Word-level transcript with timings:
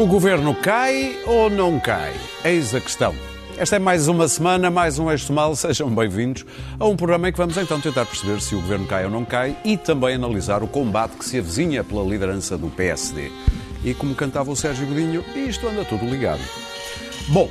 O 0.00 0.06
governo 0.06 0.54
cai 0.54 1.14
ou 1.26 1.50
não 1.50 1.78
cai? 1.78 2.14
Eis 2.42 2.74
a 2.74 2.80
questão. 2.80 3.14
Esta 3.58 3.76
é 3.76 3.78
mais 3.78 4.08
uma 4.08 4.26
semana, 4.28 4.70
mais 4.70 4.98
um 4.98 5.10
Eixo 5.10 5.30
Mal. 5.30 5.52
Sejam 5.54 5.90
bem-vindos 5.90 6.46
a 6.78 6.86
um 6.86 6.96
programa 6.96 7.28
em 7.28 7.32
que 7.32 7.36
vamos 7.36 7.54
então 7.58 7.78
tentar 7.78 8.06
perceber 8.06 8.40
se 8.40 8.54
o 8.54 8.62
governo 8.62 8.86
cai 8.86 9.04
ou 9.04 9.10
não 9.10 9.26
cai 9.26 9.54
e 9.62 9.76
também 9.76 10.14
analisar 10.14 10.62
o 10.62 10.66
combate 10.66 11.18
que 11.18 11.24
se 11.26 11.38
avizinha 11.38 11.84
pela 11.84 12.02
liderança 12.02 12.56
do 12.56 12.70
PSD. 12.70 13.30
E 13.84 13.92
como 13.92 14.14
cantava 14.14 14.50
o 14.50 14.56
Sérgio 14.56 14.86
Godinho, 14.86 15.22
isto 15.36 15.68
anda 15.68 15.84
tudo 15.84 16.06
ligado. 16.06 16.40
Bom, 17.28 17.50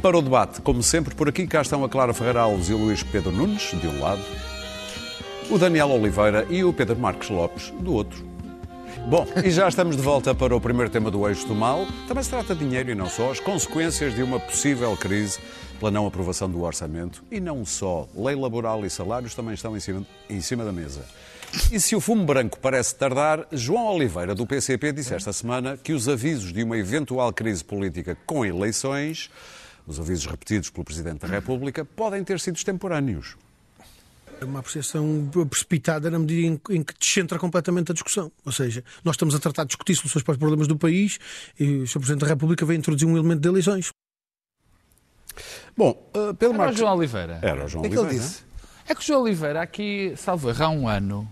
para 0.00 0.16
o 0.16 0.22
debate, 0.22 0.60
como 0.60 0.84
sempre, 0.84 1.12
por 1.16 1.28
aqui 1.28 1.44
cá 1.44 1.60
estão 1.60 1.82
a 1.82 1.88
Clara 1.88 2.14
Ferreira 2.14 2.42
Alves 2.42 2.68
e 2.68 2.72
o 2.72 2.78
Luís 2.78 3.02
Pedro 3.02 3.32
Nunes, 3.32 3.74
de 3.80 3.88
um 3.88 4.00
lado, 4.00 4.22
o 5.50 5.58
Daniel 5.58 5.90
Oliveira 5.90 6.46
e 6.48 6.62
o 6.62 6.72
Pedro 6.72 6.96
Marques 6.96 7.30
Lopes, 7.30 7.74
do 7.80 7.92
outro. 7.92 8.29
Bom, 9.08 9.26
e 9.44 9.50
já 9.50 9.68
estamos 9.68 9.96
de 9.96 10.02
volta 10.02 10.34
para 10.34 10.54
o 10.54 10.60
primeiro 10.60 10.90
tema 10.90 11.10
do 11.10 11.26
Eixo 11.26 11.46
do 11.46 11.54
Mal. 11.54 11.86
Também 12.06 12.22
se 12.22 12.30
trata 12.30 12.54
de 12.54 12.64
dinheiro 12.64 12.90
e 12.90 12.94
não 12.94 13.08
só, 13.08 13.30
as 13.30 13.40
consequências 13.40 14.14
de 14.14 14.22
uma 14.22 14.38
possível 14.38 14.96
crise 14.96 15.38
pela 15.78 15.90
não 15.90 16.06
aprovação 16.06 16.48
do 16.48 16.62
orçamento. 16.62 17.24
E 17.30 17.40
não 17.40 17.64
só, 17.64 18.08
lei 18.14 18.36
laboral 18.36 18.84
e 18.84 18.90
salários 18.90 19.34
também 19.34 19.54
estão 19.54 19.76
em 19.76 19.80
cima, 19.80 20.06
em 20.28 20.40
cima 20.40 20.64
da 20.64 20.72
mesa. 20.72 21.04
E 21.72 21.80
se 21.80 21.96
o 21.96 22.00
fumo 22.00 22.24
branco 22.24 22.58
parece 22.60 22.94
tardar, 22.94 23.46
João 23.50 23.86
Oliveira, 23.86 24.34
do 24.34 24.46
PCP, 24.46 24.92
disse 24.92 25.14
esta 25.14 25.32
semana 25.32 25.76
que 25.76 25.92
os 25.92 26.08
avisos 26.08 26.52
de 26.52 26.62
uma 26.62 26.78
eventual 26.78 27.32
crise 27.32 27.64
política 27.64 28.16
com 28.24 28.44
eleições, 28.44 29.30
os 29.86 29.98
avisos 29.98 30.26
repetidos 30.26 30.70
pelo 30.70 30.84
Presidente 30.84 31.20
da 31.20 31.28
República, 31.28 31.84
podem 31.84 32.22
ter 32.22 32.38
sido 32.38 32.56
extemporâneos. 32.56 33.36
É 34.40 34.44
uma 34.44 34.60
apreciação 34.60 35.28
precipitada 35.50 36.10
na 36.10 36.18
medida 36.18 36.46
em, 36.46 36.76
em 36.76 36.82
que 36.82 36.94
descentra 36.98 37.38
completamente 37.38 37.90
a 37.90 37.94
discussão. 37.94 38.32
Ou 38.44 38.50
seja, 38.52 38.82
nós 39.04 39.14
estamos 39.14 39.34
a 39.34 39.38
tratar 39.38 39.64
de 39.64 39.68
discutir 39.68 39.94
soluções 39.94 40.22
para 40.22 40.32
os 40.32 40.38
problemas 40.38 40.66
do 40.66 40.76
país 40.78 41.18
e 41.58 41.78
o 41.82 41.86
Sr. 41.86 41.98
Presidente 41.98 42.20
da 42.22 42.26
República 42.26 42.64
veio 42.64 42.78
introduzir 42.78 43.06
um 43.06 43.16
elemento 43.16 43.40
de 43.40 43.48
eleições. 43.48 43.90
Bom, 45.76 46.10
uh, 46.16 46.34
pelo 46.34 46.52
Era 46.54 46.58
Marcos... 46.58 46.76
o 46.76 46.78
João 46.78 46.96
Oliveira. 46.96 47.38
Era 47.42 47.64
o 47.64 47.68
João 47.68 47.84
O 47.84 47.88
que 47.88 47.88
é 47.88 47.90
que 47.90 47.98
Oliveira. 47.98 48.24
ele 48.24 48.28
disse? 48.30 48.42
É 48.88 48.94
que 48.94 49.00
o 49.00 49.04
João 49.04 49.22
Oliveira, 49.22 49.62
aqui, 49.62 50.14
salvo 50.16 50.48
erro, 50.48 50.64
há 50.64 50.68
um 50.70 50.88
ano, 50.88 51.28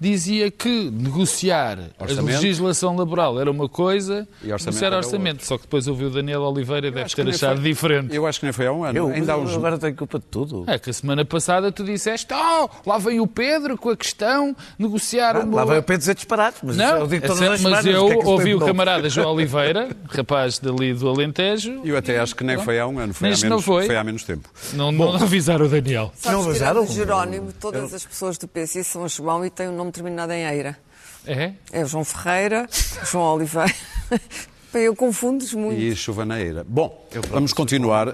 dizia 0.00 0.50
que 0.50 0.90
negociar 0.90 1.78
Orçamento. 1.98 2.20
a 2.36 2.40
legislação 2.40 2.96
laboral 2.96 3.40
era 3.40 3.50
uma 3.50 3.68
coisa, 3.68 4.28
E 4.42 4.52
orçamento 4.52 4.64
negociar 4.66 4.86
era 4.88 4.96
orçamento. 4.98 5.44
Só 5.44 5.56
que 5.56 5.64
depois 5.64 5.86
ouviu 5.88 6.08
o 6.08 6.10
Daniel 6.10 6.42
Oliveira 6.42 6.88
e 6.88 6.90
deve 6.90 7.10
ter 7.10 7.28
achado 7.28 7.60
foi- 7.60 7.64
diferente. 7.70 8.14
Eu 8.14 8.26
acho 8.26 8.38
que 8.40 8.46
nem 8.46 8.52
foi 8.52 8.66
há 8.66 8.72
um 8.72 8.84
ano. 8.84 8.96
Eu, 8.98 9.08
Ainda 9.08 9.32
há 9.32 9.36
uns... 9.36 9.54
agora 9.54 9.78
tenho 9.78 9.94
culpa 9.96 10.18
de 10.18 10.24
tudo. 10.26 10.64
É 10.66 10.78
que 10.78 10.90
a 10.90 10.92
semana 10.92 11.24
passada 11.24 11.70
tu 11.72 11.84
disseste, 11.84 12.32
oh, 12.32 12.68
lá 12.88 12.98
vem 12.98 13.20
o 13.20 13.26
Pedro 13.26 13.76
com 13.76 13.90
a 13.90 13.96
questão, 13.96 14.54
negociar 14.78 15.36
Ah, 15.36 15.40
o 15.44 15.50
lá 15.50 15.64
vai 15.64 15.78
o 15.78 15.82
Pedro 15.82 15.98
dizer 15.98 16.14
disparates, 16.14 16.60
mas 16.62 16.76
Não, 16.76 16.98
eu 16.98 17.06
digo 17.06 17.26
todas 17.26 17.42
é 17.42 17.48
as 17.48 17.60
sempre- 17.60 17.70
mas 17.72 17.86
eu 17.86 18.04
o 18.04 18.08
que 18.08 18.14
é 18.14 18.18
que 18.20 18.26
ouvi 18.26 18.54
o 18.54 18.60
camarada 18.60 19.08
João 19.10 19.34
Oliveira, 19.34 19.88
rapaz 20.08 20.58
dali 20.58 20.94
do 20.94 21.08
Alentejo, 21.08 21.80
Eu 21.84 21.96
até 21.96 22.18
acho 22.18 22.34
que 22.36 22.44
nem 22.44 22.58
foi 22.58 22.78
há 22.78 22.86
um 22.86 22.98
ano, 22.98 23.12
foi, 23.14 23.28
há 23.28 23.30
Mas 23.30 23.42
não 23.42 23.50
menos, 23.50 23.64
foi. 23.64 23.96
há 23.96 24.04
menos 24.04 24.22
tempo. 24.24 24.48
não, 24.74 24.92
não 24.92 25.14
avisaram 25.16 25.66
o 25.66 25.68
Daniel. 25.68 26.12
Não 26.24 26.42
Sabes, 26.54 26.90
o 26.90 26.92
Jerónimo, 26.92 27.52
todas 27.58 27.92
as 27.94 28.04
pessoas 28.04 28.38
do 28.38 28.46
PC 28.48 28.84
são 28.84 29.08
João 29.08 29.44
e 29.44 29.50
têm 29.50 29.68
um 29.68 29.76
nome 29.76 29.87
terminado 29.90 30.32
em 30.32 30.44
Eira. 30.44 30.78
É? 31.26 31.52
É 31.72 31.84
o 31.84 31.86
João 31.86 32.04
Ferreira, 32.04 32.66
João 33.04 33.34
Oliveira. 33.34 33.74
Bem, 34.70 34.82
eu 34.82 34.94
confundo-os 34.94 35.54
muito. 35.54 35.80
E 35.80 35.96
chuvaneira. 35.96 36.62
Bom, 36.62 37.08
vamos 37.30 37.54
continuar. 37.54 38.08
Uh, 38.08 38.12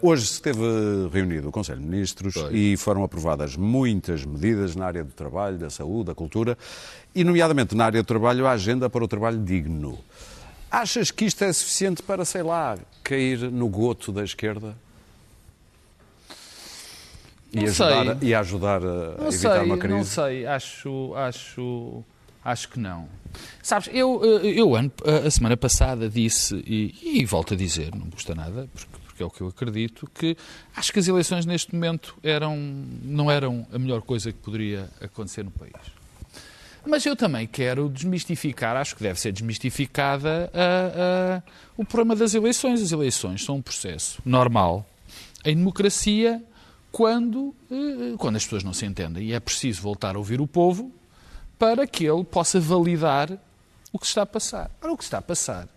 hoje 0.00 0.26
se 0.26 0.32
esteve 0.34 0.62
reunido 1.12 1.48
o 1.48 1.52
Conselho 1.52 1.80
de 1.80 1.86
Ministros 1.86 2.36
e 2.52 2.76
foram 2.76 3.02
aprovadas 3.02 3.56
muitas 3.56 4.24
medidas 4.24 4.76
na 4.76 4.86
área 4.86 5.02
do 5.02 5.10
trabalho, 5.10 5.58
da 5.58 5.68
saúde, 5.68 6.06
da 6.06 6.14
cultura 6.14 6.56
e, 7.12 7.24
nomeadamente, 7.24 7.74
na 7.74 7.86
área 7.86 8.02
do 8.02 8.06
trabalho, 8.06 8.46
a 8.46 8.52
agenda 8.52 8.88
para 8.88 9.02
o 9.02 9.08
trabalho 9.08 9.38
digno. 9.38 9.98
Achas 10.70 11.10
que 11.10 11.24
isto 11.24 11.42
é 11.42 11.52
suficiente 11.52 12.04
para, 12.04 12.24
sei 12.24 12.44
lá, 12.44 12.78
cair 13.02 13.50
no 13.50 13.68
goto 13.68 14.12
da 14.12 14.22
esquerda? 14.22 14.76
E 17.54 17.58
Não 17.58 17.64
ajudar, 17.68 18.04
sei. 18.18 18.28
e 18.28 18.34
ajudar 18.34 18.82
a 18.82 19.16
Não 19.22 19.28
evitar 19.28 19.54
sei, 19.54 19.62
uma 19.62 19.78
crise? 19.78 19.94
não 19.94 20.04
sei, 20.04 20.46
acho, 20.46 21.14
acho, 21.14 22.02
acho 22.44 22.68
que 22.68 22.80
não. 22.80 23.08
Sabes, 23.62 23.88
eu, 23.92 24.20
eh, 24.42 24.46
eu 24.60 24.74
ano- 24.74 24.92
a 25.26 25.30
semana 25.30 25.56
passada 25.56 26.08
disse, 26.08 26.56
e, 26.66 27.20
e 27.20 27.24
volto 27.24 27.54
a 27.54 27.56
dizer, 27.56 27.94
não 27.94 28.06
me 28.06 28.10
custa 28.12 28.34
nada, 28.34 28.68
porque, 28.74 28.88
porque 29.06 29.22
é 29.22 29.26
o 29.26 29.30
que 29.30 29.40
eu 29.40 29.46
acredito, 29.48 30.08
que 30.12 30.36
acho 30.74 30.92
que 30.92 30.98
as 30.98 31.06
eleições 31.06 31.46
neste 31.46 31.72
momento 31.72 32.16
eram, 32.22 32.56
não 33.02 33.30
eram 33.30 33.64
a 33.72 33.78
melhor 33.78 34.02
coisa 34.02 34.32
que 34.32 34.38
poderia 34.38 34.88
acontecer 35.00 35.44
no 35.44 35.50
país. 35.52 35.72
Mas 36.86 37.06
eu 37.06 37.16
também 37.16 37.46
quero 37.46 37.88
desmistificar, 37.88 38.76
acho 38.76 38.94
que 38.96 39.02
deve 39.02 39.18
ser 39.18 39.32
desmistificada 39.32 40.50
a- 40.52 41.36
a- 41.38 41.42
o 41.76 41.84
problema 41.84 42.14
das 42.14 42.34
eleições. 42.34 42.82
As 42.82 42.92
eleições 42.92 43.42
são 43.44 43.56
um 43.56 43.62
processo 43.62 44.20
normal 44.24 44.84
em 45.44 45.56
democracia 45.56 46.42
quando, 46.94 47.52
eh, 47.72 48.14
quando 48.16 48.36
as 48.36 48.44
pessoas 48.44 48.62
não 48.62 48.72
se 48.72 48.86
entendem. 48.86 49.24
E 49.24 49.32
é 49.32 49.40
preciso 49.40 49.82
voltar 49.82 50.14
a 50.14 50.18
ouvir 50.18 50.40
o 50.40 50.46
povo 50.46 50.92
para 51.58 51.88
que 51.88 52.04
ele 52.04 52.22
possa 52.22 52.60
validar 52.60 53.36
o 53.92 53.98
que 53.98 54.06
está 54.06 54.22
a 54.22 54.26
passar. 54.26 54.70
Ora, 54.80 54.92
o 54.92 54.96
que 54.96 55.02
está 55.02 55.18
a 55.18 55.22
passar 55.22 55.68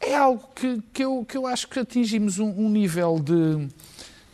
é 0.00 0.16
algo 0.16 0.48
que, 0.54 0.82
que, 0.94 1.04
eu, 1.04 1.26
que 1.28 1.36
eu 1.36 1.46
acho 1.46 1.68
que 1.68 1.78
atingimos 1.78 2.38
um, 2.38 2.48
um 2.48 2.70
nível 2.70 3.18
de, 3.18 3.68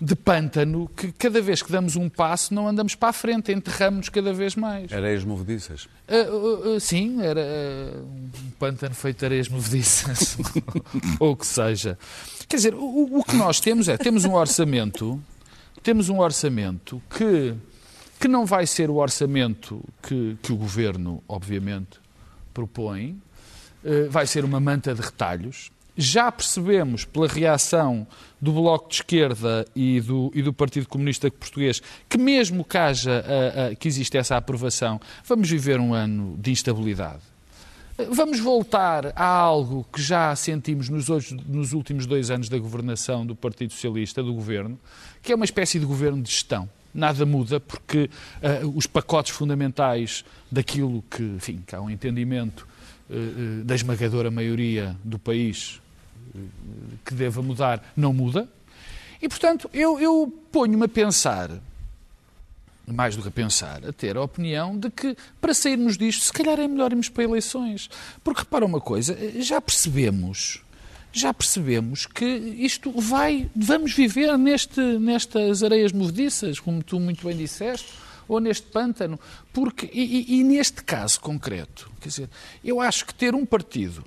de 0.01 0.15
pântano 0.15 0.89
que 0.97 1.11
cada 1.11 1.41
vez 1.41 1.61
que 1.61 1.73
damos 1.73 1.97
um 1.97 2.09
passo 2.09 2.55
não 2.55 2.69
andamos 2.69 2.95
para 2.95 3.09
a 3.09 3.13
frente, 3.13 3.51
enterramos-nos 3.51 4.09
cada 4.09 4.33
vez 4.33 4.55
mais. 4.55 4.93
Areias 4.93 5.25
movediças. 5.25 5.89
Ah, 6.07 6.15
ah, 6.15 6.77
ah, 6.77 6.79
sim, 6.79 7.21
era 7.21 7.41
um 8.01 8.51
pântano 8.61 8.95
feito 8.95 9.19
de 9.19 9.25
areias 9.25 9.49
movediças, 9.49 10.39
ou 11.19 11.33
o 11.33 11.37
que 11.37 11.49
seja. 11.49 11.99
Quer 12.49 12.57
dizer, 12.57 12.75
o, 12.77 13.19
o 13.19 13.25
que 13.25 13.35
nós 13.35 13.59
temos 13.59 13.89
é, 13.89 13.97
temos 13.97 14.25
um 14.25 14.35
orçamento, 14.35 15.21
temos 15.83 16.09
um 16.09 16.21
orçamento 16.21 17.03
que, 17.11 17.55
que 18.21 18.29
não 18.29 18.47
vai 18.47 18.67
ser 18.67 18.89
o 18.91 18.97
orçamento 18.97 19.83
que, 20.03 20.37
que 20.43 20.53
o 20.53 20.57
Governo, 20.57 21.23
obviamente, 21.29 22.01
propõe, 22.55 23.21
eh, 23.85 24.09
vai 24.09 24.27
ser 24.27 24.45
uma 24.45 24.61
manta 24.61 24.95
de 24.95 25.01
retalhos. 25.01 25.71
Já 25.97 26.33
percebemos 26.33 27.05
pela 27.05 27.27
reação 27.27 28.07
do 28.41 28.53
Bloco 28.53 28.89
de 28.89 28.95
Esquerda 28.97 29.67
e 29.77 30.01
do, 30.01 30.31
e 30.35 30.43
do 30.43 30.53
Partido 30.53 30.89
Comunista 30.89 31.31
Português 31.31 31.83
que 32.09 32.17
mesmo 32.17 32.65
que 32.65 32.79
haja, 32.79 33.25
ah, 33.27 33.71
ah, 33.71 33.75
que 33.75 33.89
existe 33.89 34.17
essa 34.17 34.37
aprovação, 34.37 35.01
vamos 35.25 35.51
viver 35.51 35.79
um 35.79 35.93
ano 35.93 36.37
de 36.39 36.51
instabilidade. 36.51 37.32
Vamos 38.11 38.41
voltar 38.41 39.13
a 39.17 39.25
algo 39.25 39.87
que 39.93 40.01
já 40.01 40.35
sentimos 40.37 40.89
nos, 40.89 41.09
nos 41.47 41.73
últimos 41.73 42.07
dois 42.07 42.31
anos 42.31 42.49
da 42.49 42.59
governação 42.59 43.25
do 43.27 43.35
Partido 43.35 43.73
Socialista, 43.73 44.23
do 44.23 44.33
Governo, 44.33 44.79
que 45.23 45.33
é 45.33 45.35
uma 45.35 45.45
espécie 45.45 45.79
de 45.79 45.87
governo 45.87 46.23
de 46.23 46.31
gestão. 46.31 46.69
Nada 46.95 47.25
muda 47.25 47.59
porque 47.59 48.11
ah, 48.43 48.67
os 48.75 48.87
pacotes 48.87 49.33
fundamentais 49.33 50.25
daquilo 50.51 51.03
que, 51.11 51.23
enfim, 51.23 51.63
que 51.67 51.75
há 51.75 51.81
um 51.81 51.89
entendimento 51.89 52.67
eh, 53.11 53.63
da 53.65 53.75
esmagadora 53.75 54.31
maioria 54.31 54.97
do 55.05 55.19
país 55.19 55.81
eh, 56.35 56.39
que 57.05 57.15
deva 57.15 57.43
mudar, 57.43 57.93
não 57.97 58.13
muda. 58.13 58.49
E, 59.21 59.29
portanto, 59.29 59.69
eu, 59.73 60.01
eu 60.01 60.33
ponho-me 60.51 60.85
a 60.85 60.89
pensar, 60.89 61.51
mais 62.93 63.17
do 63.17 63.23
que 63.23 63.29
a 63.29 63.33
pensar, 63.33 63.85
a 63.87 63.93
ter 63.93 64.17
a 64.17 64.23
opinião 64.23 64.77
de 64.79 64.91
que, 64.91 65.17
para 65.41 65.55
sairmos 65.55 65.97
disto, 65.97 66.25
se 66.25 66.33
calhar 66.33 66.59
é 66.61 66.69
melhor 66.69 66.93
irmos 66.93 67.09
para 67.09 67.25
eleições. 67.25 67.89
Porque, 68.23 68.41
repara 68.41 68.65
uma 68.65 68.81
coisa, 68.81 69.17
já 69.41 69.61
percebemos, 69.61 70.63
já 71.13 71.33
percebemos 71.35 72.07
que 72.07 72.25
isto 72.25 72.93
vai, 73.01 73.51
vamos 73.55 73.93
viver 73.93 74.37
neste, 74.39 74.81
nestas 74.81 75.63
areias 75.63 75.93
movediças, 75.93 76.61
como 76.61 76.83
tu 76.83 76.99
muito 77.01 77.27
bem 77.27 77.37
disseste, 77.37 77.89
ou 78.29 78.41
neste 78.41 78.67
pântano, 78.69 79.19
porque, 79.53 79.91
e, 79.93 80.39
e- 80.39 80.45
neste 80.45 80.83
caso 80.85 81.21
concreto, 81.21 81.91
quer 82.01 82.09
dizer, 82.09 82.31
eu 82.65 82.81
acho 82.81 83.05
que 83.05 83.13
ter 83.15 83.35
um 83.35 83.45
partido 83.45 84.05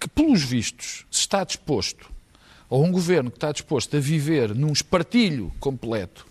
que, 0.00 0.08
pelos 0.08 0.42
vistos, 0.42 1.04
está 1.10 1.42
disposto, 1.44 2.10
ou 2.70 2.84
um 2.84 2.90
governo 2.92 3.30
que 3.30 3.36
está 3.36 3.52
disposto 3.52 3.96
a 3.96 4.00
viver 4.00 4.54
num 4.54 4.72
espartilho 4.72 5.52
completo 5.60 6.26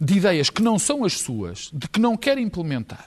de 0.00 0.18
ideias 0.18 0.50
que 0.50 0.62
não 0.62 0.78
são 0.78 1.04
as 1.04 1.14
suas, 1.14 1.70
de 1.72 1.88
que 1.88 2.00
não 2.00 2.16
quer 2.16 2.38
implementar, 2.38 3.06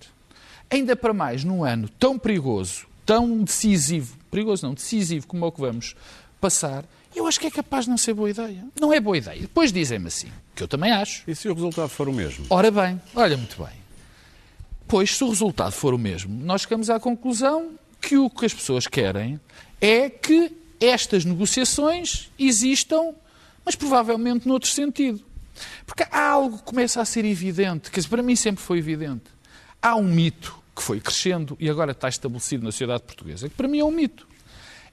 ainda 0.70 0.96
para 0.96 1.14
mais 1.14 1.44
num 1.44 1.64
ano 1.64 1.90
tão 2.00 2.18
perigoso, 2.18 2.88
tão 3.06 3.44
decisivo, 3.44 4.18
perigoso 4.30 4.66
não, 4.66 4.74
decisivo 4.74 5.28
como 5.28 5.46
é 5.46 5.48
o 5.48 5.52
que 5.52 5.62
vamos 5.62 5.96
passar, 6.40 6.86
eu 7.16 7.26
acho 7.28 7.40
que 7.40 7.48
é 7.48 7.52
capaz 7.52 7.86
de 7.86 7.92
não 7.92 7.98
ser 7.98 8.14
boa 8.14 8.30
ideia. 8.30 8.66
Não 8.80 8.94
é 8.94 9.00
boa 9.00 9.18
ideia. 9.18 9.42
Depois 9.42 9.74
dizem-me 9.74 10.08
assim, 10.08 10.32
que 10.56 10.62
eu 10.62 10.68
também 10.68 10.92
acho. 10.92 11.24
E 11.28 11.36
se 11.36 11.50
o 11.50 11.54
resultado 11.54 11.90
for 11.90 12.08
o 12.08 12.14
mesmo? 12.14 12.46
Ora 12.50 12.70
bem, 12.70 13.02
olha 13.16 13.36
muito 13.36 13.62
bem. 13.62 13.74
Pois, 14.88 15.16
se 15.16 15.24
o 15.24 15.30
resultado 15.30 15.72
for 15.72 15.94
o 15.94 15.98
mesmo, 15.98 16.44
nós 16.44 16.62
chegamos 16.62 16.90
à 16.90 17.00
conclusão 17.00 17.72
que 18.02 18.18
o 18.18 18.30
que 18.30 18.46
as 18.46 18.54
pessoas 18.54 18.88
querem 18.88 19.40
é 19.82 20.10
que 20.10 20.52
estas 20.80 21.26
negociações 21.26 22.32
existam, 22.40 23.14
mas 23.66 23.76
provavelmente 23.76 24.48
noutro 24.48 24.70
sentido. 24.70 25.24
Porque 25.86 26.06
há 26.12 26.30
algo 26.30 26.58
que 26.58 26.64
começa 26.64 27.02
a 27.02 27.06
ser 27.06 27.26
evidente, 27.26 27.92
que 27.92 28.08
para 28.08 28.24
mim 28.24 28.36
sempre 28.36 28.64
foi 28.64 28.78
evidente. 28.78 29.26
Há 29.82 29.96
um 29.96 30.04
mito 30.04 30.58
que 30.76 30.82
foi 30.82 31.00
crescendo 31.00 31.58
e 31.60 31.70
agora 31.70 31.92
está 31.92 32.08
estabelecido 32.08 32.64
na 32.64 32.72
sociedade 32.72 33.04
portuguesa, 33.04 33.50
que 33.50 33.56
para 33.56 33.68
mim 33.68 33.80
é 33.80 33.86
um 33.86 33.92
mito. 33.92 34.28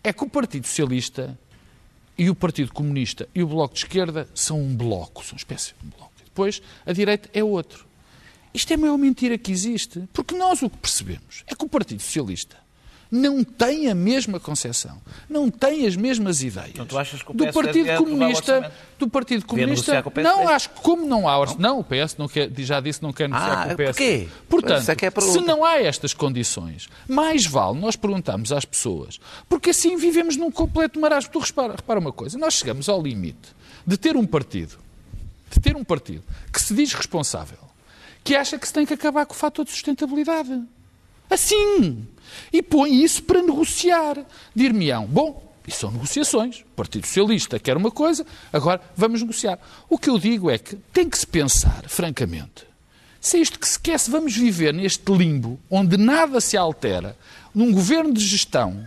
é 0.03 0.13
que 0.13 0.23
o 0.23 0.29
Partido 0.29 0.67
Socialista 0.67 1.37
e 2.17 2.31
o 2.31 2.35
Partido 2.35 2.73
Comunista 2.73 3.29
e 3.35 3.43
o 3.43 3.47
Bloco 3.47 3.75
de 3.75 3.81
Esquerda 3.81 4.29
são 4.35 4.61
um 4.61 4.77
bloco, 4.77 5.25
são 5.25 5.33
uma 5.33 5.39
espécie 5.39 5.75
de 5.81 5.87
um 5.87 5.91
bloco. 5.91 6.13
Depois, 6.25 6.63
a 6.85 6.93
direita 6.93 7.29
é 7.33 7.43
outro. 7.43 7.87
Isto 8.53 8.73
é 8.73 8.75
a 8.75 8.79
maior 8.79 8.97
mentira 8.97 9.37
que 9.37 9.53
existe, 9.53 10.09
porque 10.13 10.35
nós 10.35 10.63
o 10.63 10.71
que 10.71 10.79
percebemos 10.79 11.45
é 11.47 11.55
que 11.55 11.65
o 11.65 11.69
Partido 11.69 12.01
Socialista 12.01 12.57
não 13.11 13.45
tem 13.45 13.89
a 13.89 13.95
mesma 13.95 14.41
concepção, 14.41 15.01
não 15.29 15.51
tem 15.51 15.87
as 15.87 15.95
mesmas 15.97 16.43
ideias 16.43 16.71
Então 16.71 16.87
tu 16.87 16.99
achas 16.99 17.23
que 17.23 17.31
o 17.31 17.35
do 17.35 17.53
Partido 17.53 17.91
o 17.93 17.97
Comunista, 17.99 18.73
do 18.99 19.09
Partido 19.09 19.47
Comunista. 19.47 20.03
com? 20.03 20.21
Não, 20.21 20.49
acho 20.49 20.71
que 20.71 20.81
como 20.81 21.07
não 21.07 21.29
há 21.29 21.39
orçamento, 21.39 21.63
não? 21.63 21.79
o 21.81 21.85
PS 21.85 22.17
não 22.19 22.27
quer, 22.29 22.51
já 22.59 22.81
disse 22.81 23.03
não 23.03 23.13
quer 23.13 23.29
negociar 23.29 23.63
Ah, 23.63 23.67
com 23.67 23.73
o 23.75 23.77
PS. 23.77 23.87
porquê? 23.87 24.29
Portanto, 24.49 24.89
é 24.89 25.07
é 25.07 25.21
se 25.21 25.41
não 25.41 25.65
há 25.65 25.81
estas 25.81 26.13
condições, 26.13 26.89
mais 27.09 27.47
vale 27.47 27.79
nós 27.79 27.95
perguntarmos 27.97 28.51
às 28.53 28.65
pessoas, 28.65 29.21
porque 29.49 29.71
assim 29.71 29.97
vivemos 29.97 30.37
num 30.37 30.51
completo 30.51 30.99
marasmo. 30.99 31.31
Tu 31.31 31.39
repara, 31.39 31.75
repara 31.77 32.01
uma 32.01 32.13
coisa, 32.13 32.37
nós 32.39 32.55
chegamos 32.55 32.89
ao 32.89 33.01
limite 33.01 33.55
de 33.87 33.97
ter 33.97 34.17
um 34.17 34.27
partido, 34.27 34.79
de 35.51 35.61
ter 35.61 35.77
um 35.77 35.85
partido 35.85 36.25
que 36.53 36.61
se 36.61 36.75
diz 36.75 36.93
responsável, 36.93 37.59
que 38.25 38.35
acha 38.35 38.59
que 38.59 38.67
se 38.67 38.73
tem 38.75 38.85
que 38.85 38.95
acabar 38.95 39.25
com 39.27 39.33
o 39.35 39.37
fator 39.37 39.65
de 39.65 39.71
sustentabilidade. 39.71 40.61
Assim. 41.31 42.07
E 42.53 42.63
põe 42.63 43.03
isso 43.03 43.23
para 43.23 43.43
negociar. 43.43 44.25
Dir-me-ão, 44.55 45.07
bom, 45.07 45.47
isso 45.67 45.81
são 45.81 45.91
negociações. 45.91 46.61
O 46.61 46.77
Partido 46.77 47.07
Socialista 47.07 47.59
quer 47.59 47.77
uma 47.77 47.91
coisa, 47.91 48.25
agora 48.53 48.81
vamos 48.97 49.21
negociar. 49.21 49.59
O 49.89 49.99
que 49.99 50.09
eu 50.09 50.19
digo 50.19 50.51
é 50.51 50.59
que 50.59 50.77
tem 50.93 51.09
que 51.09 51.19
se 51.19 51.27
pensar, 51.27 51.85
francamente, 51.89 52.65
se 53.21 53.39
é 53.39 53.41
isto 53.41 53.59
que 53.59 53.69
se 53.69 53.79
quer, 53.79 53.99
se 53.99 54.11
vamos 54.11 54.37
viver 54.37 54.73
neste 54.73 55.13
limbo 55.13 55.59
onde 55.69 55.97
nada 55.97 56.41
se 56.41 56.57
altera, 56.57 57.17
num 57.55 57.73
governo 57.73 58.13
de 58.13 58.25
gestão 58.25 58.85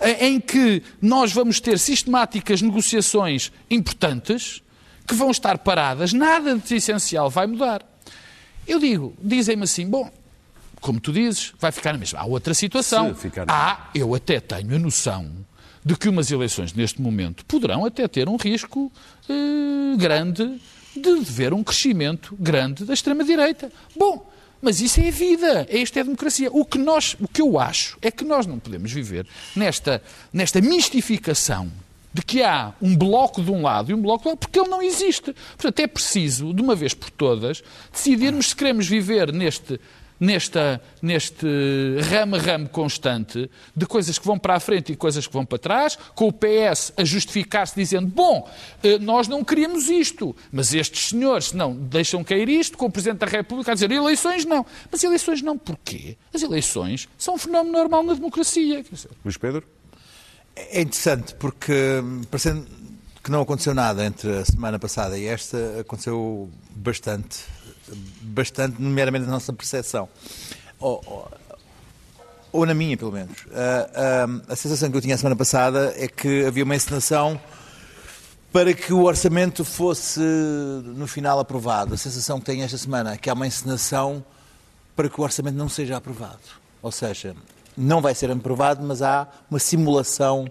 em 0.00 0.36
em 0.36 0.40
que 0.40 0.82
nós 1.00 1.32
vamos 1.32 1.58
ter 1.58 1.78
sistemáticas 1.78 2.60
negociações 2.60 3.50
importantes 3.70 4.62
que 5.06 5.14
vão 5.14 5.30
estar 5.30 5.58
paradas, 5.58 6.12
nada 6.12 6.56
de 6.56 6.74
essencial 6.74 7.30
vai 7.30 7.46
mudar. 7.46 7.82
Eu 8.66 8.78
digo, 8.78 9.14
dizem-me 9.22 9.62
assim, 9.62 9.88
bom, 9.88 10.10
como 10.86 11.00
tu 11.00 11.12
dizes, 11.12 11.52
vai 11.58 11.72
ficar 11.72 11.92
na 11.92 11.98
mesma. 11.98 12.20
Há 12.20 12.26
outra 12.26 12.54
situação. 12.54 13.08
Há, 13.52 13.90
eu 13.92 14.14
até 14.14 14.38
tenho 14.38 14.76
a 14.76 14.78
noção 14.78 15.28
de 15.84 15.96
que 15.96 16.08
umas 16.08 16.30
eleições 16.30 16.72
neste 16.72 17.02
momento 17.02 17.44
poderão 17.44 17.84
até 17.84 18.06
ter 18.06 18.28
um 18.28 18.36
risco 18.36 18.92
eh, 19.28 19.96
grande 19.96 20.60
de 20.96 21.20
ver 21.22 21.52
um 21.52 21.64
crescimento 21.64 22.36
grande 22.38 22.84
da 22.84 22.94
extrema-direita. 22.94 23.72
Bom, 23.96 24.30
mas 24.62 24.80
isso 24.80 25.00
é 25.00 25.08
a 25.08 25.10
vida, 25.10 25.66
isto 25.68 25.96
é 25.96 26.00
a 26.00 26.04
democracia. 26.04 26.50
O 26.52 26.64
que, 26.64 26.78
nós, 26.78 27.16
o 27.20 27.26
que 27.26 27.42
eu 27.42 27.58
acho 27.58 27.98
é 28.00 28.08
que 28.08 28.24
nós 28.24 28.46
não 28.46 28.60
podemos 28.60 28.92
viver 28.92 29.26
nesta, 29.56 30.00
nesta 30.32 30.60
mistificação 30.60 31.68
de 32.14 32.22
que 32.22 32.44
há 32.44 32.72
um 32.80 32.96
bloco 32.96 33.42
de 33.42 33.50
um 33.50 33.60
lado 33.60 33.90
e 33.90 33.94
um 33.94 34.00
bloco 34.00 34.22
do 34.22 34.30
outro, 34.30 34.48
porque 34.48 34.60
ele 34.60 34.70
não 34.70 34.80
existe. 34.80 35.34
Portanto, 35.56 35.80
é 35.80 35.86
preciso, 35.88 36.54
de 36.54 36.62
uma 36.62 36.76
vez 36.76 36.94
por 36.94 37.10
todas, 37.10 37.62
decidirmos 37.92 38.50
se 38.50 38.56
queremos 38.56 38.86
viver 38.86 39.32
neste, 39.32 39.80
nesta, 40.18 40.80
neste 41.00 41.46
ramo-ramo 42.10 42.68
constante 42.68 43.50
de 43.74 43.86
coisas 43.86 44.18
que 44.18 44.26
vão 44.26 44.38
para 44.38 44.54
a 44.54 44.60
frente 44.60 44.92
e 44.92 44.96
coisas 44.96 45.26
que 45.26 45.32
vão 45.32 45.44
para 45.44 45.58
trás, 45.58 45.98
com 46.14 46.28
o 46.28 46.32
PS 46.32 46.92
a 46.96 47.04
justificar-se 47.04 47.74
dizendo, 47.74 48.06
bom, 48.06 48.48
eh, 48.82 48.98
nós 48.98 49.28
não 49.28 49.44
queríamos 49.44 49.88
isto, 49.88 50.34
mas 50.50 50.74
estes 50.74 51.10
senhores 51.10 51.52
não 51.52 51.74
deixam 51.74 52.24
cair 52.24 52.48
isto, 52.48 52.76
com 52.76 52.86
o 52.86 52.90
Presidente 52.90 53.18
da 53.18 53.26
República 53.26 53.72
a 53.72 53.74
dizer 53.74 53.90
eleições 53.90 54.44
não. 54.44 54.64
Mas 54.90 55.02
eleições 55.02 55.42
não 55.42 55.56
porquê? 55.58 56.16
As 56.32 56.42
eleições 56.42 57.08
são 57.18 57.34
um 57.34 57.38
fenómeno 57.38 57.76
normal 57.76 58.02
na 58.02 58.14
democracia. 58.14 58.84
Luís 59.24 59.36
Pedro? 59.36 59.64
É 60.56 60.80
interessante 60.80 61.34
porque, 61.34 62.00
hum, 62.02 62.22
parecendo 62.30 62.66
que 63.22 63.30
não 63.30 63.42
aconteceu 63.42 63.74
nada 63.74 64.06
entre 64.06 64.38
a 64.38 64.44
semana 64.44 64.78
passada 64.78 65.18
e 65.18 65.26
esta, 65.26 65.80
aconteceu 65.80 66.48
bastante, 66.70 67.40
bastante, 68.22 68.80
nomeadamente 68.80 69.24
na 69.26 69.32
nossa 69.32 69.52
percepção. 69.52 70.08
Ou, 70.78 71.02
ou- 71.06 71.30
ou 72.52 72.64
na 72.66 72.72
minha, 72.74 72.96
pelo 72.96 73.12
menos. 73.12 73.36
Ah, 73.52 73.90
ah, 73.94 74.52
a 74.52 74.56
sensação 74.56 74.90
que 74.90 74.96
eu 74.96 75.00
tinha 75.00 75.14
a 75.14 75.18
semana 75.18 75.36
passada 75.36 75.92
é 75.96 76.08
que 76.08 76.44
havia 76.46 76.64
uma 76.64 76.74
encenação 76.74 77.38
para 78.52 78.72
que 78.72 78.92
o 78.94 79.02
orçamento 79.04 79.62
fosse, 79.64 80.20
no 80.20 81.06
final, 81.06 81.38
aprovado. 81.38 81.92
A 81.92 81.96
sensação 81.98 82.38
que 82.40 82.46
tenho 82.46 82.64
esta 82.64 82.78
semana 82.78 83.12
é 83.12 83.16
que 83.18 83.28
há 83.28 83.34
uma 83.34 83.46
encenação 83.46 84.24
para 84.94 85.08
que 85.10 85.20
o 85.20 85.24
orçamento 85.24 85.56
não 85.56 85.68
seja 85.68 85.96
aprovado. 85.98 86.38
Ou 86.80 86.90
seja, 86.90 87.36
não 87.76 88.00
vai 88.00 88.14
ser 88.14 88.30
aprovado, 88.30 88.82
mas 88.86 89.02
há 89.02 89.28
uma 89.50 89.58
simulação 89.58 90.50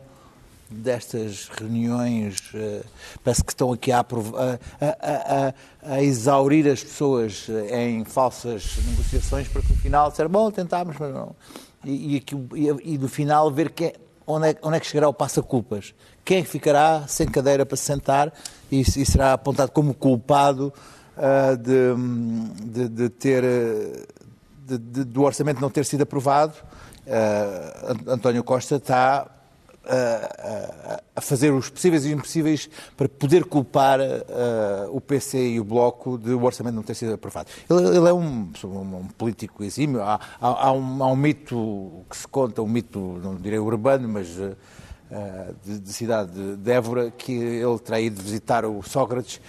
destas 0.70 1.48
reuniões. 1.50 2.42
eh, 2.54 2.82
parece 3.24 3.44
que 3.44 3.52
estão 3.52 3.72
aqui 3.72 3.92
a, 3.92 4.00
a- 4.00 4.04
a- 4.82 5.54
a- 5.94 6.02
exaurir 6.04 6.68
as 6.68 6.84
pessoas 6.84 7.48
eh, 7.50 7.86
em 7.88 8.04
falsas 8.04 8.78
negociações 8.90 9.48
para 9.48 9.62
que 9.62 9.70
no 9.74 9.76
final 9.80 10.10
disser, 10.10 10.28
bom, 10.28 10.50
tentámos, 10.52 10.96
mas 11.00 11.14
não. 11.14 11.36
E, 11.84 12.18
e, 12.18 12.98
no 12.98 13.08
final 13.08 13.52
ver 13.52 13.70
que, 13.72 13.94
onde, 14.26 14.50
é, 14.50 14.56
onde 14.64 14.78
é 14.78 14.80
que 14.80 14.88
chegará 14.88 15.08
o 15.08 15.14
passa-culpas. 15.14 15.94
Quem 16.24 16.44
é 16.44 16.44
ficará 16.44 17.06
sem 17.08 17.28
cadeira 17.28 17.64
para 17.66 17.78
se 17.78 17.84
sentar 17.84 18.34
e, 18.72 18.82
e 18.82 19.06
será 19.06 19.34
apontado 19.34 19.72
como 19.72 19.94
culpado 19.94 20.74
ah, 21.16 21.56
de, 21.56 21.94
de- 22.66 22.90
de 22.90 23.10
ter 23.10 23.44
de- 24.68 25.04
do 25.04 25.22
orçamento 25.22 25.62
não 25.62 25.70
ter 25.70 25.86
sido 25.86 26.02
aprovado, 26.02 26.56
Ant- 27.88 28.08
António 28.08 28.44
Costa 28.44 28.78
está 28.78 29.28
a, 29.88 31.02
a 31.16 31.22
fazer 31.22 31.52
os 31.52 31.70
possíveis 31.70 32.06
e 32.06 32.12
impossíveis 32.12 32.70
para 32.98 33.08
poder 33.10 33.46
culpar 33.46 34.00
eh, 34.02 34.24
o 34.90 35.00
PC 35.00 35.50
e 35.50 35.60
o 35.60 35.64
Bloco 35.64 36.18
de 36.18 36.32
o 36.32 36.44
orçamento 36.44 36.76
não 36.76 36.84
ter 36.84 36.96
sido 36.96 37.14
aprovado. 37.14 37.50
Ele, 37.70 37.98
ele 37.98 38.10
é 38.10 38.14
um, 38.14 38.50
um- 38.64 39.08
político 39.18 39.64
exímio. 39.64 40.02
Há, 40.02 40.20
há- 40.42 40.68
há 40.68 40.72
um, 40.72 41.04
há 41.04 41.08
um 41.12 41.16
mito 41.16 42.04
que 42.10 42.18
se 42.18 42.28
conta, 42.28 42.62
um 42.62 42.68
mito, 42.68 43.00
não 43.24 43.36
direi 43.36 43.60
urbano, 43.60 44.08
mas 44.10 44.28
eh, 44.40 45.54
de, 45.64 45.80
de 45.80 45.94
cidade 45.94 46.32
de- 46.58 46.72
Évora, 46.72 47.12
que 47.12 47.32
ele 47.32 47.80
terá 47.80 48.00
ido 48.00 48.22
visitar 48.22 48.66
o 48.66 48.82
Sócrates 48.84 49.40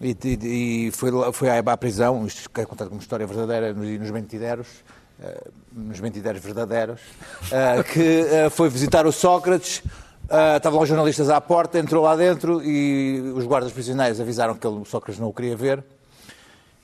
e, 0.00 0.10
e- 0.24 0.86
e 0.88 0.90
foi, 0.90 1.10
foi 1.32 1.48
à, 1.50 1.76
prisão, 1.76 2.26
isto 2.26 2.50
é 2.60 2.64
contado 2.66 2.88
como 2.88 3.00
história 3.00 3.26
verdadeira 3.26 3.72
nos, 3.72 3.88
nos 4.00 4.10
Mentideros, 4.10 4.66
nos 5.72 6.00
Mentideros 6.00 6.42
verdadeiros, 6.42 7.00
eh, 7.50 7.82
que 7.82 8.20
eh, 8.20 8.50
foi 8.50 8.68
visitar 8.68 9.06
o 9.06 9.12
Sócrates, 9.12 9.82
eh, 10.28 10.56
estavam 10.56 10.80
os 10.80 10.88
jornalistas 10.88 11.28
à 11.28 11.40
porta, 11.40 11.78
entrou 11.78 12.02
lá 12.04 12.16
dentro 12.16 12.62
e 12.62 13.20
os 13.34 13.44
guardas 13.44 13.72
prisioneiros 13.72 14.20
avisaram 14.20 14.54
que 14.54 14.66
ele, 14.66 14.76
o 14.76 14.84
Sócrates 14.84 15.20
não 15.20 15.28
o 15.28 15.32
queria 15.32 15.56
ver. 15.56 15.84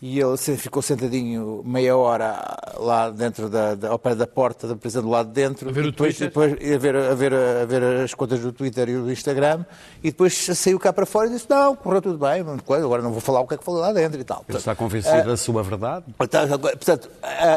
E 0.02 0.18
ele 0.18 0.36
ficou 0.38 0.80
sentadinho 0.80 1.62
meia 1.62 1.94
hora 1.94 2.56
lá 2.78 3.10
dentro 3.10 3.50
da, 3.50 3.74
da- 3.74 3.90
ao 3.90 3.98
pé 3.98 4.14
da 4.14 4.26
porta 4.26 4.66
da 4.66 4.74
prisão 4.74 5.02
do 5.02 5.10
lado 5.10 5.26
de 5.26 5.34
dentro. 5.34 5.68
A 5.68 5.72
ver 5.72 5.84
o 5.84 5.90
depois, 5.90 6.18
depois 6.18 6.52
a, 6.54 6.78
ver, 6.78 6.96
a, 6.96 7.14
ver, 7.14 7.34
a 7.34 7.64
ver 7.66 7.82
as 8.04 8.14
contas 8.14 8.40
do 8.40 8.50
Twitter 8.50 8.88
e 8.88 8.94
do 8.96 9.12
Instagram. 9.12 9.62
E 10.02 10.10
depois 10.10 10.34
saiu 10.56 10.78
cá 10.80 10.90
para 10.90 11.04
fora 11.04 11.26
e 11.28 11.32
disse: 11.32 11.44
Não, 11.50 11.76
correu 11.76 12.00
tudo 12.00 12.16
bem, 12.18 12.42
coisa, 12.64 12.82
agora 12.86 13.02
não 13.02 13.12
vou 13.12 13.20
falar 13.20 13.40
o 13.40 13.46
que 13.46 13.54
é 13.54 13.58
que 13.58 13.64
falou 13.64 13.80
lá 13.82 13.92
dentro 13.92 14.18
e 14.18 14.24
tal. 14.24 14.42
Ele 14.48 14.56
está 14.56 14.74
convencido 14.74 15.24
da 15.24 15.36
sua 15.36 15.62
verdade? 15.62 16.06
Portanto, 16.16 16.58
portanto, 16.58 17.10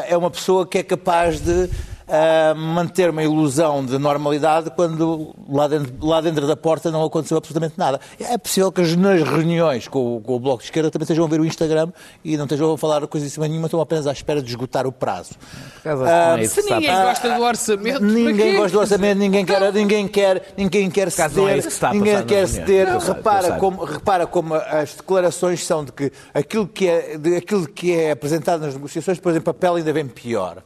é 0.06 0.14
uma 0.14 0.30
pessoa 0.30 0.66
que 0.66 0.76
é 0.76 0.82
capaz 0.82 1.40
de 1.40 1.70
ah, 2.08 2.54
manter 2.54 3.10
uma 3.10 3.22
ilusão 3.22 3.84
de 3.84 3.98
normalidade 3.98 4.70
quando 4.70 5.34
lá 5.48 5.66
dentro, 5.68 5.92
lá 6.06 6.20
dentro 6.20 6.46
da 6.46 6.56
porta 6.56 6.90
não 6.90 7.02
aconteceu 7.04 7.36
absolutamente 7.36 7.74
nada. 7.78 8.00
É 8.20 8.36
possível 8.38 8.70
que 8.70 8.80
as- 8.82 8.94
nas 8.96 9.22
reuniões 9.22 9.88
com, 9.88 10.16
o- 10.16 10.20
com 10.20 10.36
o 10.36 10.40
Bloco 10.40 10.58
de 10.58 10.64
Esquerda 10.64 10.90
também 10.90 11.04
estejam 11.04 11.24
a 11.24 11.28
ver 11.28 11.40
o 11.40 11.44
Instagram 11.44 11.90
e 12.24 12.36
não 12.36 12.44
estejam 12.44 12.72
a 12.72 12.78
falar 12.78 13.06
coisíssima 13.06 13.48
nenhuma, 13.48 13.66
estão 13.66 13.80
apenas 13.80 14.06
à 14.06 14.12
espera 14.12 14.42
de 14.42 14.48
esgotar 14.48 14.86
o 14.86 14.92
prazo. 14.92 15.30
Ah, 16.10 16.36
é 16.40 16.46
se 16.46 16.60
a 16.60 16.62
ninguém 16.76 16.90
gosta 17.04 17.34
do 17.34 17.42
orçamento, 17.42 17.98
para 17.98 18.06
Ninguém 18.08 18.56
gosta 18.56 18.70
do 18.76 18.80
orçamento, 18.80 19.18
ninguém 19.18 19.44
quer, 19.46 19.72
ninguém 19.72 20.08
quer, 20.08 20.42
ninguém 20.56 20.90
quer 20.90 21.06
é 21.08 21.10
ceder, 21.10 21.28
a 21.90 21.94
ninguém 21.94 22.14
quer 22.26 22.46
ceder. 22.48 22.86
Não, 22.88 22.98
repara, 23.14 23.52
como, 23.58 23.84
repara 23.84 24.26
como 24.26 24.54
as 24.54 24.94
declarações 24.94 25.64
são 25.64 25.84
de 25.84 25.92
que 25.92 26.12
aquilo 26.32 26.66
que 26.66 26.88
é, 26.88 27.16
de 27.18 27.36
aquilo 27.36 27.66
que 27.68 27.92
é 27.94 28.10
apresentado 28.10 28.60
nas 28.60 28.74
negociações, 28.74 29.18
depois 29.18 29.36
em 29.36 29.40
papel 29.40 29.76
ainda 29.76 29.92
vem 29.92 30.06
pior. 30.06 30.62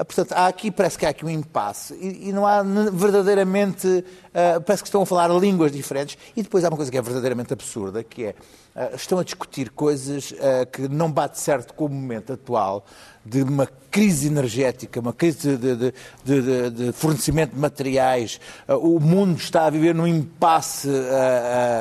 Ah, 0.00 0.04
Portanto, 0.04 0.32
há 0.32 0.46
aqui, 0.46 0.70
parece 0.70 0.98
que 0.98 1.04
há 1.04 1.10
aqui 1.10 1.26
um 1.26 1.28
impasse. 1.28 1.92
E, 1.94 2.30
e 2.30 2.32
não 2.32 2.46
há 2.46 2.62
verdadeiramente, 2.62 4.02
ah, 4.34 4.60
parece 4.60 4.82
que 4.82 4.88
estão 4.88 5.02
a 5.02 5.06
falar 5.06 5.28
línguas 5.28 5.72
diferentes 5.72 6.16
e 6.36 6.42
depois 6.42 6.64
há 6.64 6.68
uma 6.68 6.76
coisa 6.76 6.90
que 6.90 6.98
é 6.98 7.02
verdadeiramente 7.02 7.52
absurda, 7.52 8.02
que 8.04 8.26
é 8.26 8.34
ah, 8.74 8.90
estão 8.94 9.18
a 9.18 9.24
discutir 9.24 9.70
coisas 9.70 10.32
ah, 10.40 10.66
que 10.66 10.88
não 10.88 11.10
bate 11.10 11.38
certo 11.40 11.74
com 11.74 11.86
o 11.86 11.88
momento 11.88 12.32
atual 12.32 12.84
de 13.24 13.42
uma 13.42 13.68
crise 13.90 14.28
energética, 14.28 14.98
uma 14.98 15.12
crise 15.12 15.56
de, 15.56 15.76
de- 15.76 15.94
de- 16.24 16.70
de- 16.70 16.92
fornecimento 16.92 17.52
de 17.52 17.60
materiais. 17.60 18.40
O 18.66 18.98
mundo 18.98 19.36
está 19.36 19.66
a 19.66 19.70
viver 19.70 19.94
num 19.94 20.06
impasse 20.06 20.88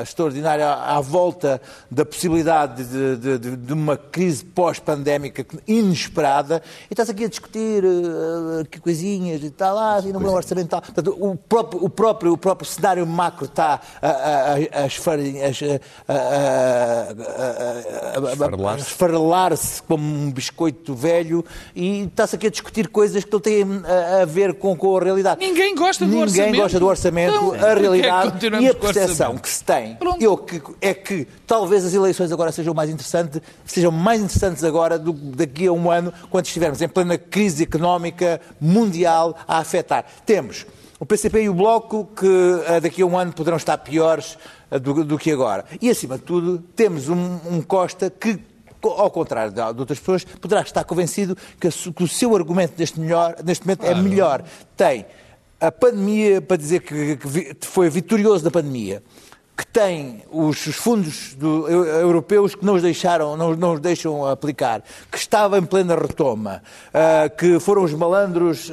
extraordinário 0.02 0.66
à, 0.66 0.98
à 0.98 1.02
volta 1.02 1.62
da 1.90 2.04
possibilidade 2.04 2.84
de, 2.84 3.74
uma 3.74 3.96
crise 3.96 4.44
pós-pandémica 4.44 5.46
inesperada 5.66 6.62
e 6.90 6.94
está-se 6.94 7.12
aqui 7.12 7.24
a 7.24 7.30
discutir 7.30 7.84
que 8.70 8.80
coisinhas 8.80 9.42
e 9.44 9.50
tal, 9.50 9.78
ah, 9.78 10.02
e 10.06 10.12
não 10.12 10.22
é 10.22 10.30
orçamental. 10.30 10.82
Portanto, 10.82 11.16
o, 11.20 11.36
próprio, 11.38 11.84
o, 11.84 11.90
próprio, 11.90 12.38
próprio 12.40 12.68
cenário 12.68 13.06
macro 13.06 13.46
está 13.46 13.80
a, 14.02 14.08
a, 14.08 14.54
a, 14.54 14.84
a 14.84 14.86
esfar- 14.88 15.20
a- 15.20 16.14
a- 16.14 16.14
a- 16.14 17.14
a- 18.16 18.74
a- 18.74 18.78
Esfarelar-se. 18.78 19.82
como 19.84 20.04
um 20.04 20.32
biscoito 20.32 20.94
velho 20.96 21.44
e 21.76 22.04
está-se 22.04 22.36
aqui 22.36 22.48
a 22.48 22.50
discutir 22.50 22.88
coisas 22.88 23.24
que 23.24 23.32
não 23.32 23.40
têm 23.40 23.64
a, 23.86 24.22
a 24.22 24.26
ver 24.26 24.54
com, 24.56 24.76
com 24.76 24.98
a 24.98 25.04
realidade. 25.04 25.40
Ninguém 25.46 25.76
gosta 25.76 26.06
do 26.06 26.10
Ninguém 26.12 26.24
orçamento. 26.24 26.56
gosta 26.58 26.80
do 26.80 26.86
orçamento, 26.88 27.36
Então, 27.36 27.54
a 27.54 27.58
é 27.72 27.76
realidade 27.76 28.48
e 28.62 28.68
a 28.68 28.74
percepção 28.74 29.38
que 29.38 29.50
se 29.50 29.64
tem 29.64 29.96
Pronto. 29.96 30.22
eu, 30.22 30.38
que, 30.38 30.62
é 30.82 30.94
que 30.94 31.28
talvez 31.46 31.86
as 31.86 31.94
eleições 31.94 32.32
agora 32.32 32.52
sejam 32.52 32.74
mais 32.74 32.90
interessantes, 32.90 33.42
sejam 33.66 33.92
mais 33.92 34.22
interessantes 34.22 34.64
agora 34.64 34.98
do 34.98 35.14
que 35.14 35.20
daqui 35.36 35.68
a 35.68 35.72
um 35.72 35.90
ano, 35.92 36.14
quando 36.30 36.46
estivermos 36.46 36.82
em 36.82 36.88
plena 36.88 37.18
crise 37.18 37.64
económica 37.64 38.40
mundial 38.60 39.36
a 39.48 39.58
afetar. 39.60 40.06
Temos 40.26 40.66
o 41.00 41.06
PCP 41.06 41.44
e 41.44 41.50
o 41.50 41.54
Bloco 41.54 42.10
que 42.16 42.28
eh, 42.68 42.82
daqui 42.82 43.02
a 43.02 43.06
um 43.06 43.18
ano 43.18 43.32
poderão 43.32 43.58
estar 43.58 43.78
piores 43.78 44.38
eh, 44.70 44.78
do, 44.78 45.06
do 45.06 45.18
que 45.18 45.32
agora. 45.32 45.64
E, 45.82 45.90
acima 45.90 46.18
de 46.18 46.24
tudo, 46.24 46.60
temos 46.76 47.08
um, 47.08 47.40
um 47.50 47.62
Costa 47.62 48.10
que 48.10 48.40
ao 48.82 49.12
contrário 49.12 49.52
de 49.52 49.62
outras 49.62 50.00
pessoas, 50.00 50.24
poderá 50.24 50.62
estar 50.62 50.86
convencido 50.86 51.36
que, 51.60 51.70
que 51.70 52.04
o 52.04 52.08
seu 52.08 52.34
argumento 52.36 52.76
neste, 52.78 52.98
melhor, 52.98 53.36
neste 53.44 53.66
momento 53.66 53.86
é 53.86 53.94
melhor. 53.94 54.44
Tem 54.78 55.06
a 55.60 55.72
pandemia 55.72 56.42
para 56.42 56.56
dizer 56.56 56.80
que, 56.82 57.18
que 57.18 57.68
foi 57.68 57.90
vitorioso 57.90 58.44
da 58.44 58.52
pandemia, 58.52 59.04
que 59.60 59.68
tem 59.68 60.24
os, 60.32 60.66
os 60.68 60.76
fundos 60.78 61.34
do- 61.36 61.68
eu- 61.68 61.84
europeus 61.84 62.56
que 62.56 62.64
não 62.66 62.76
os 62.76 62.82
deixaram, 62.82 63.36
não, 63.36 63.54
não 63.58 63.74
os 63.74 63.82
deixam 63.82 64.26
aplicar, 64.26 64.82
que 65.12 65.18
estava 65.18 65.58
em 65.58 65.64
plena 65.64 65.96
retoma, 65.98 66.64
ah, 66.94 67.28
que 67.28 67.60
foram 67.60 67.84
os 67.84 67.94
malandros 67.94 68.70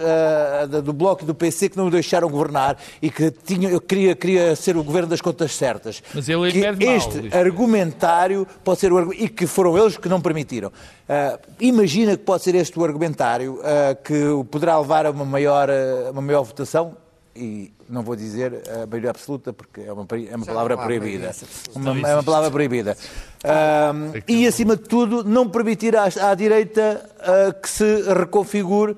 da- 0.71 0.81
do 0.81 0.93
Bloco 0.93 1.25
e 1.25 1.27
do 1.27 1.35
PC 1.35 1.71
que 1.71 1.77
não 1.77 1.89
o 1.89 1.91
deixaram 1.91 2.29
governar 2.31 2.77
e 3.03 3.11
que 3.11 3.33
tinha, 3.33 3.69
eu 3.69 3.81
queria, 3.81 4.15
queria 4.15 4.55
ser 4.55 4.77
o 4.77 4.85
governo 4.85 5.09
das 5.09 5.21
contas 5.21 5.57
certas. 5.57 6.01
Mas 6.15 6.29
ele 6.29 6.53
que 6.53 6.59
impede 6.61 6.87
mal, 6.87 6.97
este 6.97 7.19
Luís. 7.19 7.35
argumentário 7.35 8.47
pode 8.63 8.79
ser 8.79 8.93
o 8.93 9.13
e 9.13 9.29
que 9.29 9.45
foram 9.45 9.77
eles 9.77 9.97
que 9.97 10.09
não 10.09 10.21
permitiram. 10.21 10.71
Ah, 11.09 11.37
imagina 11.59 12.17
que 12.17 12.23
pode 12.23 12.45
ser 12.45 12.55
este 12.55 12.79
o 12.79 12.85
argumentário 12.85 13.59
que 14.05 14.15
poderá 14.53 14.79
levar 14.79 15.05
a 15.05 15.11
uma 15.11 15.25
maior, 15.25 15.69
uma 16.13 16.23
maior 16.23 16.45
votação 16.45 16.97
e 17.37 17.73
não 17.89 18.03
vou 18.03 18.17
dizer 18.17 18.63
a 18.69 18.87
maioria 18.87 19.11
absoluta 19.11 19.53
porque 19.53 19.83
é 19.83 19.93
uma, 19.93 20.07
é 20.31 20.37
uma 20.37 20.47
palavra 20.47 20.77
proibida. 20.77 21.33
Uma, 21.75 22.09
é 22.09 22.15
uma 22.15 22.23
palavra 22.23 22.51
proibida. 22.51 22.97
Ah, 23.45 23.93
e 24.27 24.47
acima 24.47 24.77
de 24.77 24.83
tudo 24.83 25.23
não 25.23 25.49
permitir 25.49 25.95
à, 25.97 26.05
à 26.05 26.35
direita 26.35 27.09
ah, 27.21 27.53
que 27.53 27.69
se 27.69 28.03
reconfigure 28.13 28.97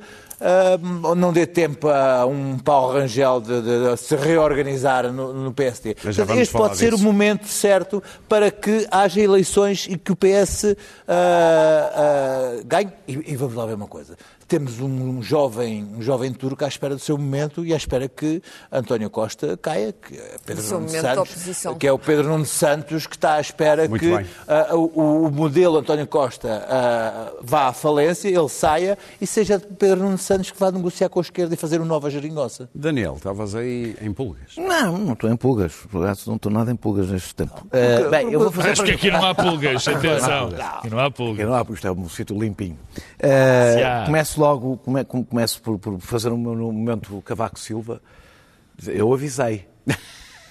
ou 1.02 1.16
não 1.16 1.32
dê 1.32 1.44
tempo 1.48 1.88
a 1.88 2.24
um 2.24 2.58
pau 2.60 2.92
rangel 2.92 3.40
de, 3.40 3.60
de- 3.60 3.90
de 3.90 3.96
se 3.96 4.14
reorganizar 4.14 5.12
no, 5.12 5.32
no 5.32 5.52
PSD. 5.52 5.96
Portanto, 5.96 6.38
este 6.42 6.52
pode 6.52 6.76
ser 6.78 6.94
o 6.94 6.98
momento 7.00 7.48
certo 7.48 8.00
para 8.28 8.48
que 8.48 8.86
haja 8.88 9.20
eleições 9.20 9.86
e 9.90 9.98
que 9.98 10.12
o 10.12 10.16
PS 10.16 10.76
ah, 11.08 11.90
ah, 11.92 12.62
ganhe. 12.64 12.92
E, 13.08 13.32
e 13.32 13.36
vamos 13.36 13.54
lá 13.54 13.66
ver 13.66 13.74
uma 13.74 13.88
coisa. 13.88 14.16
Temos 14.48 14.80
um, 14.80 15.22
jovem, 15.22 15.86
um 15.94 16.00
jovem 16.00 16.32
turco 16.32 16.64
à 16.64 16.68
espera 16.68 16.94
do 16.94 17.00
seu 17.00 17.18
momento 17.18 17.66
e 17.66 17.74
à 17.74 17.76
espera 17.76 18.08
que 18.08 18.42
António 18.72 19.10
Costa 19.10 19.58
caia, 19.60 19.92
que 19.92 20.16
é 20.16 20.36
Pedro 20.44 20.64
Nuno 20.70 20.88
Santos, 20.88 21.66
que 21.78 21.86
é 21.86 21.92
o 21.92 21.98
Pedro 21.98 22.28
Nuno 22.28 22.46
Santos 22.46 23.06
que 23.06 23.14
está 23.14 23.34
à 23.34 23.40
espera 23.42 23.86
Muito 23.86 24.00
que 24.00 24.26
ah, 24.48 24.74
o, 24.74 25.26
o 25.26 25.30
modelo 25.30 25.76
António 25.76 26.06
Costa 26.06 26.66
ah, 26.66 27.32
vá 27.42 27.68
à 27.68 27.72
falência, 27.74 28.26
ele 28.26 28.48
saia 28.48 28.96
e 29.20 29.26
seja 29.26 29.60
Pedro 29.60 30.00
Nuno 30.04 30.16
Santos 30.16 30.50
que 30.50 30.58
vá 30.58 30.72
negociar 30.72 31.10
com 31.10 31.18
a 31.18 31.22
esquerda 31.22 31.52
e 31.52 31.56
fazer 31.56 31.78
uma 31.78 31.86
nova 31.86 32.08
geringonça. 32.08 32.70
Daniel, 32.74 33.16
estavas 33.16 33.54
aí 33.54 33.96
em 34.00 34.12
pulgas. 34.14 34.56
Não, 34.56 34.96
não 34.96 35.12
estou 35.12 35.30
em 35.30 35.36
pulgas. 35.36 35.74
Por 35.90 36.04
acaso 36.04 36.24
não 36.26 36.36
estou 36.36 36.50
nada 36.50 36.72
em 36.72 36.76
pulgas 36.76 37.08
neste 37.08 37.34
tempo. 37.34 37.66
Eh, 37.70 38.08
bem, 38.08 38.32
eu 38.32 38.40
vou 38.40 38.50
fazer. 38.50 38.70
Acho 38.70 38.84
que 38.84 38.92
aqui 38.92 39.10
não 39.10 39.24
há 39.24 39.34
pulgas, 39.34 39.86
atenção. 39.88 40.48
Aqui 40.78 40.88
não 40.88 40.98
há 40.98 41.10
pulgas. 41.10 41.46
não 41.46 41.54
há, 41.54 41.66
isto 41.70 41.86
é 41.86 41.92
um 41.92 42.08
sítio 42.08 42.38
limpinho. 42.38 42.78
Se 43.20 43.82
há. 43.82 44.06
Começo 44.38 44.40
logo, 44.40 44.76
come- 44.78 45.04
come- 45.04 45.24
começo 45.24 45.60
por, 45.62 45.78
por 45.78 45.98
fazer 46.00 46.30
um 46.32 46.36
no 46.38 46.72
momento 46.72 47.20
Cavaco 47.24 47.58
Silva. 47.58 48.00
Eu 48.86 49.12
avisei. 49.12 49.66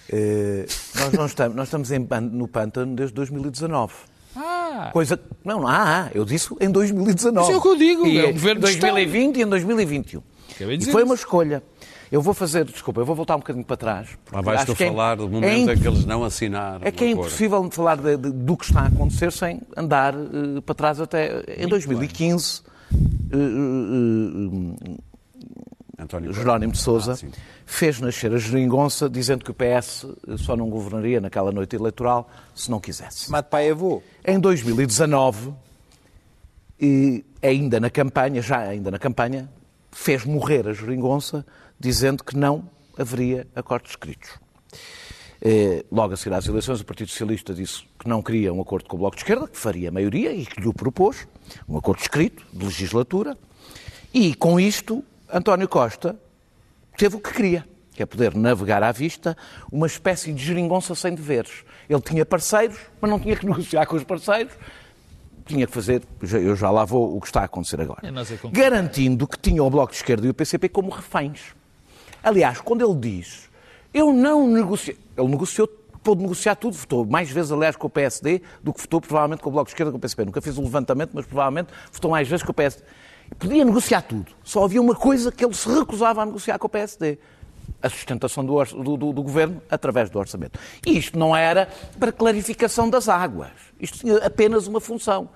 Eh, 0.09 0.65
nós, 0.95 1.11
não 1.11 1.25
estamos, 1.25 1.53
nós 1.57 1.67
estamos 1.67 1.91
em 1.91 1.99
no 2.31 2.47
pântano 2.47 2.95
desde 2.95 3.13
2019. 3.13 3.93
Ah, 4.37 4.89
Coisa. 4.93 5.19
Não, 5.43 5.59
não 5.59 5.67
há, 5.67 6.09
eu 6.15 6.23
disse 6.23 6.47
em 6.61 6.71
2019. 6.71 7.41
Isso 7.45 7.51
é 7.51 7.57
o 7.57 7.61
que 7.61 7.67
eu 7.67 7.75
digo, 7.75 8.07
E 8.07 8.17
é 8.17 8.25
um 8.29 8.31
governo 8.31 8.61
de 8.65 8.71
Em 8.73 8.79
2020 8.79 9.35
e 9.35 9.41
em 9.41 9.45
2021. 9.47 10.21
Acabei 10.55 10.77
de 10.77 10.87
E 10.87 10.91
foi 10.93 11.01
isso. 11.01 11.09
uma 11.09 11.13
escolha. 11.15 11.61
Eu 12.09 12.21
vou 12.21 12.33
fazer, 12.33 12.63
desculpa, 12.63 13.01
eu 13.01 13.05
vou 13.05 13.17
voltar 13.17 13.35
um 13.35 13.39
bocadinho 13.39 13.65
para 13.65 13.75
trás. 13.75 14.07
porque 14.23 14.33
Lá 14.33 14.41
vais 14.41 14.61
acho 14.61 14.71
tu 14.71 14.77
que 14.77 14.85
é- 14.85 14.87
falar 14.87 15.15
do 15.17 15.25
é 15.25 15.27
momento 15.27 15.53
em 15.53 15.73
imp- 15.73 15.81
que 15.81 15.87
eles 15.89 16.05
não 16.05 16.23
assinaram. 16.23 16.87
é 16.87 16.89
que 16.89 17.03
é 17.03 17.07
o 17.07 17.09
impossível 17.09 17.69
falar 17.69 17.97
de- 17.97 18.15
de- 18.15 18.31
do 18.31 18.55
que 18.55 18.63
está 18.63 18.83
a 18.83 18.87
acontecer 18.87 19.29
sem 19.33 19.59
andar 19.75 20.13
eh, 20.13 20.61
para 20.65 20.73
trás 20.73 21.01
até 21.01 21.43
em 21.57 21.67
2015. 21.67 22.61
eh, 22.65 22.69
eh, 22.69 22.76
António 25.99 26.27
eh, 26.27 26.33
Costa. 26.33 26.33
Jerónimo 26.33 26.71
de 26.73 26.79
Sousa 26.79 27.13
Ah, 27.21 27.31
fez 27.65 27.99
nascer 27.99 28.33
a 28.33 28.37
geringonça 28.37 29.09
dizendo 29.09 29.43
que 29.43 29.51
o 29.51 29.53
PS 29.53 30.05
só 30.37 30.55
não 30.55 30.69
governaria 30.69 31.19
naquela 31.19 31.51
noite 31.51 31.75
eleitoral 31.75 32.29
se 32.55 32.71
não 32.71 32.79
quisesse. 32.79 33.29
Mate 33.31 33.49
pai 33.49 33.69
avô. 33.69 34.01
Em 34.25 34.39
2019, 34.39 35.53
e 36.79 37.25
ainda 37.41 37.79
na 37.79 37.89
campanha, 37.89 38.41
já 38.41 38.59
ainda 38.59 38.91
na 38.91 38.99
campanha, 38.99 39.49
fez 39.91 40.23
morrer 40.25 40.67
a 40.67 40.73
geringonça 40.73 41.45
dizendo 41.79 42.23
que 42.23 42.37
não 42.37 42.69
haveria 42.97 43.47
acordos 43.55 43.91
escritos. 43.91 44.29
Eh, 45.41 45.85
Logo 45.91 46.13
a 46.13 46.17
seguir 46.17 46.35
às 46.35 46.47
eleições, 46.47 46.81
o 46.81 46.85
Partido 46.85 47.09
Socialista 47.09 47.53
disse 47.53 47.83
que 47.99 48.07
não 48.07 48.21
queria 48.21 48.53
um 48.53 48.61
acordo 48.61 48.87
com 48.89 48.95
o 48.95 48.99
Bloco 48.99 49.15
de 49.15 49.21
Esquerda, 49.21 49.47
que 49.47 49.57
faria 49.57 49.91
maioria 49.91 50.31
e 50.33 50.45
que 50.45 50.59
lhe 50.59 50.67
o 50.67 50.73
propôs, 50.73 51.27
um 51.67 51.77
acordo 51.77 52.01
escrito, 52.01 52.43
de 52.51 52.65
legislatura, 52.65 53.37
e 54.13 54.33
com 54.33 54.59
isto, 54.59 55.03
António 55.31 55.67
Costa 55.67 56.17
teve 56.97 57.15
o 57.15 57.19
que 57.19 57.33
queria, 57.33 57.67
que 57.93 58.01
é 58.01 58.05
poder 58.05 58.35
navegar 58.35 58.81
à 58.81 58.91
vista 58.91 59.37
uma 59.71 59.85
espécie 59.87 60.33
de 60.33 60.43
geringonça 60.43 60.95
sem 60.95 61.13
deveres. 61.13 61.63
Ele 61.87 62.01
tinha 62.01 62.25
parceiros, 62.25 62.77
mas 62.99 63.09
não 63.11 63.19
tinha 63.19 63.35
que 63.35 63.45
negociar 63.47 63.85
com 63.85 63.95
os 63.95 64.03
parceiros, 64.03 64.53
tinha 65.45 65.65
que 65.65 65.73
fazer, 65.73 66.03
eu 66.21 66.55
já 66.55 66.69
lá 66.69 66.83
vou 66.83 67.15
o 67.15 67.21
que 67.21 67.27
está 67.27 67.41
a 67.41 67.45
acontecer 67.45 67.79
agora, 67.79 68.01
É, 68.03 68.07
é 68.09 68.51
garantindo 68.51 69.25
que 69.27 69.39
tinha 69.39 69.63
o 69.63 69.69
Bloco 69.69 69.91
de 69.91 69.97
Esquerda 69.97 70.27
e 70.27 70.29
o 70.29 70.33
PCP 70.33 70.67
como 70.67 70.89
reféns. 70.89 71.55
Aliás, 72.21 72.59
quando 72.59 72.83
ele 72.85 72.99
diz, 72.99 73.46
eu 73.97 74.13
não 74.13 74.47
negociei, 74.47 74.97
ele 75.17 75.27
negociou, 75.27 75.67
pôde 76.03 76.21
negociar 76.21 76.55
tudo, 76.55 76.73
votou 76.75 77.05
mais 77.05 77.29
vezes, 77.29 77.51
aliás, 77.51 77.75
com 77.75 77.87
o 77.87 77.89
PSD 77.89 78.41
do 78.63 78.73
que 78.73 78.81
votou 78.81 79.01
provavelmente 79.01 79.41
com 79.41 79.49
o 79.49 79.51
Bloco 79.51 79.65
de 79.67 79.71
Esquerda 79.73 79.91
com 79.91 79.97
o 79.97 79.99
PCP. 80.01 80.25
Nunca 80.25 80.41
fez 80.41 80.57
o 80.57 80.61
levantamento, 80.61 81.11
mas 81.13 81.25
provavelmente 81.25 81.69
votou 81.91 82.11
mais 82.11 82.27
vezes 82.27 82.43
com 82.45 82.51
o 82.51 82.53
PSD. 82.53 82.83
Podia 83.37 83.65
negociar 83.65 84.01
tudo. 84.03 84.31
Só 84.43 84.63
havia 84.63 84.81
uma 84.81 84.95
coisa 84.95 85.31
que 85.31 85.43
ele 85.43 85.53
se 85.53 85.67
recusava 85.69 86.21
a 86.21 86.25
negociar 86.25 86.57
com 86.57 86.67
o 86.67 86.69
PSD. 86.69 87.17
A 87.81 87.89
sustentação 87.89 88.45
do, 88.45 88.63
do- 88.63 88.97
do- 88.97 89.13
do 89.13 89.21
governo 89.23 89.61
através 89.69 90.09
do 90.09 90.17
orçamento. 90.17 90.57
E 90.85 90.97
isto 90.97 91.19
não 91.19 91.35
era 91.35 91.67
para 91.99 92.11
clarificação 92.13 92.89
das 92.89 93.09
águas. 93.09 93.49
Isto 93.79 93.99
tinha 93.99 94.17
apenas 94.25 94.65
uma 94.67 94.79
função. 94.79 95.29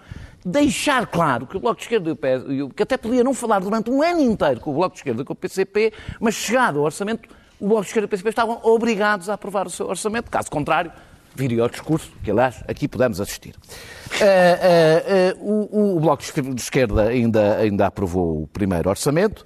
Deixar 0.44 1.06
claro 1.06 1.46
que 1.46 1.58
o 1.58 1.60
Bloco 1.60 1.76
de 1.78 1.84
Esquerda 1.84 2.10
e 2.10 2.14
o 2.14 2.16
PS, 2.16 2.44
o- 2.64 2.70
que 2.70 2.82
até 2.82 2.96
podia 2.98 3.24
não 3.24 3.34
falar 3.34 3.60
durante 3.60 3.92
um 3.92 4.02
ano 4.02 4.22
inteiro 4.22 4.60
com 4.62 4.72
o 4.72 4.74
Bloco 4.74 4.94
de 4.96 5.00
Esquerda 5.02 5.22
e 5.22 5.26
com 5.26 5.34
o 5.34 5.36
PCP, 5.36 5.92
mas 6.20 6.34
chegado 6.34 6.80
ao 6.80 6.86
orçamento, 6.86 7.30
o 7.62 7.68
Bloco 7.68 7.84
de 7.84 7.88
Esquerda 7.90 8.06
e 8.06 8.08
o 8.08 8.10
PCP 8.10 8.30
estavam 8.30 8.60
obrigados 8.64 9.30
a 9.30 9.36
aprovar 9.36 9.68
o 9.68 9.70
seu 9.70 9.88
orçamento. 9.88 10.32
Caso 10.32 10.50
contrário, 10.50 10.92
viria 11.36 11.62
ao 11.62 11.70
discurso, 11.70 12.12
que 12.24 12.32
aliás 12.32 12.64
aqui 12.68 12.88
pudemos 12.88 13.22
assistir. 13.22 13.56
Ah, 14.14 14.26
ah, 14.26 15.34
ah, 15.36 15.38
o, 15.40 15.96
o 15.98 16.00
Bloco 16.00 16.24
de 16.24 16.62
Esquerda- 16.62 17.04
ainda, 17.04 17.58
ainda 17.58 17.86
aprovou 17.86 18.44
o 18.44 18.48
primeiro 18.48 18.90
orçamento. 18.90 19.46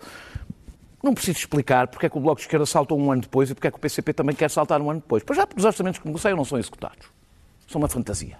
Não 1.03 1.13
preciso 1.13 1.39
explicar 1.39 1.87
porque 1.87 2.05
é 2.05 2.09
que 2.09 2.17
o 2.17 2.21
Bloco 2.21 2.37
de 2.37 2.45
Esquerda 2.47 2.65
saltou 2.65 2.97
um 2.97 3.11
ano 3.11 3.21
depois 3.21 3.49
e 3.49 3.53
porque 3.53 3.67
é 3.67 3.71
que 3.71 3.77
o 3.77 3.81
PCP 3.81 4.13
também 4.13 4.33
quer 4.33 4.49
saltar 4.49 4.81
um 4.81 4.89
ano 4.89 5.01
depois. 5.01 5.21
Pois 5.21 5.37
já 5.37 5.45
porque 5.45 5.59
os 5.59 5.65
orçamentos 5.65 5.99
que 5.99 6.07
negociam 6.07 6.37
não 6.37 6.45
são 6.45 6.57
executados. 6.57 7.07
São 7.67 7.79
uma 7.81 7.89
fantasia. 7.89 8.37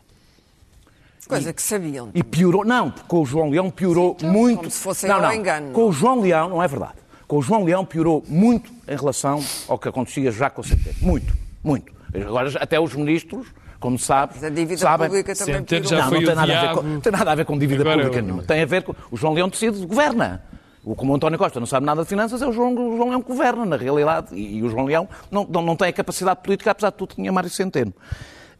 Coisa 1.27 1.51
que 1.51 1.62
sabiam. 1.62 2.12
E 2.13 2.24
piorou, 2.24 2.63
não, 2.63 2.91
porque 2.91 3.08
com 3.08 3.22
o 3.22 3.25
João 3.25 3.50
Leão 3.50 3.70
piorou 3.72 4.15
muito. 4.22 4.58
como 4.60 4.72
se 4.72 4.79
fosse 4.79 5.08
não, 5.08 5.20
não. 5.20 5.34
engano. 5.34 5.72
Com 5.72 5.89
o 5.89 5.91
João 5.91 6.22
Leão, 6.22 6.50
não 6.50 6.63
é 6.63 6.67
verdade. 6.67 6.94
Com 7.27 7.38
o 7.38 7.41
João 7.41 7.63
Leão 7.63 7.84
piorou 7.86 8.24
muito 8.27 8.72
em 8.88 8.96
relação 8.96 9.44
ao 9.67 9.77
que 9.79 9.88
acontecia 9.89 10.32
já 10.32 10.50
com 10.50 10.62
o 10.62 10.63
CP. 10.63 10.96
Muito, 11.01 11.34
muito. 11.63 11.91
Agora 12.13 12.51
até 12.60 12.79
os 12.79 12.94
ministros 12.96 13.48
como 13.79 14.00
sabes, 14.00 14.38
Mas 14.38 14.46
a 14.46 14.50
dívida 14.50 14.77
sabem, 14.77 15.08
pública 15.08 15.36
também 15.36 15.55
Centeno 15.55 15.88
já 15.88 15.98
não, 16.05 16.12
não 16.12 16.17
tem 16.20 16.25
nada, 16.36 16.41
a 16.41 16.46
ver 16.46 16.60
diabo. 16.62 16.82
com, 16.82 17.00
tem 17.01 17.12
nada 17.12 17.32
a 17.32 17.36
ver 17.36 17.46
com 17.46 17.58
dívida 17.58 17.82
Agora 17.84 17.98
pública 17.98 18.17
eu- 18.17 18.24
nenhuma. 18.24 18.44
Tem 18.44 18.62
a 18.63 18.65
ver 18.65 18.82
com. 18.84 18.96
O 19.12 19.17
João 19.17 19.34
Leão 19.34 19.48
decide, 19.50 19.86
governa. 19.86 20.44
O- 20.84 20.96
Como 20.96 21.12
o 21.12 21.15
António 21.15 21.38
Costa 21.38 21.60
não 21.60 21.67
sabe 21.67 21.86
nada 21.86 22.01
de 22.01 22.08
finanças, 22.08 22.41
é 22.41 22.48
o 22.48 22.51
João, 22.53 22.74
o 22.74 22.96
João 22.96 23.10
Leão 23.10 23.22
que 23.22 23.27
governa, 23.27 23.63
na 23.65 23.75
realidade. 23.75 24.34
E, 24.34 24.58
e 24.58 24.63
o 24.63 24.70
João 24.70 24.86
Leão 24.86 25.08
não, 25.29 25.46
não, 25.48 25.62
não 25.62 25.75
tem 25.75 25.89
a 25.89 25.94
capacidade 25.94 26.41
política, 26.41 26.72
apesar 26.72 26.89
de 26.91 26.96
tudo, 26.98 27.10
que 27.10 27.15
tinha 27.17 27.32
Mário 27.32 27.50
Centeno. 27.50 27.94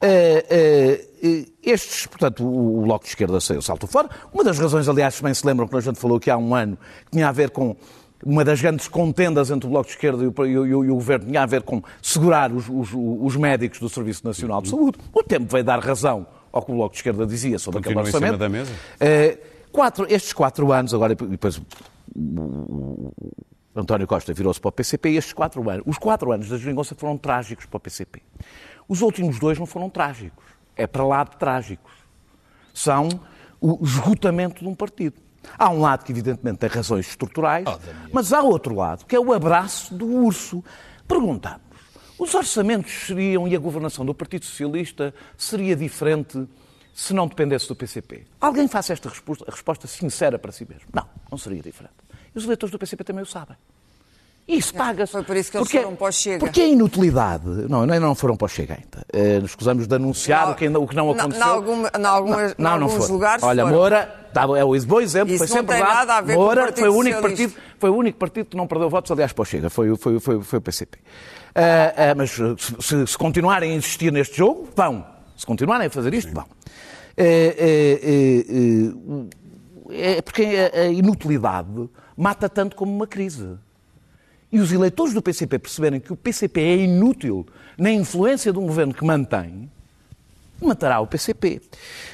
Eh, 0.02 0.46
eh, 1.24 1.46
estes, 1.64 2.06
portanto, 2.06 2.44
o, 2.46 2.80
o 2.80 2.82
Bloco 2.84 3.06
de 3.06 3.10
Esquerda 3.10 3.40
saiu- 3.40 3.62
saltou 3.62 3.90
fora. 3.90 4.10
Uma 4.34 4.44
das 4.44 4.60
razões, 4.60 4.88
aliás, 4.88 5.16
se 5.16 5.24
bem 5.24 5.34
se 5.34 5.46
lembram, 5.48 5.68
que 5.68 5.76
a 5.76 5.80
gente 5.80 5.98
falou 6.00 6.18
aqui 6.18 6.30
há 6.30 6.38
um 6.38 6.54
ano, 6.54 6.78
que 7.06 7.12
tinha 7.12 7.28
a 7.28 7.32
ver 7.32 7.50
com 7.50 7.76
uma 8.26 8.44
das 8.44 8.60
grandes 8.60 8.88
contendas 8.88 9.52
entre 9.52 9.68
o 9.68 9.70
Bloco 9.70 9.86
de 9.86 9.92
Esquerda 9.94 10.24
e 10.24 10.28
o, 10.28 10.46
e 10.46 10.58
o- 10.76 10.84
e 10.86 10.90
o 10.90 10.96
Governo, 10.96 11.28
tinha 11.28 11.44
a 11.44 11.46
ver 11.46 11.62
com 11.62 11.82
segurar 12.02 12.52
os, 12.52 12.68
os- 12.68 12.90
os 12.94 13.36
médicos 13.36 13.80
do 13.80 13.88
Serviço 13.88 14.26
Nacional 14.26 14.62
de 14.64 14.70
Saúde. 14.70 14.98
O 15.14 15.22
tempo 15.24 15.46
veio 15.52 15.64
dar 15.64 15.80
razão 15.80 16.26
ao 16.52 16.62
que 16.64 16.72
o 16.72 16.76
Bloco 16.76 16.92
de 16.94 16.98
Esquerda 17.00 17.26
dizia 17.26 17.60
sobre 17.60 17.80
Continua 17.82 18.02
aquele 18.02 18.10
em 18.18 18.20
cima 18.20 18.32
orçamento. 18.34 18.40
da 18.40 18.50
mesa? 18.50 18.72
Eh, 19.00 19.38
quatro, 19.72 20.08
estes 20.10 20.34
quatro 20.34 20.72
anos, 20.74 20.94
agora, 20.94 21.14
e 21.14 21.16
depois 21.16 21.62
António 23.76 24.08
Costa 24.08 24.34
virou-se 24.34 24.60
para 24.60 24.70
o 24.70 24.72
PCP 24.72 25.10
e 25.12 25.18
estes 25.18 25.34
quatro 25.34 25.70
anos, 25.70 25.84
os 25.86 25.98
quatro 25.98 26.32
anos 26.32 26.48
da 26.50 26.58
geringonça 26.58 26.96
foram 26.96 27.18
trágicos 27.18 27.66
para 27.66 27.78
o 27.78 27.80
PCP. 27.80 28.22
Os 28.88 29.02
últimos 29.02 29.38
dois 29.38 29.60
não 29.60 29.66
foram 29.66 29.90
trágicos. 29.90 30.46
É 30.78 30.88
para 30.88 31.04
lá 31.06 31.24
de 31.24 31.36
trágicos. 31.38 31.92
São 32.74 33.10
o 33.60 33.80
esgotamento 33.84 34.62
de 34.64 34.68
um 34.70 34.76
partido. 34.76 35.16
Há 35.58 35.70
um 35.70 35.80
lado 35.80 36.04
que, 36.04 36.12
evidentemente, 36.12 36.60
tem 36.60 36.70
razões 36.70 37.08
estruturais, 37.08 37.66
mas 38.12 38.34
há 38.34 38.42
outro 38.42 38.76
lado, 38.76 39.06
que 39.06 39.16
é 39.16 39.20
o 39.20 39.34
abraço 39.34 39.94
do 39.94 40.06
urso. 40.06 40.64
Perguntamos, 41.08 41.62
os 42.18 42.34
orçamentos 42.34 42.92
seriam 43.08 43.48
e 43.48 43.56
a 43.56 43.60
governação 43.60 44.06
do 44.06 44.14
Partido 44.14 44.46
Socialista 44.46 45.14
seria 45.38 45.76
diferente 45.76 46.48
se 46.94 47.14
não 47.14 47.28
dependesse 47.28 47.68
do 47.68 47.76
PCP? 47.76 48.26
Alguém 48.40 48.70
faça 48.70 48.94
esta 48.94 49.10
resposta, 49.10 49.46
resposta 49.50 49.86
sincera 49.86 50.40
para 50.40 50.52
si 50.54 50.66
mesmo. 50.66 50.88
Não, 50.94 51.08
não 51.30 51.38
seria 51.38 51.62
diferente. 51.62 51.94
E 52.34 52.38
os 52.38 52.46
eleitores 52.46 52.72
do 52.72 52.80
PCP 52.80 53.04
também 53.04 53.22
o 53.22 53.26
sabem. 53.26 53.58
Isso 54.48 54.74
paga-se. 54.76 55.12
Foi 55.12 55.24
por 55.24 55.36
isso 55.36 55.50
que 55.50 55.58
eles 55.58 55.68
Porque- 55.68 55.80
foram 55.84 55.96
para 55.96 56.08
o 56.08 56.12
Chega. 56.12 56.40
Porque 56.40 56.62
a 56.62 56.68
inutilidade. 56.68 57.46
Não, 57.68 57.82
ainda 57.82 58.00
não 58.00 58.14
foram 58.14 58.38
para 58.38 58.46
o 58.46 58.48
Chega 58.48 58.76
ainda. 58.76 59.06
Eh, 59.12 59.40
nos 59.40 59.52
escusamos 59.52 59.88
de 59.88 59.96
anunciar 59.96 60.46
Não, 60.46 60.52
o 60.54 60.56
que, 60.56 60.68
o 60.68 60.88
que 60.88 60.96
não 60.96 61.10
aconteceu. 61.12 61.40
na 61.40 61.52
alguma- 61.52 61.92
na 62.00 62.10
algumas- 62.10 62.56
não, 62.58 62.78
não 62.78 62.84
alguns 62.88 62.94
foram. 62.94 63.14
lugares 63.14 63.44
Olha, 63.44 63.64
foram. 63.64 63.76
Moura 63.76 64.16
tá, 64.34 64.42
é 64.44 64.64
o 64.64 64.80
bom 64.86 65.02
exemplo. 65.02 65.34
Isso 65.34 65.48
foi 65.48 65.48
não 65.48 65.56
sempre 65.62 65.76
tem 65.78 65.84
lá. 65.84 65.94
nada 65.96 66.18
a 66.18 66.22
ver 66.22 66.36
com 66.36 66.40
o 66.42 66.44
Moura 66.44 66.62
Partido 66.62 66.80
foi 66.80 66.90
o 66.90 66.96
único 66.96 67.22
partido, 67.22 67.54
foi 67.80 67.90
o 67.90 67.96
único 67.96 68.18
partido 68.20 68.46
que 68.46 68.58
não 68.58 68.68
perdeu 68.68 68.88
votos, 68.90 69.10
aliás, 69.12 69.34
para 69.34 69.42
o 69.42 69.46
Chega. 69.46 69.70
Foi, 69.70 69.96
foi, 69.98 70.20
foi, 70.20 70.42
foi 70.44 70.60
o 70.60 70.62
PCP. 70.62 71.00
Ah, 71.56 72.12
ah, 72.12 72.16
mas 72.16 72.30
se, 72.32 73.08
se- 73.08 73.18
continuarem 73.18 73.72
a 73.72 73.76
insistir 73.76 74.12
neste 74.12 74.38
jogo, 74.38 74.70
vão. 74.76 75.04
Se 75.36 75.46
continuarem 75.46 75.88
a 75.88 75.90
fazer 75.90 76.14
isto, 76.14 76.32
vão. 76.32 76.46
Eh, 77.18 77.56
eh, 77.58 78.00
eh, 78.04 79.26
eh, 79.90 80.18
é 80.18 80.22
porque 80.22 80.44
a 80.74 80.82
a 80.82 80.86
inutilidade 80.88 81.90
mata 82.16 82.48
tanto 82.48 82.76
como 82.76 82.94
uma 82.94 83.08
crise. 83.08 83.48
E 84.56 84.60
os 84.62 84.72
eleitores 84.72 85.14
do 85.14 85.22
PCP 85.22 85.60
perceberem 85.60 86.00
que 86.00 86.14
o 86.14 86.16
PCP 86.16 86.62
é 86.62 86.78
inútil 86.78 87.46
na 87.78 87.92
influência 87.92 88.54
de 88.54 88.58
um 88.58 88.66
governo 88.66 88.94
que 88.94 89.04
mantém, 89.04 89.70
matará 90.62 91.02
o 91.02 91.08
PCP. 91.08 91.62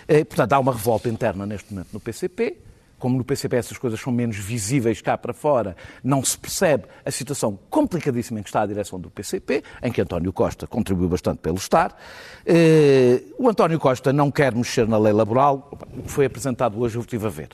Eh, 0.08 0.24
Portanto, 0.24 0.54
há 0.54 0.58
uma 0.58 0.72
revolta 0.72 1.08
interna 1.08 1.46
neste 1.46 1.72
momento 1.72 1.90
no 1.94 2.00
PCP. 2.00 2.58
Como 2.98 3.16
no 3.16 3.24
PCP 3.24 3.58
essas 3.58 3.78
coisas 3.78 4.00
são 4.00 4.12
menos 4.12 4.38
visíveis 4.38 5.02
cá 5.02 5.16
para 5.20 5.34
fora, 5.34 5.78
não 6.04 6.26
se 6.26 6.36
percebe 6.36 6.86
a 7.06 7.12
situação 7.12 7.60
complicadíssima 7.70 8.40
em 8.40 8.44
que 8.44 8.50
está 8.50 8.64
a 8.64 8.66
direção 8.66 9.00
do 9.00 9.12
PCP, 9.12 9.64
em 9.84 9.92
que 9.92 10.02
António 10.02 10.34
Costa 10.34 10.66
contribuiu 10.66 11.10
bastante 11.10 11.38
pelo 11.42 11.58
estar. 11.58 11.96
Eh, 12.44 13.22
O 13.38 13.48
António 13.50 13.80
Costa 13.80 14.12
não 14.12 14.32
quer 14.32 14.56
mexer 14.56 14.88
na 14.88 14.98
lei 14.98 15.14
laboral. 15.14 15.78
Foi 16.08 16.26
apresentado 16.26 16.80
hoje 16.80 16.96
eu 16.96 17.02
estive 17.02 17.28
a 17.28 17.30
ver. 17.30 17.50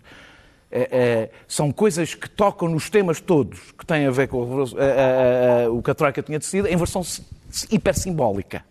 É, 0.69 0.89
é, 0.91 1.29
são 1.47 1.71
coisas 1.71 2.13
que 2.13 2.29
tocam 2.29 2.67
nos 2.67 2.89
temas 2.89 3.21
todos 3.21 3.57
que 3.77 3.85
têm 3.85 4.05
a 4.05 4.11
ver 4.11 4.27
com 4.27 4.41
a 4.41 4.45
revolução- 4.45 4.77
a- 4.79 4.83
a- 4.83 5.65
a- 5.65 5.71
o 5.71 5.81
que 5.81 5.89
a 5.91 5.95
Troika 5.95 6.21
tinha 6.21 6.37
decidido 6.37 6.67
em 6.67 6.75
versão 6.75 7.01
si- 7.03 7.23
hipersimbólica. 7.71 8.63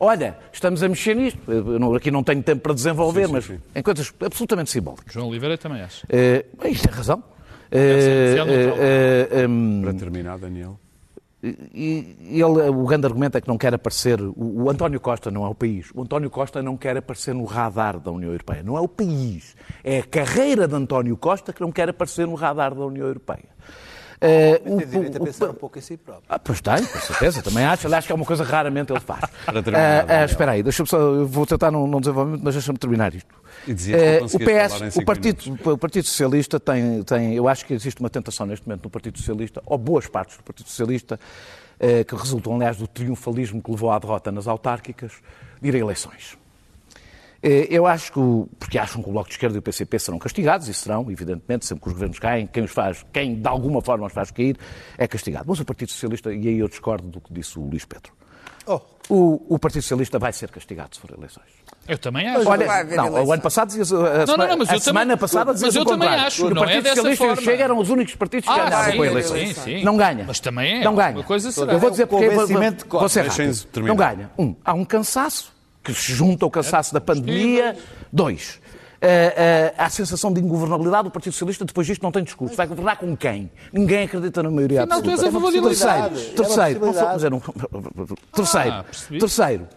Olha, 0.00 0.36
estamos 0.52 0.82
a 0.82 0.88
mexer 0.88 1.14
nisto. 1.14 1.38
Não- 1.50 1.94
aqui 1.94 2.10
não 2.10 2.22
tenho 2.22 2.42
tempo 2.42 2.62
para 2.62 2.74
desenvolver, 2.74 3.26
sim, 3.26 3.32
mas 3.32 3.44
sim. 3.44 3.58
em 3.74 3.82
coisas 3.82 4.12
absolutamente 4.20 4.70
simbólicas. 4.70 5.12
João 5.12 5.28
Oliveira 5.28 5.56
também 5.58 5.82
acha. 5.82 6.06
Tem 6.06 6.72
razão. 6.90 7.22
ser 7.70 7.78
Eh, 7.78 8.16
demasiado 8.34 8.46
neutral. 8.50 8.76
eh, 8.80 9.28
eh, 9.30 9.46
hum, 9.46 9.80
Para 9.84 9.92
terminar, 9.94 10.38
Daniel. 10.38 10.78
E 11.42 12.16
ele, 12.20 12.42
o 12.42 12.84
grande 12.84 13.06
argumento 13.06 13.38
é 13.38 13.40
que 13.40 13.46
não 13.46 13.56
quer 13.56 13.72
aparecer. 13.72 14.20
O, 14.20 14.64
o 14.64 14.70
António 14.70 14.98
Costa 14.98 15.30
não 15.30 15.44
é 15.44 15.48
o 15.48 15.54
país. 15.54 15.90
O 15.94 16.02
António 16.02 16.28
Costa 16.30 16.62
não 16.62 16.76
quer 16.76 16.96
aparecer 16.96 17.34
no 17.34 17.44
radar 17.44 18.00
da 18.00 18.10
União 18.10 18.32
Europeia. 18.32 18.62
Não 18.62 18.76
é 18.76 18.80
o 18.80 18.88
país. 18.88 19.56
É 19.84 20.00
a 20.00 20.02
carreira 20.02 20.66
de 20.66 20.74
António 20.74 21.16
Costa 21.16 21.52
que 21.52 21.60
não 21.60 21.70
quer 21.70 21.88
aparecer 21.88 22.26
no 22.26 22.34
radar 22.34 22.74
da 22.74 22.84
União 22.84 23.06
Europeia. 23.06 23.48
Eh, 24.20 24.60
o- 24.66 24.78
Tem 24.78 24.86
direito 24.88 25.18
a 25.18 25.22
o- 25.22 25.24
pensar 25.24 25.46
o- 25.46 25.50
um 25.50 25.54
pouco 25.54 25.78
em 25.78 25.80
si 25.80 25.96
próprio. 25.96 26.24
ah, 26.28 26.38
pois 26.38 26.60
tem, 26.60 26.84
com 26.84 26.98
certeza, 27.00 27.42
também 27.42 27.64
acho. 27.64 27.86
Aliás, 27.86 28.04
que 28.04 28.10
é 28.10 28.14
uma 28.14 28.24
coisa 28.24 28.44
que 28.44 28.50
raramente 28.50 28.92
ele 28.92 29.00
faz. 29.00 29.20
Para 29.46 29.62
terminar, 29.62 29.80
Ah, 29.80 30.00
ah, 30.00 30.04
Daniel. 30.06 30.24
espera 30.26 30.52
aí, 30.52 30.62
deixa-me 30.62 30.88
só, 30.88 30.98
eu 30.98 31.26
vou 31.26 31.46
tentar 31.46 31.70
não, 31.70 31.86
não 31.86 32.00
desenvolver 32.00 32.30
muito, 32.30 32.44
mas 32.44 32.54
deixa-me 32.54 32.78
terminar 32.78 33.14
isto. 33.14 33.32
Eh, 33.68 34.20
o 34.22 34.38
PS, 34.38 34.96
o 34.98 35.04
partido, 35.04 35.58
o 35.72 35.78
partido 35.78 36.04
Socialista 36.06 36.58
tem, 36.58 37.02
tem, 37.02 37.34
eu 37.34 37.46
acho 37.48 37.64
que 37.66 37.74
existe 37.74 38.00
uma 38.00 38.10
tentação 38.10 38.46
neste 38.46 38.66
momento 38.66 38.84
no 38.84 38.90
Partido 38.90 39.18
Socialista, 39.18 39.62
ou 39.66 39.76
boas 39.78 40.06
partes 40.06 40.36
do 40.36 40.42
Partido 40.42 40.68
Socialista, 40.68 41.18
eh, 41.78 42.02
que 42.04 42.14
resultam, 42.14 42.54
aliás, 42.56 42.76
do 42.76 42.86
triunfalismo 42.86 43.62
que 43.62 43.70
levou 43.70 43.90
à 43.90 43.98
derrota 43.98 44.32
nas 44.32 44.46
autárquicas, 44.48 45.12
de 45.60 45.68
ir 45.68 45.74
a 45.74 45.78
eleições. 45.78 46.36
Eh, 47.42 47.68
Eu 47.70 47.86
acho 47.86 48.12
que, 48.12 48.18
o- 48.18 48.48
porque 48.58 48.78
acham 48.78 49.02
que 49.02 49.08
o 49.08 49.12
Bloco 49.12 49.28
de 49.28 49.34
Esquerda 49.34 49.56
e 49.56 49.58
o 49.60 49.62
PCP 49.62 49.98
serão 49.98 50.18
castigados, 50.18 50.68
e 50.68 50.74
serão, 50.74 51.08
evidentemente, 51.10 51.66
sempre 51.66 51.82
que 51.82 51.88
os 51.88 51.92
governos 51.94 52.18
caem, 52.18 52.46
quem 52.46 52.64
os 52.64 52.70
faz, 52.72 53.04
quem 53.12 53.36
de 53.40 53.46
alguma 53.48 53.80
forma 53.80 54.06
os 54.06 54.12
faz 54.12 54.30
cair, 54.30 54.56
é 54.96 55.06
castigado. 55.06 55.44
Mas 55.48 55.60
o 55.60 55.64
Partido 55.64 55.90
Socialista, 55.92 56.32
e 56.32 56.48
aí 56.48 56.58
eu 56.58 56.68
discordo 56.68 57.06
do 57.08 57.20
que 57.20 57.32
disse 57.32 57.58
o 57.58 57.62
Luís 57.62 57.84
Pedro, 57.84 58.12
Oh, 58.70 58.80
o, 59.08 59.54
o 59.54 59.58
Partido 59.58 59.80
Socialista 59.80 60.18
vai 60.18 60.30
ser 60.30 60.50
castigado 60.50 60.94
se 60.94 61.00
for 61.00 61.10
eleições. 61.16 61.46
Eu 61.86 61.96
também 61.96 62.28
acho. 62.28 62.44
vai 62.44 62.58
Olha, 62.58 62.84
não, 62.96 63.24
o 63.24 63.32
ano 63.32 63.40
passado 63.40 63.68
dizias, 63.68 63.90
a, 63.90 63.96
não, 63.96 64.26
semana, 64.26 64.46
não, 64.48 64.58
mas 64.58 64.68
a 64.68 64.74
eu 64.74 64.80
semana 64.80 65.04
também- 65.06 65.16
passada 65.16 65.44
mas 65.52 65.54
dizias 65.54 65.74
eu 65.76 65.82
o 65.82 65.84
também 65.86 66.08
acho, 66.10 66.36
que 66.36 66.42
o 66.42 66.54
não 66.54 66.62
é 66.64 66.66
Partido 66.66 66.82
dessa 66.82 66.96
Socialista 66.96 67.24
e 67.24 67.30
o. 67.30 67.36
Chega 67.36 67.64
eram 67.64 67.78
os 67.78 67.88
únicos 67.88 68.14
partidos 68.16 68.46
que 68.46 68.52
Ah, 68.52 68.56
ganhavam 68.68 68.72
com 68.72 68.76
a 68.76 68.88
haver 68.90 69.10
eleição. 69.10 69.36
eleições. 69.38 69.64
Sim, 69.64 69.78
sim. 69.78 69.84
Não 69.84 69.96
ganha. 69.96 70.24
Mas 70.26 70.40
também 70.40 70.80
é. 70.80 70.84
Não 70.84 70.94
ganha. 70.94 71.14
Uma 71.16 71.24
coisa 71.24 71.50
será. 71.50 71.72
Eu 71.72 71.78
vou 71.78 71.90
dizer 71.90 72.02
É 72.02 72.04
o 72.04 72.08
porque 72.08 72.28
terminar. 73.72 73.88
Não 73.88 73.96
ganha. 73.96 74.30
Um, 74.38 74.54
há 74.62 74.74
um 74.74 74.84
cansaço 74.84 75.50
que 75.94 76.00
se 76.02 76.12
junta 76.12 76.44
ao 76.44 76.50
cansaço 76.50 76.92
da 76.92 77.00
pandemia. 77.00 77.76
Dois, 78.12 78.60
eh, 79.00 79.34
eh, 79.36 79.74
há 79.78 79.86
a 79.86 79.90
sensação 79.90 80.32
de 80.32 80.40
ingovernabilidade. 80.40 81.08
O 81.08 81.10
Partido 81.10 81.32
Socialista, 81.32 81.64
depois 81.64 81.86
disto, 81.86 82.02
não 82.02 82.10
tem 82.12 82.22
discurso. 82.24 82.54
Vai 82.56 82.66
governar 82.66 82.96
com 82.96 83.16
quem? 83.16 83.50
Ninguém 83.72 84.04
acredita 84.04 84.42
na 84.42 84.50
maioria 84.50 84.80
Afinal, 84.82 85.02
tu 85.02 85.10
és 85.10 85.20
absoluta. 85.24 85.28
a 85.28 85.40
favor 85.40 85.52
de 85.52 85.76
Terceiro, 85.76 86.34
terceiro, 86.34 86.78
É 86.78 86.82
uma 86.82 86.86
não 86.86 86.94
sou- 86.94 87.08
mas 87.12 87.24
eu 87.24 87.30
não- 87.30 87.40
terceiro, 88.34 88.70
Ah, 88.72 88.84
terceiro, 89.18 89.68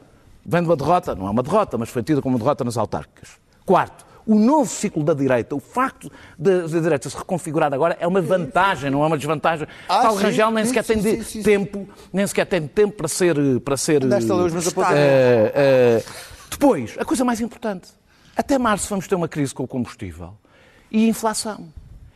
vem 0.45 0.61
de 0.61 0.67
uma 0.69 0.75
derrota, 0.75 1.15
não 1.15 1.27
é 1.27 1.29
uma 1.29 1.43
derrota, 1.43 1.77
mas 1.77 1.89
foi 1.89 2.03
tida 2.03 2.21
como 2.21 2.35
uma 2.35 2.39
derrota 2.39 2.63
nas 2.63 2.77
autárquicas. 2.77 3.29
Quarto, 3.65 4.05
o 4.31 4.39
novo 4.39 4.69
ciclo 4.69 5.03
da 5.03 5.13
direita, 5.13 5.53
o 5.55 5.59
facto 5.59 6.11
da 6.37 6.65
direita 6.67 7.09
se 7.09 7.17
reconfigurar 7.17 7.73
agora 7.73 7.97
é 7.99 8.07
uma 8.07 8.21
vantagem, 8.21 8.89
não 8.89 9.03
é 9.03 9.07
uma 9.07 9.17
desvantagem. 9.17 9.67
Ah, 9.89 10.01
Paulo 10.03 10.17
sim, 10.19 10.23
Rangel 10.25 10.51
nem 10.51 10.63
sim, 10.63 10.69
sequer 10.69 10.83
sim, 10.83 10.93
tem 11.01 11.17
de- 11.17 11.23
sim, 11.23 11.43
tempo, 11.43 11.89
nem 12.13 12.25
sequer 12.27 12.45
tem 12.45 12.67
tempo 12.67 12.95
para 12.95 13.07
ser 13.07 13.35
para 13.61 13.77
ser 13.77 14.05
Desta 14.05 14.33
luz 14.33 14.53
apontamentos. 14.67 14.99
eh, 14.99 15.51
eh, 15.55 16.03
depois, 16.49 16.95
a 16.99 17.05
coisa 17.05 17.23
mais 17.25 17.41
importante, 17.41 17.89
até 18.35 18.57
março 18.57 18.87
vamos 18.89 19.07
ter 19.07 19.15
uma 19.15 19.27
crise 19.27 19.53
com 19.53 19.63
o 19.63 19.67
combustível 19.67 20.33
e 20.91 21.07
inflação. 21.07 21.67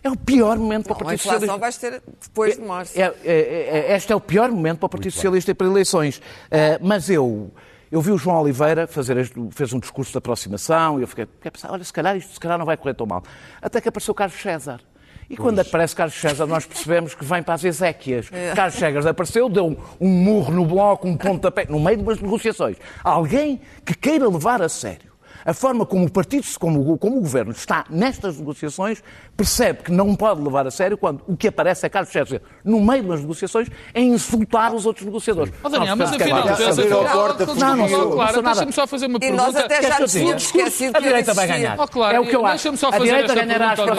É 0.04 0.10
o 0.10 0.15
pior 0.15 0.58
momento 0.60 0.84
para 0.86 0.93
o 0.93 0.97
Não, 0.97 1.01
a 1.01 1.06
Partido 1.06 1.21
inflação 1.21 1.39
Socialista. 1.58 1.58
vai 1.60 1.71
ser 1.71 2.04
depois 2.21 2.56
de 2.58 2.62
março. 2.62 2.93
É, 2.99 3.12
é, 3.23 3.86
é, 3.91 3.95
este 3.95 4.13
é 4.13 4.15
o 4.15 4.21
pior 4.21 4.51
momento 4.51 4.78
para 4.78 4.86
o 4.86 4.89
Partido 4.89 5.12
Socialista 5.13 5.49
ir 5.49 5.56
para 5.56 5.65
eleições. 5.65 6.21
Eh, 6.51 6.78
mas 6.80 7.10
eu, 7.10 7.49
eu 7.91 8.02
vi 8.02 8.12
o 8.12 8.17
João 8.17 8.41
Oliveira 8.41 8.88
fazer, 8.88 9.32
fez 9.52 9.74
um 9.74 9.80
discurso 9.80 10.12
de 10.12 10.17
aproximação 10.17 11.00
e 11.00 11.04
eu 11.04 11.08
fiquei, 11.08 11.26
fiquei 11.26 11.50
a 11.50 11.52
pensar, 11.52 11.71
olha, 11.71 11.84
se 11.84 11.93
calhar 11.93 12.15
isto 12.17 12.34
se 12.34 12.39
calhar 12.39 12.58
não 12.58 12.65
vai 12.65 12.78
correr 12.78 12.93
tão 12.93 13.06
mal. 13.06 13.24
Até 13.62 13.80
que 13.80 13.89
apareceu 13.89 14.13
Carlos 14.13 14.39
César. 14.39 14.82
E 15.30 15.36
quando 15.36 15.60
aparece 15.60 15.95
Carlos 15.95 16.13
César, 16.13 16.45
nós 16.45 16.65
percebemos 16.65 17.15
que 17.15 17.26
vem 17.26 17.41
para 17.41 17.56
as 17.56 17.63
Ezequias. 17.63 18.30
Carlos 18.56 18.76
César 18.76 19.10
apareceu, 19.10 19.50
deu 19.50 19.67
um, 19.67 19.78
um 20.00 20.10
murro 20.10 20.54
no 20.54 20.65
bloco, 20.65 21.08
um 21.08 21.17
pontapé, 21.17 21.65
no 21.67 21.80
meio 21.80 21.98
de 21.98 22.04
umas 22.04 22.19
negociações. 22.19 22.78
Alguém 23.04 23.60
que 23.84 23.95
queira 23.95 24.30
levar 24.30 24.62
a 24.62 24.69
sério 24.69 25.14
a 25.45 25.53
forma 25.53 25.86
como 25.86 26.05
o 26.05 26.12
partido, 26.12 26.45
como, 26.60 26.93
o- 26.93 26.97
como 26.97 27.17
o 27.17 27.21
governo 27.21 27.51
está 27.51 27.86
nestas 27.89 28.38
negociações, 28.39 29.03
percebe 29.38 29.84
que 29.84 29.91
não 29.91 30.15
pode 30.15 30.41
levar 30.41 30.65
a 30.65 30.71
sério 30.71 30.97
quando 30.97 31.21
o 31.27 31.38
que 31.38 31.47
aparece 31.47 31.86
é 31.86 31.89
Carlos 31.89 32.12
César, 32.12 32.41
no 32.63 32.81
meio 32.81 33.03
das 33.03 33.21
negociações, 33.21 33.67
é 33.93 34.01
insultar 34.01 34.73
os 34.73 34.86
outros 34.86 35.05
negociadores. 35.05 35.53
Oh, 35.63 35.69
Daniel, 35.69 35.95
mas 35.95 36.12
afinal, 36.13 36.39
não, 36.39 37.75
não 37.77 38.15
não 38.15 38.15
nada. 38.41 38.43
deixa-me 38.43 38.71
só 38.73 38.88
fazer 38.88 39.05
uma 39.05 39.17
E 39.17 39.19
pergunta. 39.19 39.43
nós 39.43 39.55
até 39.55 39.81
já 39.81 39.99
nos 39.99 40.12
tínhamos 40.12 40.43
esquecido 40.43 40.95
A 40.95 40.99
direita 40.99 41.34
vai 41.34 41.47
ganhar. 41.47 41.79
Oh, 41.79 41.88
claro, 41.88 42.15
É 42.15 42.19
o 42.19 42.25
que 42.25 42.36
eu 42.36 42.45
acho. 42.45 42.55
Deixa-me 42.55 42.77
só 42.77 42.88
A 42.89 42.91
fazer 42.93 43.03
direita 43.05 43.34
esta 43.34 43.45
ganhará 43.45 43.71
as 43.71 43.79
pergunta 43.79 43.95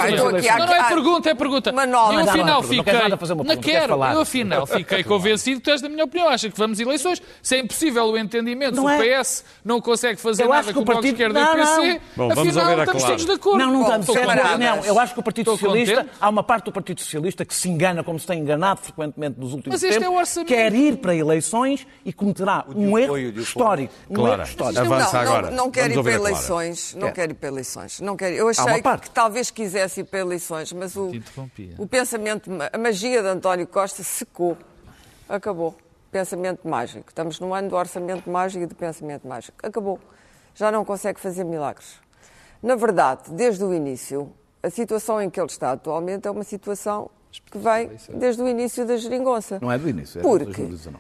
Não, 0.66 0.74
é 0.74 0.88
pergunta, 0.88 1.30
é 1.30 1.35
pergunta. 1.35 1.70
Eu 1.70 1.74
Não, 1.74 1.87
não, 1.87 2.18
afinal 2.28 2.62
fiquei. 2.62 2.92
Não 3.44 3.56
quero. 3.56 3.94
Eu 4.12 4.20
afinal 4.20 4.66
fiquei 4.66 5.04
convencido 5.04 5.61
que 5.61 5.64
tu 5.64 5.70
és 5.70 5.80
da 5.80 5.88
minha 5.88 6.04
opinião. 6.04 6.28
Acha 6.28 6.50
que 6.50 6.59
vamos 6.59 6.80
eleições. 6.80 7.22
Se 7.42 7.56
é 7.56 7.61
impossível 7.61 8.04
o 8.06 8.18
entendimento, 8.18 8.74
se 8.74 8.80
o. 8.80 8.87
PS 8.98 9.44
não 9.64 9.80
consegue 9.80 10.20
fazer 10.20 10.42
Eu 10.44 10.48
nada 10.48 10.61
acho 10.61 10.68
que 10.68 10.74
com 10.74 10.80
o 10.80 10.85
Bloco 10.85 11.02
de 11.02 11.09
Esquerda 11.09 11.36
Não, 11.37 11.57
não. 11.57 11.83
PC, 11.83 12.01
Bom, 12.16 12.29
vamos 12.29 12.57
afinal 12.57 12.79
a 12.79 12.85
estamos 12.85 13.05
todos 13.05 13.25
de 13.27 13.33
acordo. 13.33 13.59
Não, 13.59 13.72
não 13.72 13.83
estamos. 13.83 14.07
contente. 14.07 14.59
não, 14.59 14.85
eu 14.85 14.99
acho 14.99 15.14
que 15.14 15.20
o 15.20 15.22
Partido 15.22 15.53
Estou 15.53 15.59
Socialista, 15.59 15.96
contente. 15.96 16.16
há 16.20 16.29
uma 16.29 16.42
parte 16.42 16.64
do 16.64 16.72
Partido 16.72 17.01
Socialista 17.01 17.44
que 17.44 17.55
se 17.55 17.68
engana, 17.68 18.03
como 18.03 18.18
se 18.18 18.27
tem 18.27 18.40
enganado 18.40 18.81
frequentemente 18.81 19.38
nos 19.38 19.53
últimos 19.53 19.75
Mas 19.75 19.83
este 19.83 20.01
tempos, 20.01 20.37
é 20.37 20.44
quer 20.44 20.72
ir 20.75 20.96
para 20.99 21.14
eleições 21.14 21.87
e 22.05 22.12
cometerá 22.12 22.64
um 22.75 22.99
erro 22.99 23.18
histórico. 23.18 23.92
Um 24.11 24.14
Clara, 24.14 24.42
erro 24.42 24.49
histórico. 24.49 24.81
avança 24.81 25.12
não, 25.12 25.20
agora. 25.20 25.51
Não, 25.51 25.57
não 25.57 25.70
quero 25.70 25.94
Vamos 25.94 26.07
ir 26.07 26.18
para 26.18 26.29
eleições. 26.29 26.94
Não 26.94 27.09
Quer. 27.09 27.12
quero 27.14 27.33
ir 27.33 27.35
para 27.35 27.49
eleições. 27.49 28.01
Não 28.01 28.16
quero. 28.16 28.35
Eu 28.35 28.49
achei 28.49 28.83
que 29.01 29.11
talvez 29.11 29.51
quisesse 29.51 30.01
ir 30.01 30.05
para 30.05 30.20
eleições, 30.20 30.72
mas 30.72 30.96
o, 30.96 31.11
o 31.79 31.87
pensamento, 31.87 32.51
a 32.72 32.79
magia 32.79 33.22
de 33.22 33.29
António 33.29 33.66
Costa 33.66 34.03
secou. 34.03 34.57
Acabou. 35.29 35.77
Pensamento 36.11 36.66
mágico. 36.68 37.07
Estamos 37.09 37.40
no 37.40 37.53
ano 37.53 37.68
do 37.70 37.77
orçamento 37.77 38.31
mágico 38.31 38.62
e 38.64 38.66
do 38.66 38.75
pensamento 38.75 39.27
mágico. 39.27 39.59
Acabou. 39.62 39.99
Já 40.57 40.73
não 40.73 40.85
consegue 40.85 41.21
fazer 41.21 41.45
milagres. 41.45 42.01
Na 42.62 42.75
verdade, 42.75 43.31
desde 43.31 43.62
o 43.62 43.73
início, 43.75 44.33
a 44.62 44.71
situação 44.71 45.21
em 45.21 45.29
que 45.29 45.38
ele 45.38 45.49
está 45.49 45.73
atualmente 45.73 46.27
é 46.27 46.31
uma 46.31 46.42
situação 46.42 47.11
que 47.31 47.59
vem 47.59 47.90
desde 48.14 48.42
o 48.42 48.49
início 48.49 48.87
da 48.87 48.97
geringonça. 48.97 49.59
Não 49.61 49.71
é 49.71 49.77
do 49.79 49.87
início, 49.87 50.19
é 50.19 50.23
de 50.23 50.27
Porque 50.29 50.45
2019. 50.62 50.97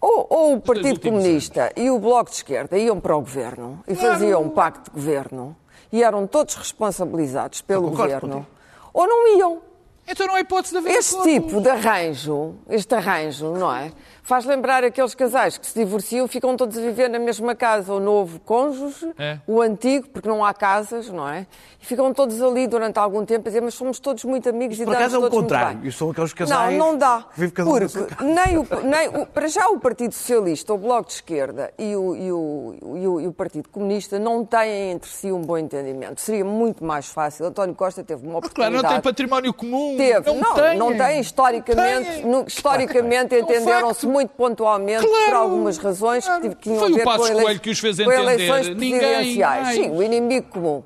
ou, 0.00 0.26
ou 0.30 0.54
o 0.54 0.60
Partido 0.60 0.98
Comunista 1.00 1.70
e 1.76 1.90
o 1.90 1.98
Bloco 1.98 2.30
de 2.30 2.36
Esquerda 2.36 2.78
iam 2.78 2.98
para 2.98 3.14
o 3.14 3.20
governo 3.20 3.84
e 3.86 3.94
faziam 3.94 4.42
um 4.42 4.48
pacto 4.48 4.90
de 4.90 4.96
governo 4.96 5.54
e 5.92 6.02
eram 6.02 6.26
todos 6.26 6.54
responsabilizados 6.54 7.60
pelo 7.60 7.90
governo, 7.90 8.46
ou 8.92 9.06
não 9.06 9.36
iam. 9.38 9.60
Então 10.06 10.26
não 10.26 10.34
há 10.34 10.40
hipótese 10.40 10.72
de 10.72 10.78
haver 10.78 10.92
Este 10.98 11.14
acordo. 11.14 11.30
tipo 11.32 11.60
de 11.62 11.68
arranjo, 11.70 12.54
este 12.68 12.94
arranjo, 12.94 13.52
não 13.56 13.74
é? 13.74 13.90
Faz 14.22 14.44
lembrar 14.46 14.82
aqueles 14.84 15.14
casais 15.14 15.58
que 15.58 15.66
se 15.66 15.78
divorciam, 15.78 16.26
ficam 16.26 16.56
todos 16.56 16.78
a 16.78 16.80
viver 16.80 17.08
na 17.10 17.18
mesma 17.18 17.54
casa, 17.54 17.92
o 17.92 18.00
novo 18.00 18.38
cônjuge, 18.40 19.12
É. 19.18 19.38
o 19.46 19.60
antigo, 19.60 20.08
porque 20.08 20.26
não 20.28 20.42
há 20.42 20.54
casas, 20.54 21.10
não 21.10 21.28
é? 21.28 21.46
E 21.80 21.84
ficam 21.84 22.12
todos 22.14 22.40
ali 22.40 22.66
durante 22.66 22.98
algum 22.98 23.24
tempo 23.26 23.46
a 23.46 23.50
dizer, 23.50 23.60
mas 23.60 23.74
somos 23.74 23.98
todos 23.98 24.24
muito 24.24 24.48
amigos 24.48 24.80
e 24.80 24.84
por 24.84 24.94
acaso 24.94 25.10
damos 25.12 25.24
é 25.24 25.26
o 25.26 25.30
todos 25.30 25.42
contrário. 25.42 25.78
bem." 25.78 25.88
E 25.88 25.92
são 25.92 26.10
aqueles 26.10 26.32
casais 26.32 26.78
Não, 26.78 26.92
não 26.92 26.98
dá. 26.98 27.26
que 27.34 27.48
porque 27.64 28.24
nem 28.24 28.56
o, 28.58 28.66
nem 28.84 29.08
o- 29.08 29.26
para 29.26 29.46
já 29.48 29.68
o 29.68 29.78
Partido 29.78 30.14
Socialista, 30.14 30.72
o 30.72 30.78
Bloco 30.78 31.08
de 31.08 31.14
Esquerda 31.14 31.70
e 31.78 31.94
o, 31.94 32.16
e 32.16 32.32
o- 32.32 32.74
e 32.96 33.06
o- 33.06 33.20
e 33.20 33.26
o 33.28 33.32
Partido 33.32 33.68
Comunista 33.68 34.18
não 34.18 34.42
têm 34.44 34.92
entre 34.92 35.10
si 35.10 35.30
um 35.32 35.42
bom 35.42 35.58
entendimento. 35.58 36.20
Seria 36.20 36.44
muito 36.46 36.82
mais 36.82 37.06
fácil. 37.08 37.44
António 37.46 37.74
Costa 37.74 38.02
teve 38.02 38.26
uma 38.26 38.38
Ah, 38.38 38.40
Claro, 38.40 38.46
oportunidade. 38.46 38.82
não 38.84 38.90
tem 38.90 39.00
património 39.02 39.52
comum. 39.52 39.93
Teve, 39.96 40.32
não, 40.34 40.54
tem. 40.54 40.78
não 40.78 40.96
tem. 40.96 41.20
Historicamente, 41.20 42.24
historicamente 42.46 43.34
entenderam-se 43.36 44.06
muito 44.06 44.30
pontualmente 44.30 45.06
Claro, 45.06 45.24
por 45.26 45.34
algumas 45.34 45.78
razões 45.78 46.24
claro. 46.24 46.40
que, 46.42 46.48
tive- 46.48 46.56
que 46.56 46.62
tinham 46.62 46.78
Foi 46.78 46.88
a 46.88 46.92
o 46.92 46.94
ver 46.96 47.04
Passos 47.04 47.30
com, 47.30 47.40
Coelho 47.42 47.60
que 47.60 47.70
os 47.70 47.78
fez 47.78 47.96
com 47.96 48.12
eleições 48.12 48.68
Ninguém 48.70 48.98
presidenciais. 48.98 49.62
mais. 49.64 49.76
Sim, 49.76 49.90
o 49.90 50.02
inimigo 50.02 50.48
comum. 50.50 50.82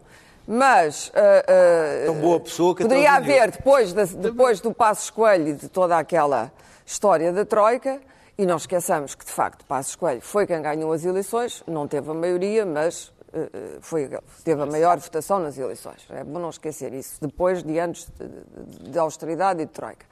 Mas 0.47 1.13
ah, 1.15 2.07
Tão 2.07 2.15
boa 2.15 2.41
pessoa 2.41 2.75
que 2.75 2.83
poderia 2.83 3.13
haver, 3.13 3.51
depois, 3.51 3.93
da- 3.93 4.05
depois 4.05 4.61
do 4.61 4.73
Passos 4.73 5.11
Coelho 5.11 5.49
e 5.49 5.53
de 5.53 5.69
toda 5.69 5.99
aquela 5.99 6.51
história 6.87 7.33
da 7.33 7.45
Troika, 7.45 8.01
e 8.39 8.47
não 8.47 8.57
esqueçamos 8.57 9.15
que, 9.15 9.25
de 9.27 9.31
facto, 9.33 9.65
Passos 9.67 9.95
Coelho 9.95 10.21
foi 10.23 10.47
quem 10.47 10.63
ganhou 10.63 10.91
as 10.93 11.05
eleições, 11.05 11.63
não 11.67 11.87
teve 11.87 12.11
a 12.11 12.15
maioria, 12.15 12.65
mas 12.65 13.13
foi, 13.81 14.09
teve 14.45 14.63
a 14.63 14.67
maior 14.67 14.99
votação 14.99 15.39
nas 15.39 15.57
eleições. 15.59 16.07
É 16.11 16.25
bom 16.25 16.39
não 16.39 16.51
esquecer 16.51 16.93
isso, 16.93 17.19
depois 17.21 17.63
de 17.63 17.79
anos 17.79 18.09
de, 18.19 18.27
de- 18.29 18.91
de 18.91 18.99
austeridade 18.99 19.63
e 19.63 19.67
de 19.67 19.73
Troika. 19.73 20.07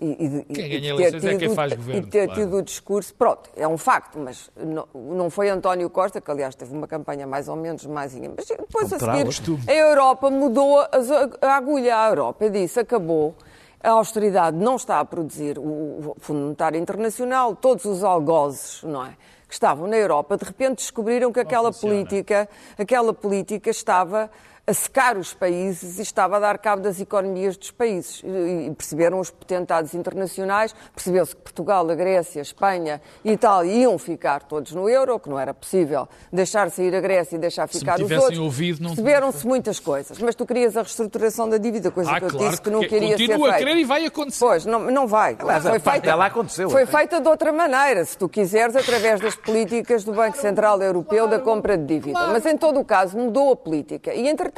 E, 0.00 0.24
e 0.24 0.28
de- 0.28 0.42
Quem 0.46 0.64
e 0.66 0.68
ganha 0.80 0.90
eleições 0.90 1.24
é 1.24 1.28
tido- 1.30 1.38
quem 1.38 1.54
faz 1.54 1.72
E 1.72 1.76
governo, 1.76 2.02
de 2.02 2.08
ter 2.10 2.26
claro. 2.26 2.40
tido 2.40 2.56
o 2.56 2.62
discurso, 2.62 3.14
pronto, 3.14 3.48
é 3.56 3.66
um 3.68 3.78
facto, 3.78 4.18
mas 4.18 4.50
não, 4.56 4.86
não 4.92 5.30
foi 5.30 5.48
António 5.48 5.88
Costa, 5.88 6.20
que 6.20 6.28
aliás 6.30 6.54
teve 6.56 6.74
uma 6.76 6.88
campanha 6.88 7.26
mais 7.28 7.48
ou 7.48 7.54
menos 7.56 7.86
maisinha, 7.86 8.28
mas 8.36 8.46
depois 8.46 8.92
a 8.92 8.98
Como 8.98 9.12
terá 9.12 9.30
seguir 9.32 9.70
a 9.70 9.72
Europa 9.72 10.30
mudou 10.30 10.80
as- 10.80 11.10
a 11.40 11.56
agulha 11.56 11.96
à 11.96 12.08
Europa 12.08 12.44
e 12.46 12.50
disse, 12.50 12.80
acabou, 12.80 13.36
a 13.80 13.90
austeridade 13.90 14.56
não 14.56 14.74
está 14.76 14.98
a 14.98 15.04
produzir 15.04 15.58
o 15.58 15.62
o 15.62 16.16
Fundo 16.18 16.40
Monetário 16.40 16.78
Internacional, 16.80 17.54
todos 17.54 17.84
os 17.84 18.02
algozes, 18.02 18.82
não 18.82 19.04
é? 19.06 19.16
Que 19.54 19.56
estavam 19.56 19.86
na 19.86 19.96
Europa, 19.96 20.36
de 20.36 20.44
repente 20.44 20.78
descobriram 20.78 21.32
que 21.32 21.38
aquela 21.38 21.72
política, 21.72 22.48
aquela 22.76 23.14
política 23.14 23.70
estava 23.70 24.28
a 24.66 24.72
secar 24.72 25.18
os 25.18 25.34
países 25.34 25.98
e 25.98 26.02
estava 26.02 26.38
a 26.38 26.40
dar 26.40 26.56
cabo 26.58 26.80
das 26.80 26.98
economias 26.98 27.54
dos 27.56 27.70
países. 27.70 28.22
E 28.24 28.70
perceberam 28.74 29.20
os 29.20 29.30
potentados 29.30 29.92
internacionais, 29.92 30.74
percebeu-se 30.94 31.36
que 31.36 31.42
Portugal, 31.42 31.88
a 31.90 31.94
Grécia, 31.94 32.40
a 32.40 32.42
Espanha 32.42 33.00
e 33.22 33.32
Itália 33.32 33.70
iam 33.72 33.98
ficar 33.98 34.42
todos 34.44 34.72
no 34.72 34.88
euro, 34.88 35.18
que 35.20 35.28
não 35.28 35.38
era 35.38 35.52
possível 35.52 36.08
deixar 36.32 36.70
sair 36.70 36.94
a 36.94 37.00
Grécia 37.00 37.36
e 37.36 37.38
deixar 37.38 37.66
ficar 37.68 37.96
os 37.96 38.02
tivessem 38.02 38.24
outros. 38.24 38.38
ouvido, 38.40 38.80
não- 38.82 38.90
Perceberam-se 38.94 39.46
muitas 39.46 39.78
coisas, 39.78 40.18
mas 40.18 40.34
tu 40.34 40.46
querias 40.46 40.76
a 40.78 40.80
reestruturação 40.82 41.46
da 41.48 41.58
dívida, 41.58 41.90
coisa 41.90 42.10
Ah, 42.12 42.18
que 42.18 42.24
eu 42.26 42.30
claro 42.30 42.48
disse 42.48 42.62
que 42.62 42.70
não 42.70 42.80
que 42.80 42.88
queria 42.88 43.18
ser 43.18 43.26
continua 43.28 43.48
a 43.48 43.52
feita. 43.52 43.66
querer 43.66 43.80
e 43.80 43.84
vai 43.84 44.06
acontecer. 44.06 44.44
Pois, 44.46 44.64
não, 44.64 44.80
não 44.90 45.06
vai. 45.06 45.36
Aliás, 45.38 45.66
a 45.66 45.78
parte 45.78 46.04
dela 46.04 46.24
aconteceu, 46.26 46.70
Foi 46.70 46.84
até. 46.84 46.98
feita 46.98 47.20
de 47.20 47.28
outra 47.28 47.52
maneira, 47.52 48.02
se 48.04 48.16
tu 48.16 48.30
quiseres, 48.30 48.74
através 48.74 49.20
das 49.20 49.34
políticas 49.36 50.04
do 50.04 50.12
Banco 50.14 50.38
Central 50.38 50.80
Europeu 50.80 51.28
da 51.28 51.38
compra 51.38 51.76
de 51.76 51.84
dívida. 51.84 52.18
Mas, 52.28 52.46
em 52.46 52.56
todo 52.56 52.80
o 52.80 52.84
caso, 52.84 53.14
mudou 53.18 53.52
a 53.52 53.56
política. 53.56 54.14
E, 54.14 54.26
entretanto, 54.26 54.53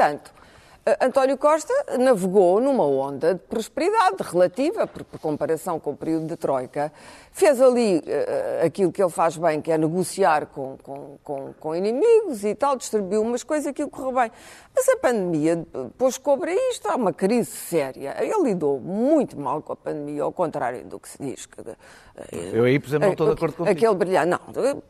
eh, 0.89 0.97
António 1.01 1.37
Costa 1.37 1.75
navegou 1.99 2.61
numa 2.61 2.87
onda 2.87 3.35
de 3.35 3.41
prosperidade 3.41 4.23
relativa, 4.23 4.87
por, 4.87 5.03
por 5.03 5.19
comparação 5.19 5.81
com 5.81 5.91
o 5.91 5.97
período 5.97 6.29
de 6.29 6.37
Troika. 6.37 6.93
Fez 7.33 7.61
ali 7.61 8.01
eh, 8.07 8.63
aquilo 8.65 8.93
que 8.93 9.03
ele 9.03 9.11
faz 9.11 9.37
bem, 9.37 9.61
que 9.61 9.73
é 9.73 9.77
negociar 9.77 10.47
com, 10.47 10.79
com, 10.81 11.19
com, 11.25 11.53
com 11.59 11.75
inimigos 11.75 12.45
e 12.45 12.55
tal, 12.55 12.77
distribuiu 12.77 13.21
umas 13.21 13.43
coisas 13.43 13.67
aquilo 13.67 13.91
correu 13.91 14.13
bem. 14.13 14.31
Mas 14.77 14.89
a 14.91 14.97
pandemia 14.99 15.67
eh, 15.75 15.87
pôs 15.97 16.19
cobre 16.19 16.51
a 16.51 16.71
isto, 16.71 16.87
há 16.89 16.97
uma 16.97 17.11
crise 17.13 17.51
séria. 17.51 18.15
Ele 18.23 18.51
lidou 18.51 18.79
muito 18.79 19.39
mal 19.41 19.63
com 19.63 19.73
a 19.73 19.77
pandemia, 19.77 20.23
ao 20.23 20.31
contrário 20.33 20.85
do 20.85 21.01
que 21.01 21.09
se 21.09 21.17
diz. 21.19 21.47
Que, 21.47 21.61
eh, 21.63 22.51
Eu 22.53 22.65
aí, 22.65 22.79
por 22.79 22.89
exemplo, 22.89 23.07
não 23.07 23.13
estou 23.13 23.27
de 23.29 23.33
acordo 23.33 23.55
contigo. 23.57 23.75
Aquele 23.77 23.95
brilhar, 23.95 24.27
não, 24.27 24.39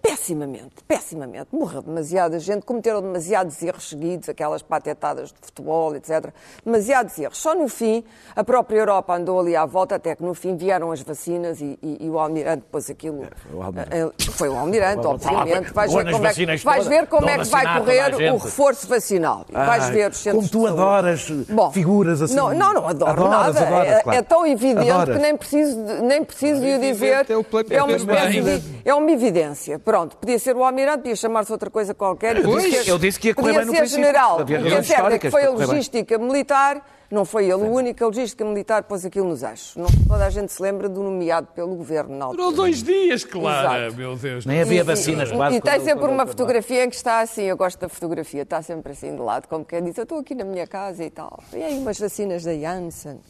pessimamente, 0.02 0.82
pessimamente. 0.88 1.46
Morreu 1.52 1.82
demasiada 1.82 2.38
gente, 2.40 2.64
cometeram 2.64 3.00
demasiados 3.00 3.62
erros 3.62 3.88
seguidos, 3.88 4.28
aquelas 4.28 4.60
patetadas 4.62 5.30
de 5.32 5.38
futebol, 5.40 5.94
etc. 5.94 6.32
Demasiados 6.64 7.16
erros. 7.18 7.38
Só 7.38 7.54
no 7.54 7.68
fim, 7.68 8.02
a 8.34 8.42
própria 8.42 8.78
Europa 8.78 9.14
andou 9.14 9.38
ali 9.40 9.54
à 9.54 9.64
volta, 9.66 9.94
até 9.94 10.16
que 10.16 10.22
no 10.22 10.34
fim 10.34 10.56
vieram 10.56 10.90
as 10.90 11.00
vacinas 11.02 11.60
e, 11.60 11.78
e- 11.82 12.06
e 12.06 12.10
o 12.10 12.18
Almirante 12.18 12.64
pôs 12.72 12.90
aquilo. 12.90 13.24
foi 13.48 13.54
o 13.56 13.62
Almirante. 13.62 13.96
Eh, 13.96 14.30
Foi 14.36 14.48
o 14.48 14.56
Almirante, 14.58 15.06
obviamente. 15.06 15.72
Vais 15.72 15.92
ver 15.94 16.04
como 16.12 16.26
é, 16.26 16.56
vais 16.64 16.86
ver 16.88 17.06
como 17.06 17.28
é 17.30 17.38
que 17.38 17.44
vai 17.44 17.62
toda 17.62 17.76
a 17.76 17.80
correr 17.80 18.32
o 18.32 18.36
reforço 18.38 18.86
vacinal. 18.88 19.46
Vais 19.78 19.84
Ai, 19.84 19.92
ver 19.92 20.10
os 20.10 20.16
centros 20.16 20.50
como 20.50 20.66
tu 20.66 20.66
adoras 20.66 21.30
Bom, 21.48 21.70
figuras 21.72 22.22
assim. 22.22 22.34
Não, 22.34 22.52
não, 22.54 22.72
não 22.74 22.88
adoro 22.88 23.10
Adoras, 23.10 23.30
nada. 23.54 23.60
adoras, 23.66 23.88
é, 23.92 24.02
claro. 24.02 24.18
é 24.18 24.22
tão 24.22 24.46
evidente 24.46 24.90
Adoras. 24.90 25.16
que 25.16 25.22
nem 25.22 25.36
preciso, 25.36 25.84
de- 25.84 26.02
nem 26.02 26.24
preciso 26.24 26.60
de 26.60 26.74
o 26.74 26.80
dizer. 26.80 27.26
é 27.28 27.74
É 27.74 27.82
uma 27.82 27.96
espécie 27.96 28.40
de, 28.42 28.62
é 28.84 28.94
uma 28.94 29.10
evidência. 29.10 29.78
Pronto, 29.78 30.16
podia 30.16 30.38
ser 30.38 30.56
o 30.56 30.64
Almirante, 30.64 30.98
podia 30.98 31.16
chamar-se 31.16 31.52
outra 31.52 31.70
coisa 31.70 31.94
qualquer. 31.94 32.36
Eu 32.36 32.42
podia 32.42 32.70
disse- 32.70 32.84
ser- 32.84 32.90
eu 32.90 32.98
disse 32.98 33.18
que 33.20 33.28
ia 33.28 33.34
correr 33.34 33.46
podia 33.48 33.58
bem 33.60 33.66
no 33.66 33.72
ser 33.72 33.78
princípio. 33.80 34.04
general. 34.04 34.34
O 34.34 34.38
razões 34.38 34.86
que 34.86 34.92
é 34.94 35.14
é 35.14 35.18
que 35.18 35.30
foi 35.30 35.44
a 35.44 35.50
logística 35.50 36.18
militar, 36.18 36.82
não 37.10 37.24
foi 37.24 37.44
ele 37.44 37.54
o 37.54 37.72
único, 37.72 38.02
a 38.02 38.06
logística 38.08 38.44
militar 38.44 38.82
pôs 38.84 39.04
aquilo 39.04 39.28
nos 39.28 39.42
eixos. 39.42 39.76
Não, 39.76 39.86
toda 40.08 40.26
a 40.26 40.30
gente 40.30 40.52
se 40.52 40.60
lembra 40.60 40.88
do 40.88 41.02
nomeado 41.02 41.48
pelo 41.54 41.74
governo 41.76 42.16
na 42.16 42.24
altura. 42.26 42.42
Durou 42.42 42.56
dois 42.56 42.82
dias, 42.82 43.24
Clara, 43.24 43.86
Exato. 43.86 43.96
meu 43.96 44.16
Deus. 44.16 44.44
Nem 44.46 44.60
havia 44.60 44.80
E- 44.80 44.84
vacinas 44.84 45.30
e, 45.30 45.34
quase 45.34 45.56
e 45.56 45.60
tem 45.60 45.80
sempre 45.80 46.06
uma 46.06 46.26
fotografia 46.26 46.84
em 46.84 46.90
que 46.90 46.96
está 46.96 47.20
assim, 47.20 47.42
eu 47.44 47.56
gosto 47.56 47.78
da 47.78 47.88
fotografia, 47.88 48.42
está 48.42 48.60
sempre 48.62 48.92
assim 48.92 49.14
de 49.14 49.20
lado, 49.22 49.46
como 49.48 49.64
quem 49.64 49.82
diz, 49.84 49.96
eu 49.96 50.02
estou 50.02 50.18
aqui 50.18 50.34
na 50.34 50.44
minha 50.44 50.66
casa 50.66 51.04
e 51.04 51.10
tal. 51.10 51.38
E 51.52 51.62
aí 51.62 51.78
umas 51.78 51.98
vacinas 51.98 52.42
da 52.44 52.54
Janssen. 52.54 53.20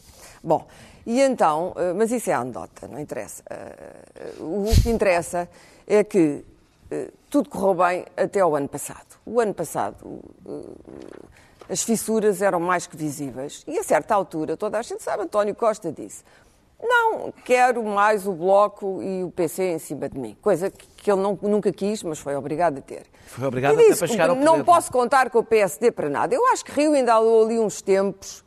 Bom, 0.43 0.65
e 1.05 1.19
então, 1.21 1.73
eh, 1.77 1.93
mas 1.93 2.11
isso 2.11 2.29
é 2.29 2.33
anedota, 2.33 2.87
não 2.87 2.99
interessa. 2.99 3.43
Eh, 3.49 4.33
O 4.39 4.65
que 4.83 4.89
interessa 4.89 5.49
é 5.87 6.03
que 6.03 6.43
eh, 6.91 7.09
tudo 7.29 7.49
correu 7.49 7.73
bem 7.75 8.05
até 8.15 8.39
ao 8.39 8.55
ano 8.55 8.67
passado. 8.67 9.17
O 9.25 9.39
ano 9.39 9.53
passado 9.53 9.95
eh, 10.47 10.51
as 11.69 11.83
fissuras 11.83 12.41
eram 12.41 12.59
mais 12.59 12.87
que 12.87 12.95
visíveis 12.97 13.63
e 13.67 13.77
a 13.77 13.83
certa 13.83 14.13
altura, 14.15 14.55
toda 14.57 14.77
a 14.77 14.81
gente 14.81 15.03
sabe, 15.03 15.23
António 15.23 15.53
Costa 15.55 15.91
disse, 15.91 16.23
Não, 16.79 17.33
quero 17.43 17.83
mais 17.83 18.27
o 18.27 18.33
Bloco 18.33 19.01
e 19.01 19.23
o 19.23 19.31
PC 19.31 19.63
em 19.73 19.79
cima 19.79 20.07
de 20.07 20.19
mim. 20.19 20.37
Coisa 20.41 20.69
que 20.69 21.09
ele 21.11 21.19
não- 21.21 21.37
nunca 21.41 21.71
quis, 21.71 22.03
mas 22.03 22.19
foi 22.19 22.35
obrigado 22.35 22.77
a 22.77 22.81
ter. 22.81 23.03
Foi 23.25 23.47
obrigado 23.47 23.71
E 23.71 23.73
até 23.75 23.83
disse 23.87 23.97
para 23.99 24.07
que 24.07 24.13
chegar 24.13 24.29
ao 24.29 24.35
Não 24.35 24.51
poder, 24.59 24.63
posso 24.63 24.91
contar 24.91 25.29
com 25.31 25.39
o 25.39 25.43
PSD 25.43 25.91
para 25.91 26.07
nada. 26.07 26.35
Eu 26.35 26.45
acho 26.49 26.63
que 26.63 26.71
Rio 26.71 26.93
ainda 26.93 27.13
há 27.13 27.17
ali 27.17 27.57
uns 27.59 27.81
tempos 27.81 28.43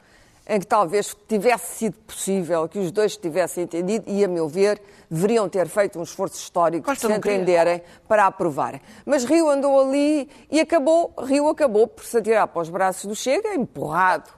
em 0.52 0.58
que 0.58 0.66
talvez 0.66 1.16
tivesse 1.28 1.76
sido 1.76 1.96
possível 2.00 2.68
que 2.68 2.78
os 2.80 2.90
dois 2.90 3.16
tivessem 3.16 3.62
entendido 3.64 4.04
e, 4.10 4.24
a 4.24 4.28
meu 4.28 4.48
ver, 4.48 4.82
deveriam 5.08 5.48
ter 5.48 5.68
feito 5.68 5.98
um 5.98 6.02
esforço 6.02 6.36
histórico 6.36 6.84
Costa 6.86 7.06
de 7.06 7.12
se 7.12 7.16
não 7.16 7.20
queria. 7.20 7.36
entenderem 7.36 7.82
para 8.08 8.26
aprovarem. 8.26 8.80
Mas 9.06 9.24
Rio 9.24 9.48
andou 9.48 9.80
ali 9.80 10.28
e 10.50 10.58
acabou, 10.58 11.14
Rio 11.20 11.48
acabou 11.48 11.86
por 11.86 12.04
se 12.04 12.18
atirar 12.18 12.48
para 12.48 12.62
os 12.62 12.68
braços 12.68 13.04
do 13.06 13.14
Chega, 13.14 13.54
empurrado 13.54 14.28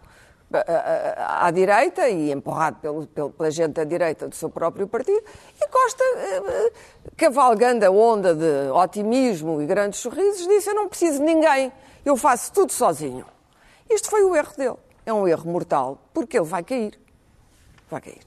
a- 0.52 0.58
a- 0.58 1.46
à 1.46 1.50
direita 1.50 2.06
e 2.10 2.30
empurrado 2.30 2.76
pelo- 2.82 3.06
pelo- 3.06 3.30
pela 3.30 3.50
gente 3.50 3.72
da 3.72 3.84
direita 3.84 4.28
do 4.28 4.34
seu 4.34 4.50
próprio 4.50 4.86
partido, 4.86 5.22
e 5.58 5.66
Costa, 5.68 6.04
eh, 6.04 6.42
eh, 6.46 6.72
cavalgando 7.16 7.86
a 7.86 7.90
onda 7.90 8.34
de 8.34 8.70
otimismo 8.70 9.62
e 9.62 9.66
grandes 9.66 10.00
sorrisos, 10.00 10.46
disse: 10.46 10.68
Eu 10.68 10.74
não 10.74 10.88
preciso 10.88 11.20
de 11.20 11.24
ninguém, 11.24 11.72
eu 12.04 12.18
faço 12.18 12.52
tudo 12.52 12.70
sozinho. 12.70 13.24
Isto 13.88 14.10
foi 14.10 14.22
o 14.24 14.36
erro 14.36 14.52
dele. 14.58 14.76
É 15.04 15.12
um 15.12 15.26
erro 15.26 15.50
mortal, 15.50 15.98
porque 16.14 16.38
ele 16.38 16.46
vai 16.46 16.62
cair. 16.62 16.98
Vai 17.90 18.00
cair. 18.00 18.20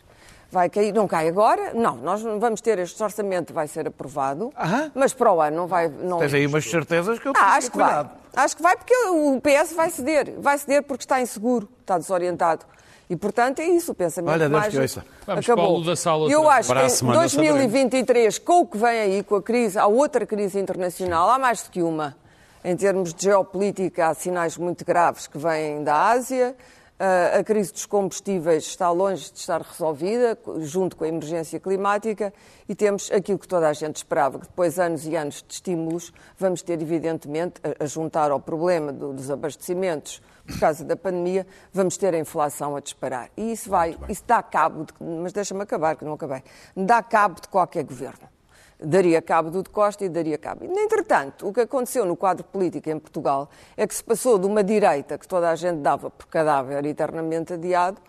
Vai 0.52 0.70
cair, 0.70 0.94
não 0.94 1.08
cai 1.08 1.28
agora, 1.28 1.74
não, 1.74 1.98
nós 1.98 2.24
não 2.24 2.40
vamos 2.40 2.62
ter 2.62 2.80
este 2.80 3.02
orçamento, 3.04 3.54
vai 3.54 3.68
ser 3.68 3.88
aprovado, 3.88 4.54
Aham. 4.58 4.92
mas 4.96 5.14
para 5.14 5.34
o 5.34 5.42
ano 5.42 5.58
não 5.58 5.68
vai. 5.68 5.90
Não... 5.90 6.20
Tens 6.20 6.34
aí 6.34 6.48
umas 6.48 6.64
certezas 6.70 7.20
que 7.20 7.28
eu 7.28 7.34
Ah, 7.36 7.56
acho 7.56 7.72
que 7.72 7.78
vai. 7.78 8.10
Acho 8.36 8.56
que 8.56 8.62
vai 8.62 8.76
porque 8.78 8.94
o 9.08 9.42
PS 9.42 9.74
vai 9.74 9.90
ceder. 9.90 10.34
Vai 10.40 10.58
ceder 10.58 10.84
porque 10.84 11.04
está 11.04 11.20
inseguro, 11.22 11.68
está 11.82 11.98
desorientado. 11.98 12.66
E, 13.10 13.16
portanto, 13.16 13.60
é 13.60 13.66
isso 13.66 13.92
o 13.92 13.96
pensamento 13.96 14.34
Olha, 14.34 14.50
Deus 14.50 14.68
que 14.68 14.80
ouça. 14.80 15.06
Vamos 15.28 15.46
acabou. 15.46 15.84
Da 15.84 15.96
Sala 15.96 16.30
Eu 16.32 16.50
acho 16.50 16.74
que 16.74 16.80
em 16.80 16.90
semana 16.90 17.20
2023, 17.20 18.40
com 18.40 18.62
o 18.62 18.66
que 18.66 18.78
vem 18.78 19.00
aí, 19.00 19.24
com 19.24 19.36
a 19.36 19.42
crise, 19.42 19.78
há 19.78 19.86
outra 19.86 20.26
crise 20.26 20.60
internacional, 20.60 21.30
há 21.30 21.38
mais 21.38 21.62
do 21.64 21.70
que 21.70 21.82
uma. 21.84 22.16
Em 22.68 22.76
termos 22.76 23.14
de 23.14 23.26
geopolítica, 23.26 24.08
há 24.08 24.14
sinais 24.16 24.58
muito 24.58 24.84
graves 24.84 25.28
que 25.28 25.38
vêm 25.38 25.84
da 25.84 26.10
Ásia. 26.10 26.56
Ah, 26.98 27.38
A 27.38 27.44
crise 27.44 27.72
dos 27.72 27.86
combustíveis 27.86 28.64
está 28.64 28.90
longe 28.90 29.32
de 29.32 29.38
estar 29.38 29.62
resolvida, 29.62 30.36
junto 30.62 30.96
com 30.96 31.04
a 31.04 31.08
emergência 31.08 31.60
climática, 31.60 32.34
e 32.68 32.74
temos 32.74 33.12
aquilo 33.12 33.38
que 33.38 33.48
toda 33.48 33.70
a 33.70 33.74
gente 33.74 33.98
esperava, 33.98 34.40
que 34.40 34.48
depois 34.48 34.80
anos 34.80 35.06
e 35.06 35.16
anos 35.16 35.44
de 35.48 35.54
estímulos, 35.54 36.12
vamos 36.40 36.64
ter, 36.64 36.82
evidentemente, 36.82 37.62
a- 37.80 37.86
juntar 37.86 38.32
ao 38.32 38.40
problema 38.40 38.92
do- 38.92 39.14
dos 39.14 39.30
abastecimentos 39.30 40.20
por 40.48 40.60
causa 40.60 40.84
da 40.84 40.96
pandemia, 40.96 41.46
vamos 41.72 41.98
ter 41.98 42.16
a 42.16 42.18
inflação 42.18 42.76
a 42.76 42.80
disparar. 42.80 43.30
E 43.38 43.52
isso 43.52 43.70
vai, 43.70 43.96
isso 44.10 44.24
dá 44.26 44.42
cabo, 44.42 44.86
de, 44.86 44.94
mas 45.22 45.32
deixa-me 45.34 45.62
acabar, 45.62 45.96
que 45.96 46.04
não 46.04 46.14
acabei, 46.14 46.42
dá 46.76 47.04
cabo 47.04 47.40
de 47.42 47.48
qualquer 47.48 47.84
governo. 47.84 48.28
Daria 48.78 49.22
cabo 49.22 49.50
do 49.50 49.64
de 49.64 49.70
Costa 49.70 50.04
e 50.04 50.10
daria 50.10 50.38
cabo. 50.38 50.66
Entretanto, 50.66 51.48
o 51.48 51.54
que 51.54 51.62
aconteceu 51.62 52.06
no 52.06 52.16
quadro 52.16 52.44
político 52.44 52.90
em 52.90 53.00
Portugal 53.00 53.50
é 53.78 53.88
que 53.88 53.96
se 53.96 54.04
passou 54.04 54.38
de 54.38 54.46
uma 54.46 54.62
direita 54.64 55.18
que 55.18 55.26
toda 55.28 55.50
a 55.50 55.56
gente 55.56 55.78
dava 55.80 56.10
por 56.10 56.26
cadáver 56.28 56.86
eternamente 56.86 57.54
adiado, 57.54 58.02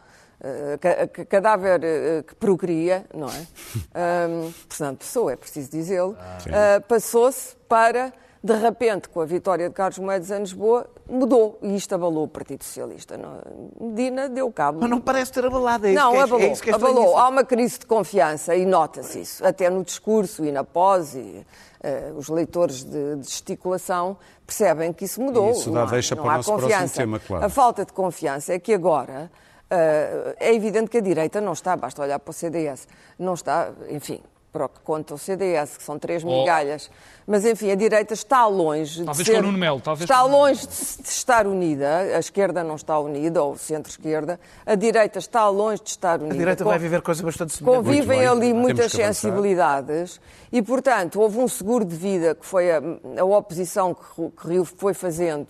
ca- 0.81 1.25
cadáver 1.27 1.81
eh, 1.85 2.23
que 2.27 2.35
procria, 2.35 3.07
não 3.15 3.29
é? 3.29 3.47
Ahm, 3.95 4.53
portanto, 4.69 4.99
pessoa, 4.99 5.33
é 5.33 5.37
preciso 5.37 5.71
dizê-lo, 5.71 6.17
ah, 6.53 6.81
passou-se 6.87 7.57
para, 7.69 8.13
de 8.47 8.53
repente, 8.57 9.09
com 9.09 9.21
a 9.21 9.25
vitória 9.25 9.69
de 9.69 9.75
Carlos 9.75 9.99
Moedas 9.99 10.31
em 10.31 10.39
Lisboa, 10.39 10.87
mudou 11.11 11.59
e 11.61 11.75
isto 11.75 11.93
abalou 11.95 12.25
o 12.25 12.29
Partido 12.29 12.63
Socialista. 12.63 13.17
é? 13.17 13.85
Medina 13.85 14.29
deu 14.29 14.53
cabo. 14.53 14.79
Mas 14.81 14.89
não 14.89 15.01
parece 15.01 15.33
ter 15.33 15.45
abalado. 15.45 15.87
É 15.87 15.93
isso 15.93 16.01
Não, 16.01 16.13
que 16.13 16.19
é, 16.19 16.23
abalou. 16.23 16.41
é 16.47 16.53
isso 16.53 16.63
que 16.63 16.71
é 16.71 16.75
abalou. 16.75 17.19
Há 17.19 17.29
uma 17.29 17.45
crise 17.45 17.81
de 17.81 17.87
confiança 17.87 18.55
e 18.55 18.65
nota-se 18.65 19.21
isso, 19.21 19.45
até 19.45 19.69
no 19.69 19.83
discurso 19.83 20.45
e 20.45 20.53
na 20.53 20.63
pós. 20.63 21.17
E, 21.17 21.45
eh, 21.83 22.13
os 22.17 22.29
leitores 22.29 22.85
de, 22.85 23.17
de 23.17 23.29
gesticulação 23.29 24.17
percebem 24.47 24.93
que 24.93 25.05
isso 25.05 25.21
mudou. 25.21 25.51
Isso 25.51 25.71
dá 25.73 25.81
Não 25.81 25.87
deixa 25.91 26.15
não 26.15 26.23
para 26.23 26.33
o 26.33 26.37
nosso 26.37 26.51
próximo 26.51 26.71
confiança. 26.71 26.95
tema, 26.97 27.19
claro. 27.19 27.45
A 27.45 27.49
falta 27.49 27.85
de 27.85 27.93
confiança 27.93 28.55
é 28.55 28.59
que 28.61 28.73
agora 28.73 29.29
eh, 29.69 30.37
é 30.39 30.55
evidente 30.55 30.89
que 30.89 30.99
a 30.99 31.01
direita 31.01 31.41
não 31.41 31.53
está, 31.53 31.77
basta 31.77 32.01
olhar 32.01 32.19
para 32.21 32.31
o 32.31 32.33
CDS, 32.33 32.87
não 33.19 33.35
está, 33.35 33.73
enfim, 33.91 34.21
para 34.57 34.65
o 34.65 34.69
que 34.71 34.81
conta 34.81 35.13
o 35.13 35.19
CDS, 35.19 35.77
que 35.77 35.83
são 35.85 35.99
três 35.99 36.25
Oh. 36.25 36.29
migalhas, 36.41 36.91
mas 37.27 37.45
enfim, 37.45 37.71
a 37.71 37.75
direita 37.75 38.15
está 38.15 38.47
longe 38.47 39.05
Talvez 39.05 39.19
de 39.19 39.25
ser, 39.33 39.33
com 39.35 39.39
o 39.41 39.43
Nuno 39.47 39.59
Melo, 39.59 39.81
talvez 39.81 40.09
está 40.09 40.23
longe 40.23 40.67
de, 40.67 41.03
de 41.03 41.09
estar 41.09 41.47
unida, 41.47 41.99
a 42.17 42.19
esquerda 42.19 42.65
não 42.65 42.77
está 42.77 42.99
unida, 42.99 43.43
ou 43.43 43.59
centro-esquerda, 43.59 44.41
a 44.65 44.75
direita 44.75 45.19
está 45.19 45.47
longe 45.51 45.83
de 45.83 45.91
estar 45.91 46.19
unida. 46.21 46.35
A 46.35 46.39
direita 46.39 46.65
Com- 46.65 46.71
vai 46.71 46.79
viver 46.79 47.03
coisas 47.03 47.23
bastante 47.23 47.53
semelhantes. 47.53 47.85
Convivem 47.87 48.19
bem. 48.21 48.27
ali 48.29 48.55
muitas 48.55 48.91
sensibilidades 48.93 50.21
e, 50.51 50.63
portanto, 50.63 51.21
houve 51.21 51.39
um 51.39 51.49
seguro 51.49 51.85
de 51.85 51.95
vida 51.97 52.35
que 52.35 52.47
foi 52.47 52.71
a, 52.71 52.81
a 53.19 53.25
oposição 53.25 53.95
que, 53.95 54.31
que 54.41 54.49
Rio 54.49 54.65
foi 54.65 54.95
fazendo, 54.95 55.49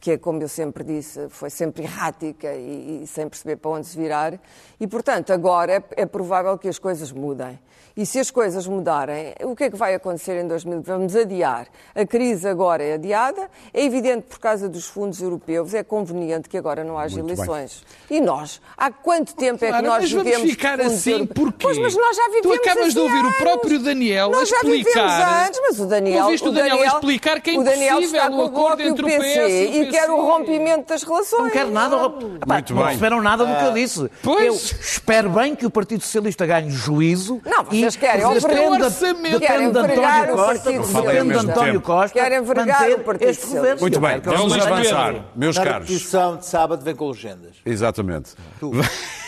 que 0.00 0.12
é, 0.12 0.18
como 0.18 0.40
eu 0.42 0.48
sempre 0.48 0.84
disse, 0.84 1.28
foi 1.28 1.50
sempre 1.50 1.82
errática 1.84 2.52
e, 2.54 3.00
e 3.02 3.06
sem 3.06 3.28
perceber 3.28 3.56
para 3.56 3.70
onde 3.70 3.86
se 3.86 3.96
virar. 3.98 4.34
E, 4.80 4.86
portanto, 4.86 5.32
agora 5.32 5.72
é, 5.72 6.02
é 6.02 6.06
provável 6.06 6.56
que 6.58 6.68
as 6.68 6.78
coisas 6.78 7.10
mudem. 7.12 7.58
E 7.96 8.06
se 8.06 8.20
as 8.20 8.30
coisas 8.30 8.64
mudarem, 8.64 9.34
o 9.42 9.56
que 9.56 9.64
é 9.64 9.70
que 9.70 9.76
vai 9.76 9.92
acontecer 9.92 10.40
em 10.40 10.46
2020? 10.46 10.86
Vamos 10.86 11.16
adiar. 11.16 11.66
A 11.96 12.06
crise 12.06 12.46
agora 12.46 12.80
é 12.80 12.92
adiada. 12.94 13.50
É 13.74 13.82
evidente, 13.84 14.22
por 14.28 14.38
causa 14.38 14.68
dos 14.68 14.86
fundos 14.86 15.20
europeus, 15.20 15.74
é 15.74 15.82
conveniente 15.82 16.48
que 16.48 16.56
agora 16.56 16.84
não 16.84 16.96
haja 16.96 17.16
Muito 17.20 17.26
bem. 17.34 17.44
eleições. 17.44 17.82
E 18.08 18.20
nós? 18.20 18.60
Há 18.76 18.92
quanto 18.92 19.34
tempo 19.34 19.64
é 19.64 19.66
que 19.66 19.72
Claro, 19.72 19.86
nós 19.88 20.02
mas 20.02 20.12
vamos 20.12 20.24
vivemos 20.26 20.50
ficar 20.50 20.78
fundos 20.78 20.92
assim 20.94 21.10
europeus? 21.10 21.34
porquê? 21.50 21.58
Pois, 21.60 21.78
mas 21.78 21.96
nós 21.96 22.16
já 22.16 22.22
Tu 22.22 22.32
vivemos 22.34 22.58
acabas 22.58 22.84
de 22.84 22.88
assim 22.90 23.00
ouvir 23.00 23.16
o 23.16 23.26
anos. 23.26 23.36
próprio 23.36 23.78
Daniel 23.80 24.26
a 24.28 24.30
Nós 24.30 24.48
já 24.48 24.60
vivemos 24.60 24.86
explicar. 24.86 25.46
antes, 25.48 25.60
mas 25.60 25.80
o 25.80 25.86
Daniel, 25.86 26.24
Ouviste 26.26 26.48
o 26.48 26.52
Daniel 26.52 26.80
a 26.82 26.86
explicar 26.86 27.40
que 27.40 27.50
é 27.50 27.58
o 27.58 27.64
Daniel 27.64 27.96
impossível 27.98 28.22
está 28.22 28.30
o 28.36 28.42
acordo 28.44 28.82
entre 28.82 29.04
o 29.04 29.08
PS 29.08 29.12
e 29.16 29.18
o 29.18 29.84
PC. 29.86 29.87
Quer 29.90 30.10
o 30.10 30.20
rompimento 30.20 30.88
das 30.88 31.02
relações. 31.02 31.42
Não 31.42 31.50
quero 31.50 31.70
nada. 31.70 31.96
Muito 32.08 32.74
não 32.74 32.82
bem. 32.82 32.86
receberam 32.86 33.22
nada 33.22 33.44
do 33.44 33.56
que 33.56 33.64
eu 33.64 33.72
disse. 33.72 34.10
Pois. 34.22 34.46
Eu 34.46 34.54
espero 34.54 35.30
bem 35.30 35.54
que 35.54 35.66
o 35.66 35.70
Partido 35.70 36.02
Socialista 36.02 36.46
ganhe 36.46 36.70
juízo. 36.70 37.40
Não, 37.44 37.64
vocês 37.64 37.94
e 37.94 37.98
querem 37.98 38.24
oferecer 38.24 39.14
um 39.14 39.22
depende 39.22 39.38
Querem 39.38 39.72
de 39.72 39.78
António 39.78 40.34
o 40.34 40.36
Costa, 40.36 40.54
Partido 40.64 40.84
Socialista. 40.84 41.12
depende 41.12 41.28
de 41.28 41.50
António. 41.50 41.80
Costa. 41.80 42.20
Querem 42.20 42.42
vergar 42.42 42.90
o 42.90 42.98
Partido. 43.00 43.34
Socialista. 43.34 43.80
Muito 43.80 44.00
bem, 44.00 44.20
vamos 44.20 44.58
avançar. 44.58 45.14
Meus 45.34 45.58
caros. 45.58 45.88
repetição 45.88 46.36
de 46.36 46.46
sábado 46.46 46.84
vem 46.84 46.94
com 46.94 47.08
legendas. 47.08 47.56
Exatamente. 47.64 48.34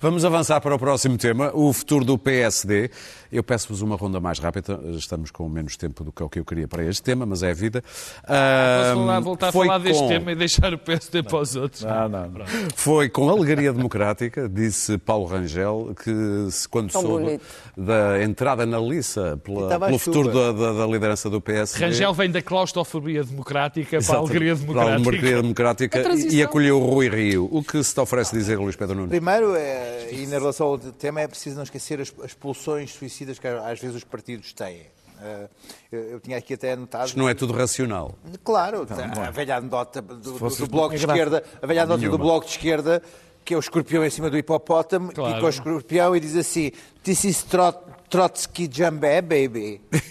Vamos 0.00 0.24
avançar 0.24 0.60
para 0.60 0.74
o 0.74 0.78
próximo 0.78 1.16
tema, 1.16 1.50
o 1.54 1.72
futuro 1.72 2.04
do 2.04 2.18
PSD. 2.18 2.90
Eu 3.30 3.42
peço-vos 3.42 3.82
uma 3.82 3.96
ronda 3.96 4.20
mais 4.20 4.38
rápida, 4.38 4.78
estamos 4.96 5.30
com 5.30 5.48
menos 5.48 5.76
tempo 5.76 6.04
do 6.04 6.12
que 6.12 6.22
o 6.22 6.28
que 6.28 6.38
eu 6.38 6.44
queria 6.44 6.68
para 6.68 6.84
este 6.84 7.02
tema, 7.02 7.26
mas 7.26 7.42
é 7.42 7.50
a 7.50 7.54
vida. 7.54 7.82
Posso 7.82 8.22
Ahm, 8.26 8.94
falar- 8.96 9.20
voltar 9.20 9.48
a 9.48 9.52
foi 9.52 9.66
falar 9.66 9.78
deste 9.78 10.02
com- 10.02 10.08
tema 10.08 10.32
e 10.32 10.34
deixar 10.36 10.72
o 10.72 10.78
PSD 10.78 11.22
para 11.22 11.38
os 11.38 11.56
outros? 11.56 11.82
Não, 11.82 12.08
não, 12.08 12.28
não. 12.28 12.46
Foi 12.74 13.08
com 13.08 13.28
alegria 13.28 13.72
democrática, 13.72 14.48
disse 14.48 14.96
Paulo 14.98 15.26
Rangel, 15.26 15.92
que 16.02 16.50
se- 16.50 16.68
quando 16.68 16.90
Tão 16.92 17.02
soube 17.02 17.24
bonito. 17.24 17.44
da 17.76 18.22
entrada 18.22 18.64
na 18.64 18.78
liça 18.78 19.38
pela, 19.42 19.78
pelo 19.78 19.98
futuro 19.98 20.32
da, 20.32 20.52
da- 20.52 20.72
da 20.72 20.86
liderança 20.86 21.28
do 21.28 21.40
PSD. 21.40 21.84
Rangel 21.84 22.14
vem 22.14 22.30
da 22.30 22.40
claustrofobia 22.42 23.24
democrática 23.24 23.88
para 23.90 23.96
a 23.96 24.00
Exato, 24.00 24.18
alegria 24.20 24.54
para 24.56 24.62
a 24.62 24.66
democrática. 24.66 25.08
alegria 25.08 25.42
democrática 25.42 26.08
A 26.08 26.14
e 26.14 26.42
acolheu 26.42 26.80
o 26.80 26.86
Rui 26.86 27.08
Rio. 27.08 27.48
O 27.50 27.62
que 27.62 27.82
se 27.82 27.92
te 27.94 28.00
oferece 28.00 28.36
dizer, 28.36 28.56
Luís 28.58 28.76
Pedro 28.76 28.94
Nunes? 28.94 29.10
Primeiro, 29.10 29.54
é, 29.56 30.08
e 30.12 30.26
na 30.26 30.38
relação 30.38 30.66
ao 30.68 30.78
tema, 30.78 31.20
é 31.20 31.26
preciso 31.28 31.56
não 31.56 31.62
esquecer 31.64 32.00
as, 32.00 32.12
as 32.22 32.32
pulsões 32.34 32.92
suicidas 32.92 33.15
que 33.24 33.46
às 33.46 33.80
vezes 33.80 33.96
os 33.96 34.04
partidos 34.04 34.52
têm. 34.52 34.82
Eh, 35.22 35.48
eu, 35.90 36.00
eu 36.10 36.20
tinha 36.20 36.36
aqui 36.36 36.54
até 36.54 36.72
anotado. 36.72 37.06
Isto 37.06 37.18
não 37.18 37.28
é 37.28 37.34
tudo 37.34 37.52
racional. 37.54 38.14
Claro, 38.44 38.86
a 39.26 39.30
velha 39.30 39.56
anedota 39.56 40.02
do, 40.02 40.16
do- 40.16 40.38
fosse 40.38 40.60
do 40.60 40.66
Bloco 40.68 40.90
de. 40.94 41.04
Esquerda, 41.04 41.42
a 41.62 41.66
velha 41.66 41.82
anedota 41.84 42.08
do. 42.10 42.18
Bloco 42.18 42.44
de 42.44 42.52
Esquerda, 42.52 43.02
que 43.44 43.54
é 43.54 43.56
o 43.56 43.60
escorpião 43.60 44.04
em 44.04 44.10
cima 44.10 44.28
do 44.28 44.36
hipopótamo, 44.36 45.12
Claro. 45.12 45.38
e 45.38 45.40
com 45.40 45.46
o 45.46 45.48
escorpião 45.48 46.14
e 46.14 46.20
diz 46.20 46.36
assim: 46.36 46.70
This 47.02 47.24
is 47.24 47.42
Trot, 47.44 47.78
Trotsky 48.10 48.68
Jambé, 48.70 49.22
baby. 49.22 49.80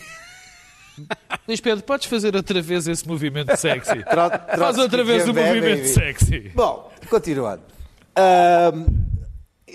Luís 1.48 1.60
Pedro, 1.60 1.84
podes 1.84 2.08
fazer 2.08 2.36
outra 2.36 2.62
vez 2.62 2.88
esse 2.88 3.06
movimento 3.08 3.56
sexy? 3.58 4.04
Trot- 4.06 4.58
Faz 4.58 4.78
outra 4.78 5.04
vez 5.04 5.26
o 5.26 5.34
movimento 5.34 5.78
baby. 5.78 5.88
sexy. 5.88 6.52
Bom, 6.56 6.91
continuando. 7.10 7.62
Ahm, 8.18 8.86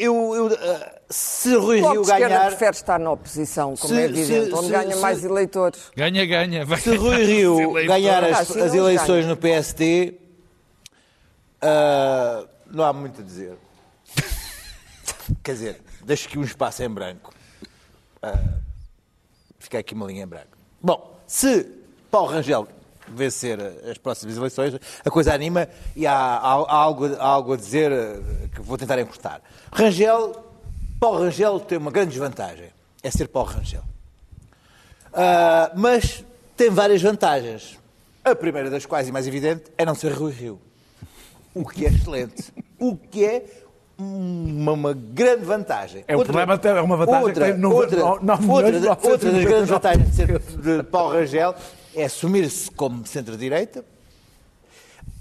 eu, 0.03 0.35
eu, 0.35 0.47
ah, 0.59 1.01
se 1.11 1.55
Rui 1.55 1.81
Rio 1.81 2.03
ganhar. 2.05 2.47
prefere 2.49 2.71
estar 2.77 2.99
na 2.99 3.11
oposição, 3.13 3.77
como 3.77 3.95
Se- 3.95 4.01
é 4.01 4.05
evidente, 4.05 4.47
se- 4.47 4.53
onde 4.55 4.67
se- 4.67 4.73
ganha 4.73 4.95
se- 4.95 5.01
mais 5.01 5.25
eleitores. 5.25 5.81
Ganha, 5.97 6.25
ganha. 6.27 6.65
Vai 6.65 6.79
Se 6.81 6.95
Rui 6.97 7.11
ganhar 7.17 7.27
Rio 7.27 7.73
ganhar 7.87 8.25
Ah, 8.25 8.29
as, 8.29 8.51
assim 8.51 8.61
as 8.61 8.75
eleições 8.75 9.25
ganha. 9.25 9.29
no 9.29 9.37
PSD, 9.37 10.15
ah, 11.63 12.47
não 12.67 12.85
há 12.85 12.93
muito 12.93 13.21
a 13.21 13.25
dizer. 13.25 13.57
Quer 15.43 15.53
dizer, 15.53 15.81
deixo 16.05 16.29
aqui 16.29 16.39
um 16.39 16.45
espaço 16.45 16.83
em 16.83 16.89
branco. 16.89 17.33
Ah, 18.23 18.39
fica 19.59 19.79
aqui 19.79 19.95
uma 19.95 20.07
linha 20.07 20.25
em 20.25 20.27
branco. 20.27 20.57
Bom, 20.83 21.19
se 21.27 21.67
Paulo 22.11 22.29
Rangel 22.29 22.67
vencer 23.15 23.59
as 23.91 23.99
próximas 23.99 24.37
eleições, 24.37 24.75
a 25.05 25.11
coisa 25.11 25.33
anima 25.35 25.69
e 25.97 26.07
há, 26.07 26.13
há- 26.15 26.65
há 26.69 26.75
algo, 26.75 27.07
há 27.17 27.25
algo 27.27 27.53
a 27.55 27.57
dizer 27.57 27.93
ah, 27.93 28.49
que 28.55 28.61
vou 28.63 28.77
tentar 28.79 28.99
encurtar. 29.01 29.41
Rangel 29.73 30.45
Paulo 30.99 31.19
Rangel 31.21 31.59
tem 31.61 31.79
uma 31.79 31.91
grande 31.91 32.11
desvantagem, 32.11 32.71
é 33.03 33.11
ser 33.11 33.29
Paulo 33.29 33.49
Rangel. 33.51 33.83
Ah, 35.13 35.73
mas 35.75 36.25
tem 36.57 36.71
várias 36.71 37.03
vantagens. 37.03 37.79
A 38.25 38.35
primeira 38.35 38.69
das 38.71 38.85
quais, 38.87 39.09
e 39.09 39.13
mais 39.13 39.27
evidente, 39.27 39.65
é 39.79 39.85
não 39.85 39.95
ser 39.95 40.13
Rui 40.13 40.31
Rio. 40.33 40.61
O 41.55 41.65
que 41.67 41.87
é 41.87 41.89
excelente. 41.89 42.53
O 42.79 42.97
que 42.97 43.25
é 43.25 43.45
uma, 43.99 44.73
uma 44.73 44.93
grande 44.95 45.45
vantagem. 45.45 46.05
É 46.07 46.17
o 46.17 46.23
problema, 46.23 46.55
é 46.63 46.81
uma 46.81 46.97
vantagem 46.97 47.23
outra, 47.25 47.47
que 47.47 47.53
tem 47.53 47.61
no- 47.61 47.75
outra, 47.75 47.99
no- 47.99 48.21
nove 48.23 48.47
outra, 48.49 48.81
da- 48.81 48.91
outra 48.91 49.11
das 49.11 49.23
999. 49.25 49.45
grandes 49.47 49.69
vantagens 49.71 50.11
de 50.11 50.15
ser 50.17 50.39
de 50.39 50.83
Paulo 50.85 51.15
Rangel 51.15 51.55
é 51.95 52.05
assumir-se 52.05 52.71
como 52.71 53.07
centro-direita, 53.07 53.85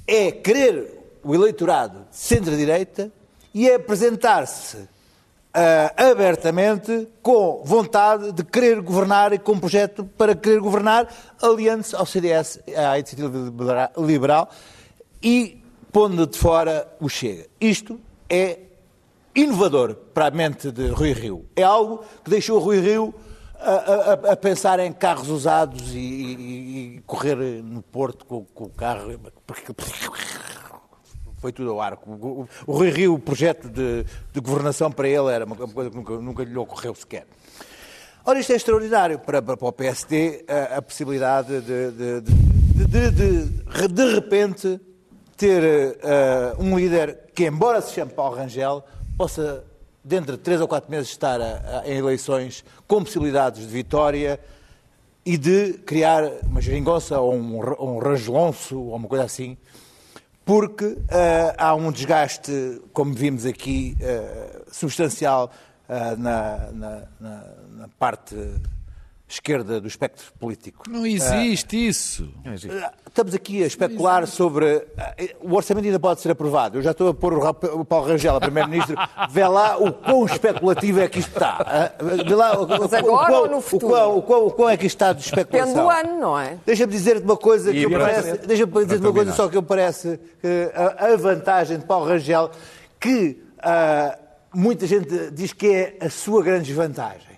é 0.07 0.31
querer 0.31 1.19
o 1.23 1.35
eleitorado 1.35 2.05
de 2.09 2.15
centro-direita 2.17 3.11
e 3.53 3.69
é 3.69 3.75
apresentar-se 3.75 4.87
ah, 5.53 5.93
abertamente 5.97 7.07
com 7.21 7.61
vontade 7.65 8.31
de 8.31 8.43
querer 8.43 8.81
governar 8.81 9.33
e 9.33 9.39
com 9.39 9.53
um 9.53 9.59
projeto 9.59 10.05
para 10.17 10.35
querer 10.35 10.59
governar, 10.59 11.07
aliando-se 11.41 11.95
ao 11.95 12.05
CDS, 12.05 12.59
à 12.75 12.97
Iniciativa 12.97 13.29
Libera- 13.37 13.91
Liberal 13.97 14.49
e 15.21 15.61
pondo 15.91 16.25
de 16.27 16.37
fora 16.37 16.87
o 16.99 17.09
Chega. 17.09 17.47
Isto 17.59 17.99
é 18.29 18.59
inovador 19.35 19.95
para 20.13 20.27
a 20.27 20.31
mente 20.31 20.71
de 20.71 20.87
Rui 20.89 21.13
Rio. 21.13 21.45
É 21.55 21.63
algo 21.63 22.03
que 22.23 22.29
deixou 22.29 22.59
Rui 22.59 22.79
Rio 22.79 23.13
a, 23.59 24.29
a- 24.29 24.31
a- 24.31 24.35
pensar 24.37 24.79
em 24.79 24.91
carros 24.93 25.29
usados 25.29 25.93
e, 25.93 25.97
e- 25.97 26.95
e 26.97 27.01
correr 27.05 27.35
no 27.63 27.81
Porto 27.81 28.25
com, 28.25 28.43
com 28.45 28.63
o 28.65 28.69
carro. 28.69 29.11
Foi 31.37 31.51
tudo 31.53 31.71
ao 31.71 31.81
arco. 31.81 32.09
O, 32.67 32.71
Rui 32.73 32.89
Rio, 32.89 33.13
o 33.13 33.19
projeto 33.19 33.69
de, 33.69 34.03
de 34.33 34.39
governação 34.41 34.91
para 34.91 35.07
ele 35.07 35.29
era 35.31 35.45
uma 35.45 35.55
coisa 35.55 35.89
que 35.89 35.95
nunca, 35.95 36.13
nunca 36.17 36.43
lhe 36.43 36.57
ocorreu 36.57 36.93
sequer. 36.93 37.25
Ora, 38.25 38.39
isto 38.39 38.51
é 38.51 38.55
extraordinário 38.55 39.17
para, 39.19 39.41
para, 39.41 39.55
para 39.55 39.67
o 39.67 39.71
PSD, 39.71 40.45
a, 40.47 40.77
a 40.77 40.81
possibilidade 40.81 41.61
de, 41.61 41.91
de, 41.91 42.21
de, 42.21 43.11
de, 43.11 43.87
de- 43.87 44.13
repente, 44.13 44.79
ter 45.37 45.63
eh, 45.63 46.53
um 46.59 46.77
líder 46.77 47.31
que, 47.33 47.45
embora 47.45 47.79
se 47.81 47.93
chame 47.93 48.11
Paulo 48.11 48.35
Rangel, 48.35 48.83
possa, 49.17 49.63
dentro 50.09 50.35
de 50.35 50.39
três 50.43 50.59
ou 50.59 50.67
quatro 50.67 50.89
meses, 50.91 51.09
estar 51.09 51.39
a- 51.39 51.81
a- 51.83 51.87
em 51.89 51.97
eleições 51.97 52.65
com 52.87 53.03
possibilidades 53.03 53.61
de 53.61 53.67
vitória 53.67 54.39
e 55.25 55.37
de 55.37 55.73
criar 55.85 56.23
uma 56.45 56.59
geringonça 56.59 57.19
ou 57.19 57.33
um, 57.35 57.59
um 57.79 57.99
rangelonço 57.99 58.79
ou 58.79 58.95
uma 58.95 59.07
coisa 59.07 59.23
assim, 59.25 59.55
porque 60.43 60.97
eh, 61.09 61.53
há 61.57 61.75
um 61.75 61.91
desgaste, 61.91 62.81
como 62.91 63.13
vimos 63.13 63.45
aqui, 63.45 63.95
eh, 64.01 64.61
substancial 64.71 65.51
eh, 65.87 66.15
na, 66.17 66.71
na- 66.71 67.03
na- 67.19 67.43
na 67.77 67.87
parte 67.99 68.35
esquerda 69.31 69.79
do 69.79 69.87
espectro 69.87 70.25
político. 70.39 70.89
Não 70.89 71.05
existe 71.05 71.87
isso. 71.87 72.27
Estamos 73.07 73.33
aqui 73.35 73.63
a 73.63 73.67
especular 73.67 74.25
sobre. 74.25 74.65
eh, 75.17 75.35
O 75.41 75.53
orçamento 75.55 75.85
ainda 75.85 75.99
pode 75.99 76.19
ser 76.19 76.31
aprovado. 76.31 76.79
Eu 76.79 76.81
já 76.81 76.91
estou 76.91 77.09
a 77.09 77.13
pôr 77.13 77.33
o 77.33 77.49
o 77.79 77.85
Paulo 77.85 78.07
Rangel, 78.07 78.35
a 78.35 78.39
Primeiro-Ministro. 78.39 78.95
Vê 79.29 79.47
lá 79.47 79.77
o 79.77 79.93
quão 79.93 80.25
especulativo 80.25 80.99
é 80.99 81.07
que 81.07 81.19
isto 81.19 81.31
está. 81.31 81.57
ah. 81.59 81.91
Vê 82.27 82.33
lá 82.33 82.59
o, 82.59 82.63
o, 82.63 82.67
Mas 82.67 82.91
o, 82.91 82.95
agora 82.95 83.27
quão- 83.27 83.41
ou 83.43 83.49
no 83.49 83.57
o, 83.57 83.61
futuro? 83.61 83.93
quão- 83.93 84.17
o, 84.17 84.21
quão- 84.23 84.47
o 84.47 84.51
quão 84.51 84.69
é 84.69 84.75
que 84.77 84.87
isto 84.87 84.95
está 84.95 85.13
de 85.13 85.23
Depende 85.29 85.41
especulação. 85.57 85.83
do 85.85 85.89
ano, 86.09 86.19
não 86.19 86.39
é? 86.39 86.57
Deixa-me 86.65 86.91
dizer-te 86.91 87.23
uma 87.23 87.37
coisa 87.37 87.69
E 87.71 87.73
que 87.75 87.83
eu 87.93 87.99
parece. 87.99 88.37
Deixa-me 88.47 88.71
dizer-te 88.83 89.01
uma 89.05 89.13
coisa 89.13 89.33
só 89.33 89.47
que 89.47 89.57
eu 89.57 89.63
parece 89.63 90.19
a, 90.73 91.05
a 91.13 91.15
vantagem 91.17 91.77
de 91.77 91.85
Paulo 91.85 92.07
Rangel, 92.07 92.49
que 92.99 93.43
ah, 93.59 94.17
muita 94.53 94.87
gente 94.87 95.29
diz 95.31 95.53
que 95.53 95.67
é 95.67 95.97
a 96.01 96.09
sua 96.09 96.41
grande 96.43 96.65
desvantagem, 96.65 97.37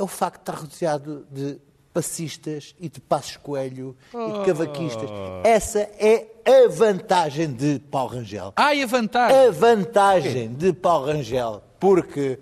é 0.00 0.02
o 0.02 0.06
facto 0.06 0.36
de 0.36 0.42
estar 0.50 0.54
rodeado 0.54 1.26
de 1.30 1.58
passistas 1.92 2.74
e 2.80 2.88
de 2.88 3.00
passos 3.00 3.36
coelho 3.36 3.96
e 4.14 4.38
de 4.38 4.46
cavaquistas. 4.46 5.10
Essa 5.44 5.80
é 5.80 6.26
a 6.46 6.68
vantagem 6.70 7.52
de 7.52 7.78
Paulo 7.90 8.14
Rangel. 8.14 8.52
Ah, 8.56 8.74
e 8.74 8.82
a 8.82 8.86
vantagem? 8.86 9.36
A 9.46 9.50
vantagem 9.50 10.54
de 10.54 10.72
Paulo 10.72 11.06
Rangel, 11.06 11.62
porque. 11.78 12.38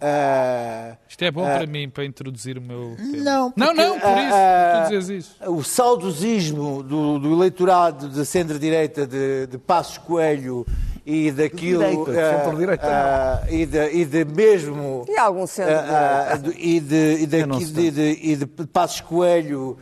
ah, 0.00 0.96
Isto 1.08 1.24
é 1.24 1.30
bom 1.30 1.44
ah, 1.44 1.56
para 1.58 1.66
mim, 1.66 1.90
para 1.90 2.04
introduzir 2.04 2.56
o 2.56 2.62
meu. 2.62 2.96
Não, 2.98 3.52
não, 3.56 3.66
porque, 3.68 3.82
não, 3.82 4.00
por 4.00 4.18
isso. 4.18 4.34
ah, 4.34 4.84
tu 4.86 4.90
dizes 4.90 5.26
isso. 5.26 5.50
o 5.50 5.62
saudosismo 5.62 6.82
do, 6.82 7.18
do 7.18 7.32
eleitorado 7.34 8.08
de 8.08 8.24
centro-direita 8.24 9.06
de, 9.06 9.48
de 9.48 9.58
Passos 9.58 9.98
Coelho 9.98 10.64
e 11.04 11.30
daquilo. 11.32 11.80
Direita, 11.80 12.12
de 12.12 12.36
centro-direita, 12.38 12.86
ah, 12.86 13.42
e, 13.50 13.66
de, 13.66 13.90
e 13.90 14.04
de 14.04 14.24
mesmo. 14.24 15.04
E 15.08 15.16
algum 15.18 15.46
ah, 15.68 16.28
ah, 16.32 16.36
do- 16.36 16.52
e 16.56 16.80
de, 16.80 17.14
e 17.22 17.26
de, 17.26 17.36
e 17.82 17.90
de, 17.90 18.18
e 18.22 18.36
de 18.36 18.46
Passos 18.66 19.00
Coelho. 19.00 19.76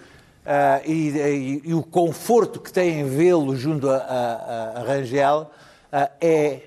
ah, 0.47 0.81
e, 0.85 1.11
e- 1.11 1.63
e 1.67 1.75
o 1.75 1.83
conforto 1.83 2.59
que 2.61 2.73
tem 2.73 3.01
em 3.01 3.05
vê-lo 3.05 3.55
junto 3.57 3.89
a, 3.91 3.97
a- 3.97 4.73
a 4.81 4.83
Rangel 4.85 5.51
ah, 5.93 6.11
é, 6.21 6.61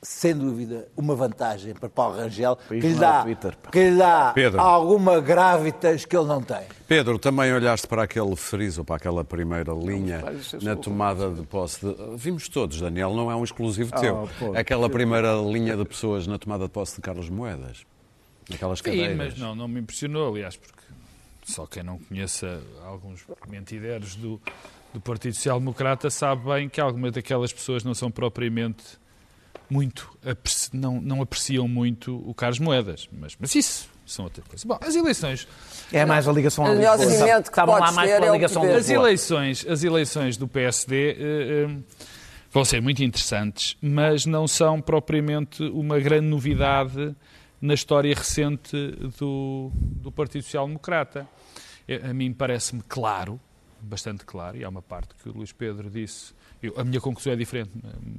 sem 0.00 0.36
dúvida, 0.36 0.88
uma 0.96 1.14
vantagem 1.14 1.74
para 1.74 1.88
Paulo 1.88 2.16
Rangel, 2.16 2.56
que 2.68 2.74
lhe 2.74 2.94
dá, 2.94 3.22
Twitter, 3.22 3.56
que 3.70 3.90
lhe 3.90 3.96
dá 3.96 4.32
Pedro. 4.32 4.60
alguma 4.60 5.20
gravitas 5.20 6.04
que 6.04 6.16
ele 6.16 6.26
não 6.26 6.40
tem. 6.40 6.62
Pedro, 6.86 7.18
também 7.18 7.52
olhaste 7.52 7.86
para 7.86 8.04
aquele 8.04 8.36
friso, 8.36 8.84
para 8.84 8.96
aquela 8.96 9.24
primeira 9.24 9.72
linha 9.72 10.22
na 10.62 10.76
tomada 10.76 11.30
de 11.30 11.42
posse. 11.42 11.84
De... 11.84 11.94
Vimos 12.16 12.48
todos, 12.48 12.80
Daniel, 12.80 13.12
não 13.12 13.30
é 13.30 13.34
um 13.34 13.42
exclusivo 13.42 13.92
teu. 14.00 14.28
pô, 14.38 14.56
aquela 14.56 14.88
primeira 14.88 15.34
linha 15.34 15.76
de 15.76 15.84
pessoas 15.84 16.26
na 16.26 16.38
tomada 16.38 16.64
de 16.64 16.70
posse 16.70 16.96
de 16.96 17.02
Carlos 17.02 17.28
Moedas. 17.28 17.84
Naquelas 18.48 18.78
Sim, 18.78 18.84
cadeiras. 18.84 19.16
mas 19.16 19.38
não, 19.38 19.54
não 19.54 19.68
me 19.68 19.80
impressionou, 19.80 20.32
aliás, 20.32 20.56
porque 20.56 20.80
só 21.44 21.66
quem 21.66 21.82
não 21.82 21.98
conheça 21.98 22.62
alguns 22.84 23.24
mentideiros 23.48 24.14
do, 24.14 24.40
do 24.94 25.00
Partido 25.00 25.34
Social 25.34 25.58
Democrata 25.58 26.08
sabe 26.08 26.44
bem 26.44 26.68
que 26.68 26.80
algumas 26.80 27.12
daquelas 27.12 27.52
pessoas 27.52 27.82
não 27.82 27.94
são 27.94 28.10
propriamente 28.10 28.98
muito, 29.70 30.10
não, 30.72 31.00
não 31.00 31.22
apreciam 31.22 31.66
muito 31.68 32.22
o 32.28 32.34
Carlos 32.34 32.58
Moedas, 32.58 33.08
mas, 33.12 33.34
mas 33.38 33.54
isso 33.54 33.88
são 34.06 34.24
outra 34.24 34.42
coisa. 34.48 34.66
Bom, 34.66 34.78
as 34.80 34.94
eleições, 34.96 35.46
É 35.92 36.04
mais 36.04 36.26
a 36.26 36.32
ligação 36.32 36.64
a 36.66 36.70
O 36.70 36.74
melhor 36.74 36.98
Lisboa. 36.98 37.40
Estavam 37.40 37.78
lá 37.78 37.92
mais 37.92 38.10
pela 38.10 38.26
é 38.26 38.32
ligação 38.32 38.62
a 38.62 38.64
poder. 38.66 38.78
as 38.78 38.88
eleições, 38.90 39.66
as 39.68 39.84
eleições 39.84 40.36
do 40.36 40.48
PSD 40.48 41.10
eh, 41.10 41.16
eh, 41.20 41.76
vão 42.50 42.64
ser 42.64 42.80
muito 42.80 43.02
interessantes, 43.04 43.76
mas 43.82 44.24
não 44.24 44.48
são 44.48 44.80
propriamente 44.80 45.62
uma 45.64 45.98
grande 45.98 46.26
novidade 46.26 47.14
na 47.60 47.74
história 47.74 48.14
recente 48.14 48.74
do, 49.18 49.70
do 49.74 50.10
Partido 50.10 50.42
Social 50.44 50.66
Democrata. 50.66 51.28
Eh, 51.86 52.00
A 52.08 52.14
mim 52.14 52.32
parece-me 52.32 52.82
claro, 52.88 53.38
bastante 53.88 54.24
claro, 54.24 54.56
e 54.56 54.64
há 54.64 54.68
uma 54.68 54.82
parte 54.82 55.14
que 55.22 55.28
o 55.28 55.32
Luís 55.32 55.52
Pedro 55.52 55.90
disse. 55.90 56.32
eu- 56.62 56.74
a 56.76 56.84
minha 56.84 57.00
conclusão 57.00 57.32
é 57.32 57.36
diferente, 57.36 57.70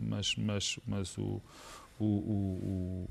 mas, 0.07 0.35
mas, 0.35 0.79
mas 0.87 1.17
o, 1.17 1.41
o, 1.99 2.05
o, 2.05 3.09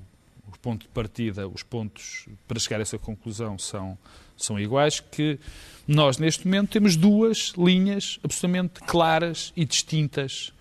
o, 0.53 0.59
ponto 0.61 0.83
de 0.83 0.89
partida, 0.89 1.47
os 1.49 1.63
pontos 1.63 2.27
para 2.47 2.59
chegar 2.59 2.79
a 2.79 2.83
essa 2.83 2.99
conclusão 2.99 3.59
são, 3.59 3.97
são 4.37 4.59
iguais, 4.59 5.01
que 5.01 5.39
nós 5.87 6.19
neste 6.19 6.47
momento 6.47 6.71
temos 6.71 6.97
duas 6.97 7.53
linhas 7.57 8.19
absolutamente 8.25 8.81
claras 8.81 9.53
e 9.57 9.65
distintas 9.65 10.53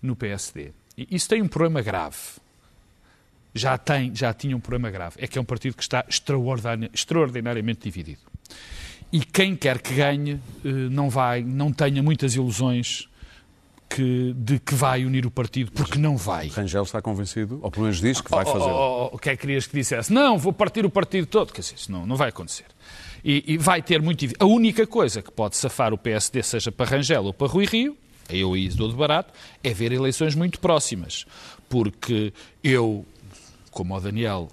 no 0.00 0.14
PSD. 0.14 0.72
E 0.96 1.08
isso 1.10 1.28
tem 1.28 1.42
um 1.42 1.48
problema 1.48 1.82
grave. 1.82 2.16
Já, 3.54 3.78
tem, 3.78 4.14
já 4.14 4.34
tinha 4.34 4.56
um 4.56 4.60
problema 4.60 4.90
grave. 4.90 5.16
É 5.18 5.26
que 5.26 5.38
é 5.38 5.40
um 5.40 5.44
partido 5.44 5.76
que 5.76 5.82
está 5.82 6.04
extraordinari- 6.08 6.90
extraordinariamente 6.92 7.80
dividido. 7.84 8.20
E 9.14 9.20
quem 9.20 9.54
quer 9.54 9.80
que 9.80 9.94
ganhe 9.94 10.40
eh, 10.64 10.68
não 10.90 11.08
vai, 11.08 11.40
não 11.44 11.72
tenha 11.72 12.02
muitas 12.02 12.34
ilusões 12.34 13.08
que, 13.88 14.34
de 14.36 14.58
que 14.58 14.74
vai 14.74 15.04
unir 15.04 15.24
o 15.24 15.30
partido, 15.30 15.70
porque 15.70 15.96
não 15.98 16.16
vai. 16.16 16.48
Rangel 16.48 16.82
está 16.82 17.00
convencido, 17.00 17.60
ou 17.62 17.70
pelo 17.70 17.84
menos 17.84 18.00
diz 18.00 18.20
que 18.20 18.28
vai 18.28 18.44
Oh, 18.44 18.48
oh, 18.48 18.52
fazer. 18.52 18.70
oh, 18.72 19.08
oh, 19.12 19.14
O 19.14 19.18
que 19.20 19.30
é 19.30 19.36
que 19.36 19.42
querias 19.42 19.68
que 19.68 19.76
dissesse? 19.76 20.12
Não, 20.12 20.36
vou 20.36 20.52
partir 20.52 20.84
o 20.84 20.90
partido 20.90 21.26
todo. 21.28 21.52
Quer 21.52 21.60
dizer, 21.60 21.76
isso 21.76 21.92
não, 21.92 22.04
não 22.04 22.16
vai 22.16 22.30
acontecer. 22.30 22.64
E, 23.24 23.44
e 23.46 23.56
vai 23.56 23.80
ter 23.80 24.02
muito. 24.02 24.26
A 24.40 24.44
única 24.46 24.84
coisa 24.84 25.22
que 25.22 25.30
pode 25.30 25.56
safar 25.56 25.94
o 25.94 25.98
PSD, 25.98 26.42
seja 26.42 26.72
para 26.72 26.90
Rangel 26.90 27.22
ou 27.24 27.32
para 27.32 27.46
Rui 27.46 27.66
Rio, 27.66 27.96
eu 28.28 28.52
aí 28.54 28.68
dou 28.70 28.88
de 28.88 28.96
barato, 28.96 29.32
é 29.62 29.72
ver 29.72 29.92
eleições 29.92 30.34
muito 30.34 30.58
próximas. 30.58 31.24
Porque 31.68 32.32
eu, 32.64 33.06
como 33.70 33.94
o 33.96 34.00
Daniel, 34.00 34.48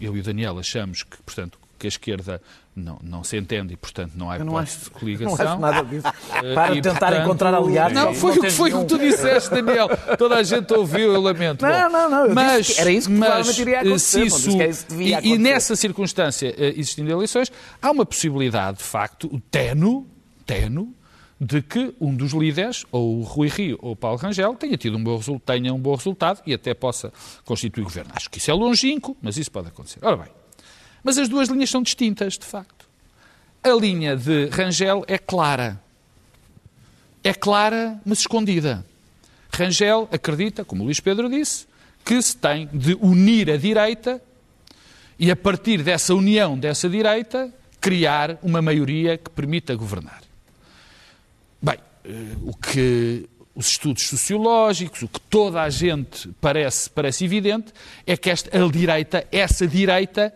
eu 0.00 0.16
e 0.16 0.20
o 0.20 0.22
Daniel 0.22 0.58
achamos 0.58 1.02
que, 1.02 1.18
portanto, 1.22 1.58
que 1.78 1.86
a 1.86 1.88
esquerda 1.88 2.40
não, 2.76 2.98
não 3.02 3.24
se 3.24 3.38
entende 3.38 3.72
e, 3.72 3.76
portanto, 3.76 4.12
não 4.14 4.30
há 4.30 4.38
não 4.38 4.48
hipótese 4.48 4.78
de 4.80 4.84
não 4.90 4.98
coligação. 5.00 5.46
acho 5.52 5.60
nada 5.60 5.82
disso. 5.82 6.06
Eh, 6.44 6.54
Para 6.54 6.74
e, 6.76 6.82
tentar 6.82 6.98
portanto, 6.98 7.22
encontrar 7.24 7.54
aliados. 7.54 7.94
Não, 7.94 8.14
foi, 8.14 8.30
o 8.32 8.34
que- 8.34 8.40
tens 8.42 8.54
foi 8.56 8.72
o 8.74 8.80
que 8.80 8.84
tu 8.86 8.98
disseste, 8.98 9.50
Daniel. 9.50 9.88
Toda 10.18 10.36
a 10.36 10.42
gente 10.42 10.72
ouviu, 10.74 11.12
eu 11.14 11.20
lamento. 11.22 11.62
Não, 11.64 11.70
Bom, 11.70 11.88
não, 11.90 12.10
não, 12.28 12.34
Mas, 12.34 12.74
que 12.74 12.80
era 12.80 12.90
isso 12.90 13.08
que 13.08 13.14
mas, 13.14 13.58
iria 13.58 13.80
acontecer, 13.80 14.10
se 14.10 14.18
não 14.18 14.26
isso, 14.26 14.62
isso 14.62 14.84
que 14.86 14.92
devia 14.92 15.20
e, 15.22 15.28
e 15.32 15.38
nessa 15.38 15.74
circunstância, 15.74 16.54
eh, 16.58 16.74
existindo 16.76 17.10
eleições, 17.10 17.50
há 17.80 17.90
uma 17.90 18.04
possibilidade, 18.04 18.78
de 18.78 18.84
facto, 18.84 19.26
o 19.34 19.40
teno, 19.40 20.06
teno, 20.44 20.94
de 21.40 21.60
que 21.62 21.94
um 22.00 22.14
dos 22.14 22.32
líderes, 22.32 22.84
ou 22.92 23.18
o 23.18 23.22
Rui 23.22 23.48
Rio 23.48 23.78
ou 23.82 23.92
o 23.92 23.96
Paulo 23.96 24.18
Rangel, 24.18 24.54
tenha 24.54 24.76
tido 24.76 24.96
um 24.96 25.02
bom, 25.04 25.18
tenha 25.44 25.72
um 25.72 25.78
bom 25.78 25.94
resultado 25.94 26.40
e 26.46 26.52
até 26.54 26.72
possa 26.74 27.12
constituir 27.44 27.84
governo. 27.84 28.10
Acho 28.14 28.30
que 28.30 28.38
isso 28.38 28.50
é 28.50 28.54
longínquo, 28.54 29.16
mas 29.20 29.36
isso 29.36 29.50
pode 29.50 29.68
acontecer. 29.68 29.98
Ora 30.02 30.16
bem, 30.16 30.28
mas 31.06 31.18
as 31.18 31.28
duas 31.28 31.48
linhas 31.48 31.70
são 31.70 31.84
distintas, 31.84 32.36
de 32.36 32.44
facto. 32.44 32.84
A 33.62 33.70
linha 33.70 34.16
de 34.16 34.48
Rangel 34.48 35.04
é 35.06 35.16
clara. 35.16 35.80
É 37.22 37.32
clara, 37.32 38.00
mas 38.04 38.18
escondida. 38.18 38.84
Rangel 39.52 40.08
acredita, 40.10 40.64
como 40.64 40.82
Luís 40.82 40.98
Pedro 40.98 41.30
disse, 41.30 41.68
que 42.04 42.20
se 42.20 42.36
tem 42.36 42.68
de 42.72 42.94
unir 42.94 43.48
a 43.52 43.56
direita 43.56 44.20
e, 45.16 45.30
a 45.30 45.36
partir 45.36 45.80
dessa 45.84 46.12
união 46.12 46.58
dessa 46.58 46.88
direita, 46.88 47.54
criar 47.80 48.36
uma 48.42 48.60
maioria 48.60 49.16
que 49.16 49.30
permita 49.30 49.76
governar. 49.76 50.22
Bem, 51.62 51.78
eh, 52.04 52.36
o 52.42 52.52
que 52.52 53.28
os 53.54 53.68
estudos 53.68 54.08
sociológicos, 54.08 55.02
o 55.02 55.08
que 55.08 55.20
toda 55.20 55.62
a 55.62 55.70
gente 55.70 56.30
parece, 56.40 56.90
parece 56.90 57.24
evidente, 57.24 57.72
é 58.04 58.16
que 58.16 58.28
esta, 58.28 58.60
a 58.60 58.68
direita, 58.68 59.24
essa 59.30 59.68
direita, 59.68 60.34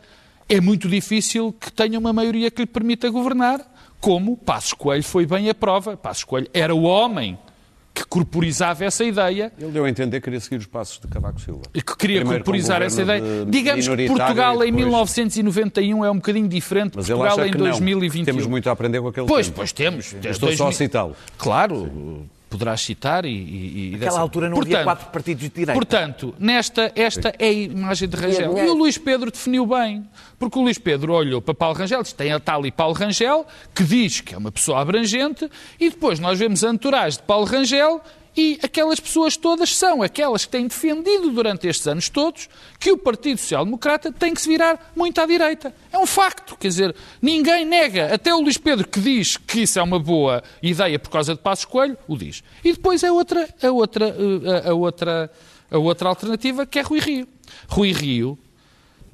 é 0.51 0.61
muito 0.61 0.89
difícil 0.89 1.53
que 1.59 1.73
tenha 1.73 1.99
uma 1.99 2.13
maioria 2.13 2.51
que 2.51 2.61
lhe 2.63 2.67
permita 2.67 3.09
governar, 3.09 3.61
como 4.01 4.37
Passos 4.37 4.73
Coelho 4.75 5.03
foi 5.05 5.25
bem 5.27 5.49
a 5.49 5.55
prova. 5.55 5.97
Passos 5.97 6.25
Coelho 6.25 6.49
era 6.53 6.75
o 6.75 6.83
homem 6.83 7.39
que 7.93 8.05
corporizava 8.07 8.85
essa 8.85 9.05
ideia 9.05 9.53
Ele 9.59 9.73
deu 9.73 9.85
a 9.85 9.91
entender 9.91 10.21
que 10.21 10.25
queria 10.25 10.39
seguir 10.41 10.57
os 10.57 10.67
passos 10.67 11.01
de 11.01 11.09
Cavaco 11.09 11.41
Silva. 11.41 11.63
e 11.75 11.83
que 11.83 11.97
queria 11.97 12.21
Primeiro 12.21 12.43
corporizar 12.45 12.81
essa 12.83 13.03
ideia. 13.03 13.21
de- 13.21 13.51
Digamos 13.51 13.87
que 13.89 14.07
Portugal 14.07 14.55
e 14.65 14.69
em 14.69 14.73
depois- 14.73 14.85
1991 14.87 16.05
é 16.05 16.11
um 16.11 16.15
bocadinho 16.15 16.49
diferente 16.49 16.93
de 16.93 17.05
Portugal 17.05 17.45
em 17.47 17.51
que 17.51 17.59
não. 17.59 17.65
2021. 17.67 18.25
Temos 18.25 18.47
muito 18.47 18.69
a 18.69 18.73
aprender 18.73 19.01
com 19.01 19.09
aquele 19.09 19.27
Pois, 19.27 19.47
tempo. 19.47 19.57
pois 19.57 19.73
temos. 19.73 20.15
Estou 20.25 20.53
só 20.57 20.69
a 20.69 20.73
citá-lo. 20.73 21.17
Claro, 21.37 22.27
poderás 22.51 22.81
citar 22.81 23.25
e... 23.25 23.29
e, 23.31 23.33
e 23.33 23.91
Naquela 23.93 24.11
dessa- 24.11 24.21
altura 24.21 24.49
não 24.51 24.61
havia 24.61 24.83
quatro 24.85 25.07
partidos 25.11 25.45
de 25.45 25.49
direita. 25.49 25.73
Portanto, 25.73 26.35
nesta, 26.39 26.93
esta 26.95 27.33
é 27.39 27.47
a 27.49 27.53
imagem 27.53 28.09
de 28.09 28.17
Rangel. 28.17 28.59
E 28.59 28.69
o 28.69 28.75
Luís 28.75 28.99
Pedro 28.99 29.31
definiu 29.31 29.65
bem. 29.65 30.05
Porque 30.39 30.59
o 30.59 30.63
Luís 30.63 30.77
Pedro 30.79 31.13
olhou 31.15 31.41
para 31.41 31.55
Paulo 31.55 31.77
Rangel, 31.77 32.03
disse, 32.03 32.15
tem 32.15 32.33
a 32.33 32.41
tal 32.41 32.67
e 32.67 32.71
Paulo 32.73 32.95
Rangel, 32.95 33.47
que 33.75 33.85
diz 33.85 34.21
que 34.21 34.35
é 34.35 34.39
uma 34.39 34.51
pessoa 34.51 34.81
abrangente, 34.81 35.49
e 35.79 35.89
depois 35.91 36.19
nós 36.19 36.39
vemos 36.39 36.65
a 36.65 36.71
entourage 36.71 37.19
de 37.19 37.23
Paulo 37.23 37.47
Rangel 37.47 38.01
e 38.37 38.59
aquelas 38.63 39.01
pessoas 39.01 39.37
todas 39.37 39.77
são 39.77 40.03
aquelas 40.03 40.45
que 40.45 40.53
têm 40.53 40.67
defendido 40.67 41.31
durante 41.31 41.67
estes 41.67 41.87
anos 41.87 42.09
todos 42.09 42.49
que 42.79 42.93
o 42.93 42.99
Partido 42.99 43.39
Social 43.39 43.65
Democrata 43.65 44.13
tem 44.13 44.33
que 44.33 44.41
se 44.41 44.49
virar 44.49 44.93
muito 44.95 45.21
à 45.21 45.27
direita. 45.27 45.75
É 45.93 45.99
um 45.99 46.07
facto, 46.07 46.57
quer 46.57 46.69
dizer, 46.69 46.95
ninguém 47.21 47.65
nega. 47.65 48.15
Até 48.15 48.35
o 48.35 48.41
Luís 48.41 48.57
Pedro, 48.57 48.87
que 48.87 49.01
diz 49.01 49.37
que 49.37 49.63
isso 49.63 49.79
é 49.79 49.83
uma 49.83 49.99
boa 49.99 50.43
ideia 50.63 50.99
por 50.99 51.11
causa 51.11 51.35
de 51.35 51.41
Passos 51.41 51.65
Coelho, 51.65 51.97
o 52.07 52.17
diz. 52.17 52.43
E 52.65 52.73
depois 52.73 53.03
é 53.03 53.11
outra, 53.11 53.49
a 53.63 53.71
outra, 53.71 54.09
eh, 54.09 54.69
a, 54.69 54.71
a 54.71 54.75
outra, 54.75 55.31
a 55.71 55.79
outra 55.79 56.09
alternativa, 56.09 56.65
que 56.65 56.79
é 56.79 56.83
Rui 56.83 57.01
Rio. 57.01 57.29
Rui 57.69 57.93
Rio 57.93 58.39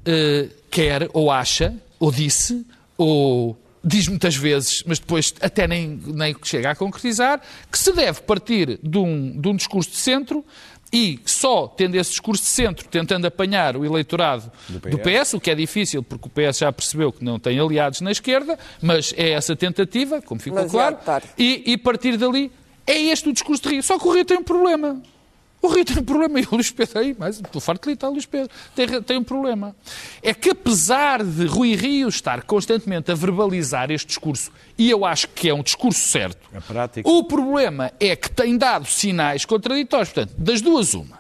eh, 0.05 0.49
quer, 0.71 1.09
ou 1.13 1.31
acha, 1.31 1.75
ou 1.99 2.13
disse, 2.13 2.65
ou 2.97 3.57
diz 3.87 4.09
muitas 4.09 4.35
vezes, 4.35 4.83
mas 4.85 4.99
depois 4.99 5.33
até 5.41 5.69
nem, 5.69 6.01
nem 6.05 6.35
chega 6.43 6.73
a 6.73 6.75
concretizar, 6.75 7.41
que 7.71 7.79
se 7.79 7.93
deve 7.93 8.21
partir 8.23 8.81
de 8.83 8.99
um, 8.99 9.41
de 9.41 9.49
um 9.49 9.55
discurso 9.55 9.91
de 9.91 9.97
centro 9.97 10.45
e 10.93 11.21
só 11.25 11.69
tendo 11.69 11.95
esse 11.95 12.11
discurso 12.11 12.43
de 12.43 12.49
centro, 12.49 12.87
tentando 12.89 13.27
apanhar 13.27 13.77
o 13.77 13.85
eleitorado 13.85 14.51
do 14.69 14.99
PS, 14.99 15.35
o 15.35 15.41
que 15.41 15.51
é 15.51 15.55
difícil, 15.55 16.03
porque 16.03 16.27
o 16.27 16.31
PS 16.31 16.59
já 16.59 16.73
percebeu 16.73 17.13
que 17.13 17.25
não 17.25 17.39
tem 17.39 17.59
aliados 17.61 18.01
na 18.01 18.11
esquerda, 18.11 18.59
mas 18.83 19.15
é 19.17 19.31
essa 19.31 19.55
tentativa, 19.55 20.21
como 20.21 20.41
ficou 20.41 20.59
Demasiado 20.59 21.05
claro, 21.05 21.25
e, 21.39 21.63
e 21.67 21.77
partir 21.77 22.17
dali 22.17 22.51
é 22.87 22.99
este 22.99 23.29
o 23.29 23.33
discurso 23.33 23.63
de 23.65 23.69
Rio. 23.71 23.83
Só 23.83 23.99
que 23.99 24.07
o 24.07 24.13
Rio 24.13 24.25
tem 24.25 24.39
um 24.39 24.45
problema. 24.45 25.01
O 25.67 25.69
Rio 25.69 25.85
tem 25.85 25.99
um 25.99 26.05
problema, 26.05 26.39
e 26.39 26.45
o 26.45 26.55
Luís 26.55 26.71
Pedro 26.71 27.01
aí, 27.01 27.17
mas 27.19 27.41
estou 27.41 27.61
farto 27.61 27.83
de 27.83 27.87
gritar, 27.89 28.09
o 28.09 28.13
Luís 28.13 28.25
Pedro 28.25 28.49
tem, 28.75 29.03
tem 29.03 29.19
um 29.19 29.25
problema. 29.25 29.75
É 30.23 30.33
que 30.33 30.51
apesar 30.51 31.25
de 31.25 31.45
Rui 31.47 31.75
Rio 31.75 32.09
estar 32.09 32.43
constantemente 32.43 33.11
a 33.11 33.17
verbalizar 33.17 33.91
este 33.91 34.07
discurso, 34.07 34.53
e 34.79 34.89
eu 34.89 35.05
acho 35.05 35.27
que 35.29 35.49
é 35.49 35.55
um 35.55 35.65
discurso 35.65 35.99
certo, 35.99 36.39
É 36.55 36.61
o 37.05 37.25
problema 37.25 37.93
é 37.99 38.15
que 38.15 38.31
tem 38.31 38.57
dado 38.57 38.87
sinais 38.87 39.45
contraditórios. 39.45 40.11
Portanto, 40.11 40.35
das 40.39 40.61
duas, 40.61 40.95
uma. 40.95 41.19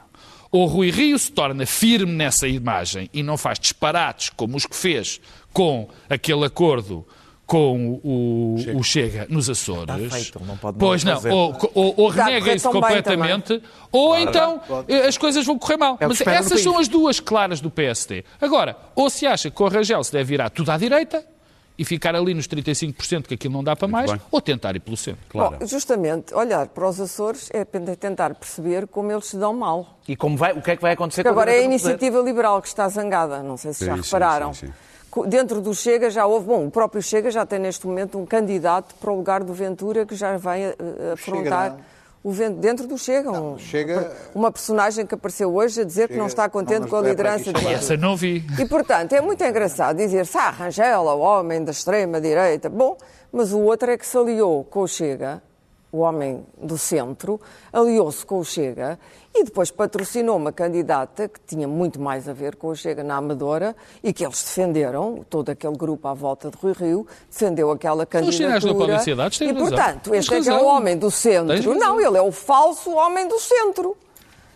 Ou 0.53 0.67
Rui 0.67 0.91
Rio 0.91 1.19
se 1.19 1.33
torna 1.33 1.67
firme 1.67 2.13
nessa 2.13 2.47
imagem 2.47 3.11
e 3.13 3.25
não 3.25 3.37
faz 3.37 3.59
disparates 3.59 4.31
como 4.31 4.57
os 4.57 4.65
que 4.65 4.77
fez 4.77 5.21
com 5.53 5.89
aquele 6.09 6.45
acordo 6.45 7.05
com 7.47 8.01
o, 8.03 8.57
o 8.77 8.83
Chega 8.83 9.27
nos 9.31 9.49
Açores. 9.49 9.83
Está 9.83 10.17
feito, 10.17 10.43
não 10.45 10.57
pode 10.57 10.79
pois 10.79 11.05
não 11.05 11.15
fazer. 11.15 11.31
ou, 11.31 11.57
ou, 11.75 11.95
ou 11.97 12.09
renega 12.09 12.53
isso 12.53 12.65
tão 12.65 12.73
bem 12.73 12.83
completamente, 12.83 13.63
ou 13.93 14.19
então 14.19 14.61
eh, 14.89 15.07
as 15.07 15.17
coisas 15.17 15.47
vão 15.47 15.57
correr 15.57 15.77
mal. 15.77 15.97
É 16.01 16.09
Mas 16.09 16.21
essas 16.21 16.61
são 16.61 16.77
as 16.77 16.89
duas 16.89 17.21
claras 17.21 17.61
do 17.61 17.71
PSD. 17.71 18.25
Agora, 18.41 18.77
ou 18.97 19.09
se 19.09 19.27
acha 19.27 19.49
que 19.49 19.63
o 19.63 19.69
Rangel 19.69 20.03
se 20.03 20.13
deve 20.13 20.25
virar 20.25 20.51
tudo 20.51 20.71
à 20.71 20.77
direita 20.77 21.25
e 21.79 21.85
ficar 21.85 22.17
ali 22.17 22.35
nos 22.35 22.49
35% 22.49 23.27
que 23.27 23.35
aquilo 23.35 23.53
não 23.53 23.63
dá 23.63 23.77
para 23.77 23.87
mais, 23.87 24.11
bem. 24.11 24.21
ou 24.31 24.41
tentar 24.41 24.75
ir 24.75 24.81
pelo 24.81 24.97
centro. 24.97 25.21
Claro. 25.29 25.59
Bom, 25.61 25.67
justamente, 25.67 26.35
olhar 26.35 26.67
para 26.69 26.89
os 26.89 27.01
Açores 27.01 27.49
é 27.53 27.65
tentar 27.65 28.35
perceber 28.35 28.87
como 28.89 29.13
eles 29.13 29.27
se 29.27 29.37
dão 29.37 29.55
mal. 29.55 29.99
E 30.09 30.17
como 30.17 30.37
vai, 30.37 30.53
o 30.53 30.63
que 30.63 30.71
é 30.71 30.77
que 30.77 30.83
vai 30.83 30.93
acontecer 30.93 31.23
Porque 31.23 31.33
com 31.35 31.41
agora 31.41 31.55
é 31.55 31.61
a 31.61 31.63
iniciativa 31.63 32.19
liberal 32.21 32.61
que 32.61 32.69
está 32.69 32.89
zangada, 32.89 33.43
não 33.43 33.57
sei 33.57 33.73
se 33.73 33.85
já 33.85 33.95
Sim, 33.97 34.03
sim, 34.03 34.07
repararam. 34.07 34.53
sim, 34.55 34.67
sim. 34.67 34.73
Dentro 35.25 35.61
do 35.61 35.75
Chega 35.75 36.11
já 36.11 36.27
houve, 36.27 36.47
bom, 36.47 36.67
o 36.67 36.71
próprio 36.71 37.03
Chega 37.03 37.31
já 37.31 37.47
tem 37.47 37.59
neste 37.59 37.87
momento 37.87 38.19
um 38.19 38.27
candidato 38.27 38.95
para 38.97 39.11
o 39.11 39.17
lugar 39.17 39.43
do 39.43 39.55
Ventura 39.55 40.05
que 40.05 40.14
já 40.14 40.37
vai 40.37 40.62
eh, 40.64 40.77
afrontar 41.14 41.71
não. 41.73 41.81
o 42.25 42.33
Ventura. 42.33 42.61
Dentro 42.61 42.87
do 42.87 42.99
Chega, 42.99 43.31
um- 43.31 43.59
Chega- 43.59 44.12
uma 44.35 44.51
personagem 44.53 45.07
que 45.07 45.14
apareceu 45.14 45.55
hoje 45.55 45.81
a 45.81 45.85
dizer 45.85 46.09
que 46.09 46.17
não 46.17 46.27
está 46.27 46.49
contente 46.49 46.81
não, 46.83 46.89
com 46.89 46.97
a 46.97 47.01
não 47.01 47.07
é 47.07 47.11
liderança 47.11 47.45
chamar. 47.53 47.73
Essa 47.73 47.97
não 47.97 48.17
vi. 48.17 48.45
e, 48.59 48.67
portanto, 48.67 49.12
é 49.14 49.21
muito 49.21 49.43
engraçado 49.45 49.97
dizer-se, 49.97 50.37
ah, 50.37 50.51
Rangel, 50.51 51.03
o 51.03 51.19
homem 51.21 51.64
da 51.64 51.71
extrema-direita. 51.73 52.69
Bom, 52.69 52.97
mas 53.33 53.53
o 53.53 53.61
outro 53.61 53.91
é 53.91 53.97
que 53.97 54.07
se 54.07 54.17
aliou 54.19 54.64
com 54.64 54.81
o 54.81 54.89
Chega, 54.89 55.43
o 55.93 55.99
homem 55.99 56.45
do 56.61 56.77
centro, 56.77 57.41
aliou-se 57.73 58.27
com 58.27 58.39
o 58.39 58.45
Chega 58.45 58.99
e 59.39 59.45
depois 59.45 59.70
patrocinou 59.70 60.37
uma 60.37 60.51
candidata 60.51 61.28
que 61.28 61.39
tinha 61.47 61.68
muito 61.68 62.01
mais 62.01 62.28
a 62.28 62.32
ver 62.32 62.57
com 62.57 62.68
o 62.68 62.74
Chega 62.74 63.05
na 63.05 63.16
Amadora 63.16 63.76
e 64.03 64.12
que 64.12 64.24
eles 64.24 64.43
defenderam, 64.43 65.24
todo 65.28 65.51
aquele 65.51 65.76
grupo 65.76 66.09
à 66.09 66.14
volta 66.14 66.51
de 66.51 66.57
Rui 66.57 66.72
Rio, 66.72 67.07
defendeu 67.30 67.70
aquela 67.70 68.05
os 68.05 68.09
candidatura. 68.09 68.74
publicidade 68.74 69.39
têm 69.39 69.51
E, 69.51 69.55
portanto, 69.55 70.14
este 70.14 70.34
é 70.34 70.41
que 70.41 70.49
é 70.49 70.55
o 70.55 70.64
homem 70.64 70.97
do 70.97 71.11
centro. 71.11 71.74
Não, 71.74 72.01
ele 72.01 72.16
é 72.16 72.22
o 72.22 72.32
falso 72.32 72.91
homem 72.93 73.28
do 73.28 73.39
centro. 73.39 73.97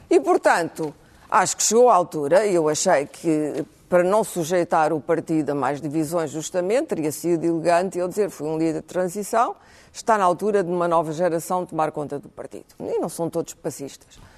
E, 0.08 0.18
portanto, 0.18 0.94
acho 1.30 1.56
que 1.56 1.62
chegou 1.62 1.90
a 1.90 1.94
altura, 1.94 2.46
e 2.46 2.54
eu 2.54 2.68
achei 2.68 3.06
que 3.06 3.64
para 3.88 4.04
não 4.04 4.22
sujeitar 4.22 4.92
o 4.92 5.00
partido 5.00 5.50
a 5.50 5.54
mais 5.54 5.80
divisões, 5.80 6.30
justamente, 6.30 6.86
teria 6.86 7.10
sido 7.10 7.44
elegante 7.44 7.98
eu 7.98 8.06
dizer 8.06 8.30
fui 8.30 8.46
um 8.46 8.56
líder 8.56 8.82
de 8.82 8.86
transição, 8.86 9.56
está 9.92 10.16
na 10.16 10.24
altura 10.24 10.62
de 10.62 10.70
uma 10.70 10.86
nova 10.86 11.12
geração 11.12 11.66
tomar 11.66 11.90
conta 11.90 12.18
do 12.18 12.28
partido. 12.28 12.66
E 12.78 12.98
não 12.98 13.08
são 13.08 13.28
todos 13.28 13.52
passistas. 13.54 14.29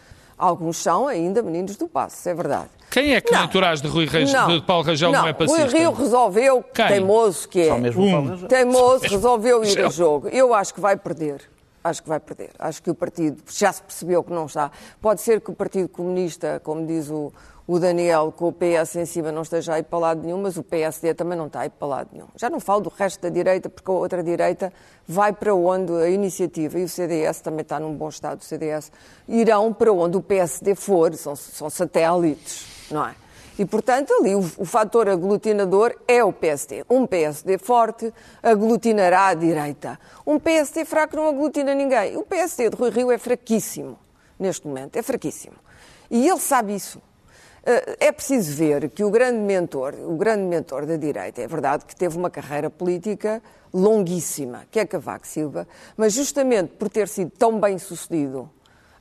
Alguns 0.42 0.78
são 0.78 1.06
ainda 1.06 1.40
meninos 1.40 1.76
do 1.76 1.86
passo, 1.86 2.28
é 2.28 2.34
verdade. 2.34 2.68
Quem 2.90 3.14
é 3.14 3.20
que 3.20 3.30
Não. 3.30 3.38
na 3.38 3.44
entourage 3.44 3.80
de, 3.80 3.86
Rui 3.86 4.06
Rangel, 4.06 4.40
Não. 4.40 4.48
de 4.48 4.66
Paulo 4.66 4.82
Rangel 4.82 5.12
não, 5.12 5.24
é 5.24 5.32
passista? 5.32 5.66
Rui 5.66 5.78
Rio 5.78 5.92
resolveu, 5.92 6.64
Quem? 6.74 6.88
teimoso 6.88 7.48
que 7.48 7.60
é. 7.60 7.68
Só 7.68 7.78
mesmo 7.78 8.04
o 8.04 8.10
Paulo 8.10 8.28
Rangel. 8.30 8.48
Teimoso 8.48 9.04
resolveu 9.06 9.64
ir 9.64 9.80
a 9.84 9.88
jogo. 9.88 10.26
Eu 10.30 10.52
acho 10.52 10.74
que 10.74 10.80
vai 10.80 10.96
perder. 10.96 11.42
Acho 11.84 12.02
que 12.02 12.08
vai 12.08 12.18
perder. 12.18 12.50
Acho 12.58 12.82
que 12.82 12.90
o 12.90 12.94
partido 12.94 13.40
já 13.48 13.72
se 13.72 13.84
percebeu 13.84 14.24
que 14.24 14.32
não 14.32 14.46
está. 14.46 14.72
Pode 15.00 15.20
ser 15.20 15.40
que 15.40 15.50
o 15.52 15.54
Partido 15.54 15.88
Comunista, 15.88 16.60
como 16.64 16.84
diz 16.84 17.08
o, 17.08 17.32
o 17.66 17.78
Daniel, 17.78 18.32
com 18.36 18.48
o 18.48 18.52
PS 18.52 18.96
em 18.96 19.06
cima 19.06 19.30
não 19.30 19.42
esteja 19.42 19.74
aí 19.74 19.82
para 19.82 19.98
lado 19.98 20.22
nenhum, 20.22 20.40
mas 20.42 20.56
o 20.56 20.62
PSD 20.62 21.14
também 21.14 21.38
não 21.38 21.46
está 21.46 21.60
aí 21.60 21.70
para 21.70 21.86
lado 21.86 22.08
nenhum. 22.12 22.26
Já 22.36 22.50
não 22.50 22.58
falo 22.58 22.82
do 22.82 22.90
resto 22.90 23.20
da 23.20 23.28
direita, 23.28 23.68
porque 23.68 23.90
a 23.90 23.94
outra 23.94 24.22
direita 24.22 24.72
vai 25.06 25.32
para 25.32 25.54
onde 25.54 25.92
a 25.92 26.08
iniciativa 26.08 26.78
e 26.78 26.84
o 26.84 26.88
CDS 26.88 27.40
também 27.40 27.62
está 27.62 27.78
num 27.78 27.94
bom 27.94 28.08
estado, 28.08 28.40
o 28.40 28.44
CDS, 28.44 28.90
irão 29.28 29.72
para 29.72 29.92
onde 29.92 30.16
o 30.16 30.22
PSD 30.22 30.74
for, 30.74 31.14
são, 31.14 31.36
são 31.36 31.70
satélites, 31.70 32.66
não 32.90 33.06
é? 33.06 33.14
E, 33.58 33.66
portanto, 33.66 34.12
ali 34.14 34.34
o, 34.34 34.40
o 34.40 34.64
fator 34.64 35.08
aglutinador 35.08 35.94
é 36.08 36.24
o 36.24 36.32
PSD. 36.32 36.84
Um 36.88 37.06
PSD 37.06 37.58
forte 37.58 38.12
aglutinará 38.42 39.26
a 39.26 39.34
direita. 39.34 40.00
Um 40.26 40.38
PSD 40.38 40.84
fraco 40.84 41.16
não 41.16 41.28
aglutina 41.28 41.74
ninguém. 41.74 42.16
O 42.16 42.22
PSD 42.22 42.70
de 42.70 42.76
Rui 42.76 42.90
Rio 42.90 43.12
é 43.12 43.18
fraquíssimo 43.18 43.98
neste 44.38 44.66
momento, 44.66 44.96
é 44.96 45.02
fraquíssimo. 45.02 45.56
E 46.10 46.26
ele 46.26 46.40
sabe 46.40 46.74
isso. 46.74 47.00
Eh, 47.64 47.96
É 48.00 48.12
preciso 48.12 48.56
ver 48.56 48.90
que 48.90 49.04
o 49.04 49.10
grande 49.10 49.38
mentor, 49.38 49.94
o 49.94 50.16
grande 50.16 50.42
mentor 50.42 50.84
da 50.86 50.96
direita, 50.96 51.40
é 51.40 51.46
verdade 51.46 51.84
que 51.84 51.94
teve 51.94 52.16
uma 52.16 52.30
carreira 52.30 52.68
política 52.68 53.42
longuíssima, 53.72 54.64
que 54.70 54.80
é 54.80 54.86
Cavaco 54.86 55.26
Silva, 55.26 55.66
mas 55.96 56.12
justamente 56.12 56.72
por 56.74 56.88
ter 56.90 57.08
sido 57.08 57.30
tão 57.30 57.60
bem 57.60 57.78
sucedido 57.78 58.50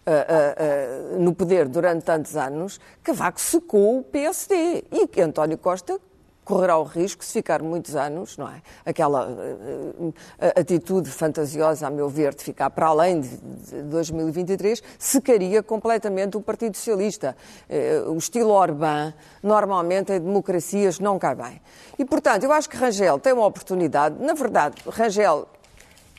ah, 0.06 0.12
ah, 0.12 0.56
ah, 0.58 1.18
no 1.20 1.34
poder 1.34 1.68
durante 1.68 2.06
tantos 2.06 2.36
anos, 2.36 2.80
Cavaco 3.04 3.40
secou 3.40 4.00
o 4.00 4.04
PSD. 4.04 4.86
E 4.92 5.08
que 5.08 5.22
António 5.22 5.58
Costa 5.58 6.00
correrá 6.44 6.78
o 6.78 6.84
risco, 6.84 7.24
se 7.24 7.34
ficar 7.34 7.62
muitos 7.62 7.96
anos, 7.96 8.38
não 8.38 8.48
é? 8.48 8.62
Aquela 8.86 9.28
uh, 9.28 10.14
atitude 10.56 11.10
fantasiosa, 11.10 11.88
a 11.88 11.90
meu 11.90 12.10
ver, 12.10 12.34
de 12.34 12.44
ficar 12.44 12.70
para 12.70 12.88
além 12.88 13.22
de, 13.22 13.38
de 13.38 13.82
2023, 13.84 14.82
secaria 14.98 15.62
completamente 15.62 16.38
o 16.38 16.42
Partido 16.42 16.76
Socialista. 16.76 17.36
Uh, 17.70 18.12
o 18.12 18.18
estilo 18.18 18.52
Orbán, 18.52 19.14
normalmente, 19.42 20.12
em 20.12 20.20
democracias, 20.20 21.00
não 21.00 21.20
cai 21.20 21.36
bem. 21.36 21.62
E, 21.98 22.06
portanto, 22.06 22.44
eu 22.44 22.52
acho 22.52 22.70
que 22.70 22.78
Rangel 22.78 23.20
tem 23.20 23.34
uma 23.34 23.46
oportunidade. 23.46 24.16
Na 24.24 24.34
verdade, 24.34 24.76
Rangel 24.88 25.48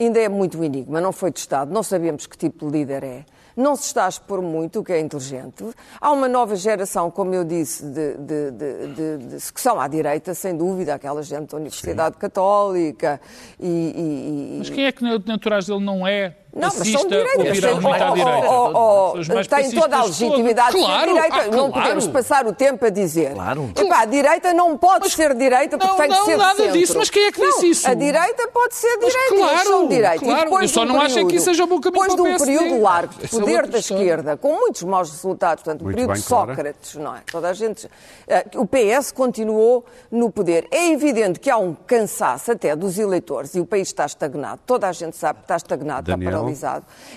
ainda 0.01 0.21
é 0.21 0.29
muito 0.29 0.59
um 0.59 0.65
enigma, 0.65 1.01
não 1.01 1.13
foi 1.13 1.31
testado, 1.31 1.73
não 1.73 1.83
sabemos 1.83 2.27
que 2.27 2.37
tipo 2.37 2.67
de 2.67 2.73
líder 2.73 3.05
é 3.05 3.25
não 3.57 3.77
se 3.77 3.87
está 3.87 4.07
a 4.07 4.09
expor 4.09 4.43
muito, 4.43 4.81
o 4.81 4.85
que 4.85 4.93
é 4.93 5.01
inteligente. 5.01 5.65
Há 6.01 6.13
uma 6.13 6.29
nova 6.29 6.57
geração, 6.57 7.11
como 7.11 7.35
eu 7.35 7.45
disse, 7.45 7.85
de, 7.85 8.17
de, 8.17 8.51
de, 8.51 9.37
de, 9.39 9.53
que 9.53 9.61
são 9.61 9.81
à 9.81 9.89
direita, 9.89 10.35
sem 10.35 10.57
dúvida, 10.57 10.95
aquela 10.95 11.23
gente 11.23 11.51
da 11.51 11.57
Universidade 11.57 12.15
Sim. 12.15 12.21
Católica 12.21 13.21
e, 13.61 13.67
e, 13.67 14.55
e... 14.55 14.59
Mas 14.59 14.71
quem 14.71 14.85
é 14.85 14.93
que 14.93 15.05
naturais 15.27 15.67
dele 15.67 15.85
não 15.85 16.07
é 16.07 16.37
não, 16.55 16.69
mas 16.69 16.87
são 16.87 17.01
à 17.01 17.41
direita. 17.45 18.51
Oh, 18.51 18.71
oh, 18.75 19.13
oh, 19.17 19.45
tem 19.49 19.71
toda 19.71 19.97
a 19.97 20.05
legitimidade 20.05 20.73
claro, 20.73 20.93
de 20.93 20.99
ser 21.01 21.07
direita. 21.15 21.37
Ah, 21.37 21.45
claro. 21.45 21.57
Não 21.57 21.71
podemos 21.71 22.07
passar 22.09 22.47
o 22.47 22.53
tempo 22.53 22.85
a 22.85 22.91
dizer. 22.91 23.33
Claro. 23.33 23.73
Epá, 23.75 24.01
a 24.01 24.05
direita 24.05 24.53
não 24.53 24.77
pode 24.77 25.05
mas, 25.05 25.15
ser 25.15 25.35
direita 25.35 25.79
porque 25.79 25.91
não, 25.91 25.97
tem 25.97 26.11
que 26.11 26.15
não, 26.15 26.25
ser 26.27 26.37
nada 26.37 26.57
centro. 26.57 26.73
disso. 26.73 26.99
Mas 26.99 27.09
quem 27.09 27.25
é 27.25 27.33
que 27.33 27.41
disse 27.41 27.63
não, 27.63 27.71
isso? 27.71 27.89
A 27.89 27.95
direita 27.95 28.49
pode 28.49 28.75
ser 28.75 28.99
direita. 28.99 29.19
Mas 29.31 29.39
claro, 29.39 29.69
são 29.69 29.89
direita. 29.89 30.25
claro. 30.25 30.63
Eu 30.63 30.69
só 30.69 30.85
não 30.85 31.01
acho 31.01 31.19
é 31.19 31.25
que 31.25 31.37
isso 31.37 31.47
seja 31.47 31.65
bom 31.65 31.81
caminho 31.81 32.03
Depois 32.03 32.15
de 32.15 32.21
um 32.21 32.47
período 32.47 32.83
largo 32.83 33.15
de 33.15 33.25
é 33.25 33.29
poder 33.29 33.67
da 33.67 33.79
esquerda, 33.79 34.37
com 34.37 34.53
muitos 34.53 34.83
maus 34.83 35.11
resultados, 35.11 35.65
portanto, 35.65 35.83
o 35.83 35.89
período 35.89 36.13
de 36.13 36.21
Sócrates, 36.21 36.97
não 36.97 37.17
é? 37.17 37.21
Toda 37.31 37.49
a 37.49 37.55
gente... 37.55 37.89
Eh, 38.29 38.45
o 38.57 38.67
PS 38.67 39.11
continuou 39.11 39.87
no 40.11 40.31
poder. 40.31 40.69
É 40.71 40.91
evidente 40.91 41.41
que 41.41 41.49
há 41.49 41.57
um 41.57 41.75
cansaço 41.75 42.53
até 42.53 42.77
dos 42.77 42.99
eleitores 42.99 43.55
e 43.55 43.61
o 43.61 43.65
país 43.65 43.89
está 43.89 44.05
estagnado. 44.05 44.61
Toda 44.67 44.87
a 44.87 44.93
gente 44.93 45.17
sabe 45.17 45.39
que 45.39 45.45
está 45.45 45.57
estagnado, 45.57 46.11
está 46.11 46.23
paralisado 46.23 46.42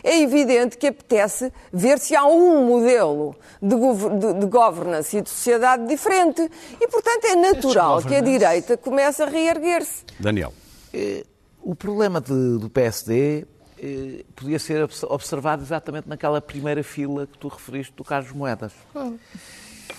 é 0.03 0.21
evidente 0.21 0.77
que 0.77 0.87
apetece 0.87 1.51
ver 1.71 1.99
se 1.99 2.15
há 2.15 2.25
um 2.25 2.65
modelo 2.65 3.35
de, 3.61 3.75
de, 3.75 4.39
de 4.39 4.45
governance 4.45 5.17
e 5.17 5.21
de 5.21 5.29
sociedade 5.29 5.87
diferente. 5.87 6.49
E, 6.79 6.87
portanto, 6.87 7.25
é 7.25 7.35
natural 7.35 8.01
que 8.01 8.15
a 8.15 8.21
direita 8.21 8.77
comece 8.77 9.23
a 9.23 9.25
reerguer-se. 9.25 10.03
Daniel. 10.19 10.53
Eh, 10.93 11.25
o 11.61 11.75
problema 11.75 12.21
de, 12.21 12.57
do 12.57 12.69
PSD 12.69 13.45
eh, 13.77 14.23
podia 14.35 14.59
ser 14.59 14.87
observado 15.03 15.63
exatamente 15.63 16.07
naquela 16.07 16.39
primeira 16.39 16.83
fila 16.83 17.27
que 17.27 17.37
tu 17.37 17.47
referiste 17.47 17.93
do 17.95 18.03
Carlos 18.03 18.31
Moedas. 18.31 18.71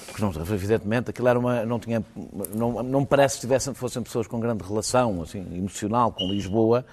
Porque, 0.07 0.23
não, 0.23 0.31
evidentemente, 0.55 1.11
aquilo 1.11 1.29
era 1.29 1.39
uma, 1.39 1.67
não 1.67 1.79
tinha, 1.79 2.03
não, 2.55 2.83
não 2.83 3.01
me 3.01 3.07
parece 3.07 3.35
que 3.37 3.43
tivessem, 3.43 3.75
fossem 3.75 4.03
pessoas 4.03 4.27
com 4.27 4.41
grande 4.41 4.65
relação 4.65 5.23
assim, 5.23 5.41
emocional 5.55 6.11
com 6.11 6.27
Lisboa, 6.29 6.87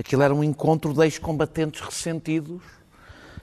Aquilo 0.00 0.22
era 0.22 0.34
um 0.34 0.42
encontro 0.42 0.94
de 0.94 1.04
ex-combatentes 1.04 1.82
ressentidos. 1.82 2.62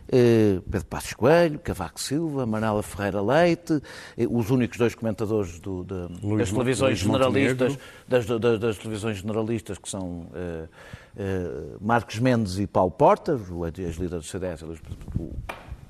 Eh, 0.10 0.60
Pedro 0.72 0.88
Passos 0.88 1.14
Coelho, 1.14 1.60
Cavaco 1.60 2.00
Silva, 2.00 2.46
Manela 2.46 2.82
Ferreira 2.82 3.22
Leite, 3.22 3.80
eh, 4.18 4.26
os 4.28 4.50
únicos 4.50 4.78
dois 4.78 4.96
comentadores 4.96 5.60
do, 5.60 5.84
de, 5.84 6.26
Luís, 6.26 6.40
das 6.40 6.52
televisões 6.52 6.98
generalistas, 7.00 7.78
das, 8.08 8.26
das, 8.26 8.60
das, 8.60 8.78
televisões 8.78 9.18
generalistas 9.18 9.78
que 9.78 9.90
são 9.90 10.28
eh, 10.34 10.68
Marcos 11.80 12.18
Mendes 12.20 12.58
e 12.58 12.66
Paulo 12.66 12.92
Portas, 12.92 13.42
o 13.52 13.66
ex-líder 13.66 14.18
do 14.18 14.24
CDS, 14.24 14.64
o, 14.64 15.36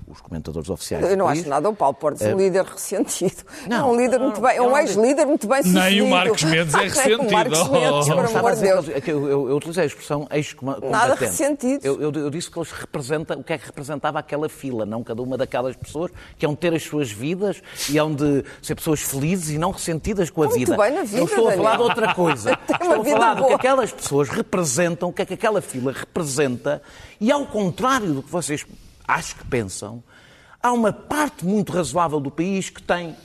os 0.08 0.22
comentadores 0.22 0.70
oficiais. 0.70 1.04
Eu 1.04 1.18
não 1.18 1.28
acho 1.28 1.48
nada 1.50 1.70
o 1.70 1.76
Paulo 1.76 1.96
Portes 1.96 2.22
é 2.22 2.34
um 2.34 2.38
líder 2.38 2.64
ressentido. 2.64 3.44
Não, 3.68 3.78
é 3.78 3.92
um 3.92 3.98
líder 3.98 4.20
muito 4.20 4.40
bem, 4.40 4.56
é 4.56 4.62
um 4.62 4.78
ex-líder 4.78 5.26
muito 5.26 5.48
bem 5.48 5.62
sucedido. 5.62 5.84
Nem 5.84 6.02
o 6.02 6.10
Marcos 6.10 6.44
Mendes 6.44 6.74
é 6.74 6.84
ressentido. 6.84 7.22
o 7.28 7.32
Marcos 7.32 7.70
Mendes, 7.70 8.08
por 8.08 8.38
amor 8.38 8.56
de 8.56 8.62
Deus. 8.62 8.88
Eu, 8.88 9.30
eu, 9.30 9.50
eu 9.50 9.58
utilizei 9.58 9.84
a 9.84 9.88
expressão 9.88 10.28
ex-combatente. 10.32 10.92
Nada 10.92 11.16
ressentido. 11.16 11.86
Eu, 11.86 12.02
eu, 12.02 12.12
eu, 12.14 12.30
disse 12.30 12.50
que 12.50 12.58
eles 12.58 12.72
representam, 12.72 13.40
o 13.40 13.44
que 13.44 13.52
é 13.52 13.58
que 13.58 13.66
representava 13.66 14.20
aquela 14.20 14.48
fila, 14.48 14.86
não 14.86 15.04
cada 15.04 15.22
uma 15.22 15.38
daquelas 15.38 15.76
pessoas 15.76 16.10
que 16.38 16.46
hão 16.46 16.54
de 16.54 16.60
ter 16.60 16.74
as 16.74 16.84
suas 16.84 17.12
vidas 17.12 17.62
e 17.90 17.98
hão 17.98 18.14
de 18.14 18.46
ser 18.62 18.76
pessoas 18.76 19.02
felizes 19.02 19.50
e 19.50 19.58
não 19.58 19.72
ressentidas 19.72 20.30
com 20.30 20.44
a 20.44 20.46
muito 20.46 20.58
vida. 20.58 20.78
Bem 20.78 20.94
na 20.94 21.04
vida, 21.04 21.18
não 21.18 21.26
estou 21.26 21.48
Daniel. 21.48 21.60
a 21.60 21.64
falar 21.64 21.76
de 21.76 21.84
outra 21.84 22.14
coisa. 22.14 22.60
estou 22.72 23.02
a 23.02 23.04
falar 23.04 23.34
do 23.34 23.46
que 23.48 23.54
aquelas 23.54 23.92
pessoas 23.92 24.30
representam, 24.30 25.10
o 25.10 25.14
que 25.14 25.22
é 25.22 25.26
que 25.26 25.34
aquela 25.34 25.62
fila 25.62 25.92
representa 25.92 26.82
e 27.20 27.30
ao 27.30 27.46
contrário 27.46 28.14
do 28.14 28.24
que 28.24 28.32
vocês 28.32 28.66
acho 29.08 29.36
que 29.36 29.46
pensam, 29.46 30.04
há 30.62 30.72
uma 30.74 30.92
parte 30.92 31.46
muito 31.46 31.72
razoável 31.72 32.20
do 32.20 32.30
país 32.30 32.70
que 32.70 32.82
tem 32.82 33.16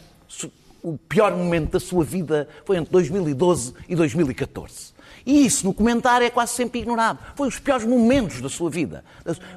o 0.83 0.99
pior 0.99 1.35
momento 1.37 1.73
da 1.73 1.81
sua 1.81 2.05
vida 2.05 2.49
foi 2.65 2.77
entre 2.77 2.91
2012 2.91 3.75
e 3.89 3.95
2014. 3.95 4.93
E 5.25 5.47
isso 5.47 5.65
no 5.65 5.73
comentário 5.73 6.27
é 6.27 6.31
quase 6.31 6.53
sempre 6.53 6.81
ignorado. 6.81 7.19
Foi 7.37 7.47
os 7.47 7.59
piores 7.59 7.87
momentos 7.87 8.41
da 8.41 8.49
sua 8.49 8.69
vida. 8.69 9.05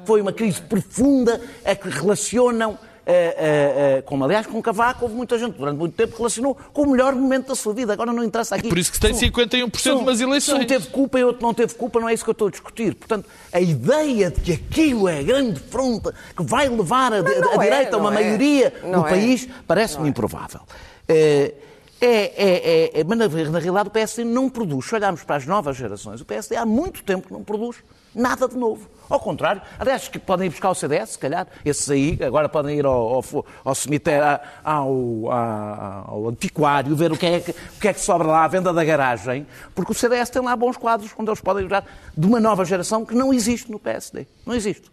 Foi 0.04 0.20
uma 0.20 0.32
crise 0.32 0.62
profunda 0.62 1.40
a 1.64 1.74
que 1.74 1.88
relacionam 1.88 2.78
Uh, 3.06 4.00
uh, 4.00 4.02
como 4.02 4.24
aliás 4.24 4.48
com 4.48 4.60
Cavaco 4.60 5.04
houve 5.04 5.14
muita 5.14 5.38
gente 5.38 5.56
durante 5.56 5.78
muito 5.78 5.94
tempo 5.94 6.10
que 6.10 6.18
relacionou 6.18 6.56
com 6.72 6.82
o 6.82 6.90
melhor 6.90 7.14
momento 7.14 7.46
da 7.46 7.54
sua 7.54 7.72
vida. 7.72 7.92
Agora 7.92 8.12
não 8.12 8.24
interessa 8.24 8.56
aqui. 8.56 8.66
É 8.66 8.68
por 8.68 8.78
isso 8.78 8.90
que 8.90 8.98
tem 8.98 9.12
51% 9.12 9.78
são, 9.78 10.00
umas 10.00 10.20
eleições. 10.20 10.64
Um 10.64 10.66
teve 10.66 10.88
culpa 10.88 11.20
e 11.20 11.22
outro 11.22 11.40
não 11.40 11.54
teve 11.54 11.72
culpa, 11.74 12.00
não 12.00 12.08
é 12.08 12.14
isso 12.14 12.24
que 12.24 12.30
eu 12.30 12.32
estou 12.32 12.48
a 12.48 12.50
discutir. 12.50 12.96
Portanto, 12.96 13.28
a 13.52 13.60
ideia 13.60 14.28
de 14.28 14.40
que 14.40 14.52
aquilo 14.54 15.08
é 15.08 15.20
a 15.20 15.22
grande 15.22 15.60
fronte 15.60 16.10
que 16.36 16.42
vai 16.42 16.68
levar 16.68 17.12
a, 17.12 17.18
a, 17.18 17.20
a 17.20 17.54
é, 17.54 17.58
direita 17.58 17.94
a 17.94 17.98
uma 18.00 18.10
é. 18.10 18.14
maioria 18.14 18.74
no 18.82 19.06
é. 19.06 19.10
país 19.10 19.48
parece-me 19.68 20.08
improvável. 20.08 20.62
É, 21.08 21.54
é, 22.00 22.90
é, 23.00 23.04
mas 23.04 23.18
na, 23.18 23.28
na, 23.28 23.58
realidade 23.58 23.88
o 23.88 23.92
PSD 23.92 24.24
não 24.24 24.48
produz. 24.48 24.86
Se 24.86 24.94
olharmos 24.94 25.22
para 25.22 25.36
as 25.36 25.46
novas 25.46 25.76
gerações, 25.76 26.20
o 26.20 26.24
PSD 26.24 26.56
há 26.56 26.66
muito 26.66 27.02
tempo 27.02 27.28
que 27.28 27.32
não 27.32 27.44
produz 27.44 27.76
nada 28.14 28.48
de 28.48 28.56
novo. 28.56 28.88
Ao 29.08 29.20
contrário, 29.20 29.62
aliás, 29.78 30.08
que 30.08 30.18
podem 30.18 30.46
ir 30.46 30.50
buscar 30.50 30.70
o 30.70 30.74
CDS, 30.74 31.10
se 31.10 31.18
calhar, 31.18 31.46
esses 31.64 31.88
aí, 31.90 32.18
agora 32.24 32.48
podem 32.48 32.78
ir 32.78 32.84
ao, 32.84 33.14
ao, 33.14 33.46
ao 33.64 33.74
cemitério, 33.74 34.40
ao, 34.64 35.30
ao, 35.30 36.28
antiquário, 36.28 36.94
ver 36.96 37.12
o 37.12 37.16
que, 37.16 37.26
é 37.26 37.40
que, 37.40 37.50
o 37.50 37.80
que 37.80 37.88
é 37.88 37.92
que 37.92 38.00
sobra 38.00 38.26
lá 38.26 38.44
à 38.44 38.48
venda 38.48 38.72
da 38.72 38.84
garagem, 38.84 39.46
porque 39.74 39.92
o 39.92 39.94
CDS 39.94 40.30
tem 40.30 40.42
lá 40.42 40.56
bons 40.56 40.76
quadros 40.76 41.12
onde 41.18 41.30
eles 41.30 41.40
podem 41.40 41.66
usar 41.66 41.84
de 42.16 42.26
uma 42.26 42.40
nova 42.40 42.64
geração 42.64 43.04
que 43.04 43.14
não 43.14 43.32
existe 43.32 43.70
no 43.70 43.78
PSD. 43.78 44.26
Não 44.44 44.54
existe. 44.54 44.90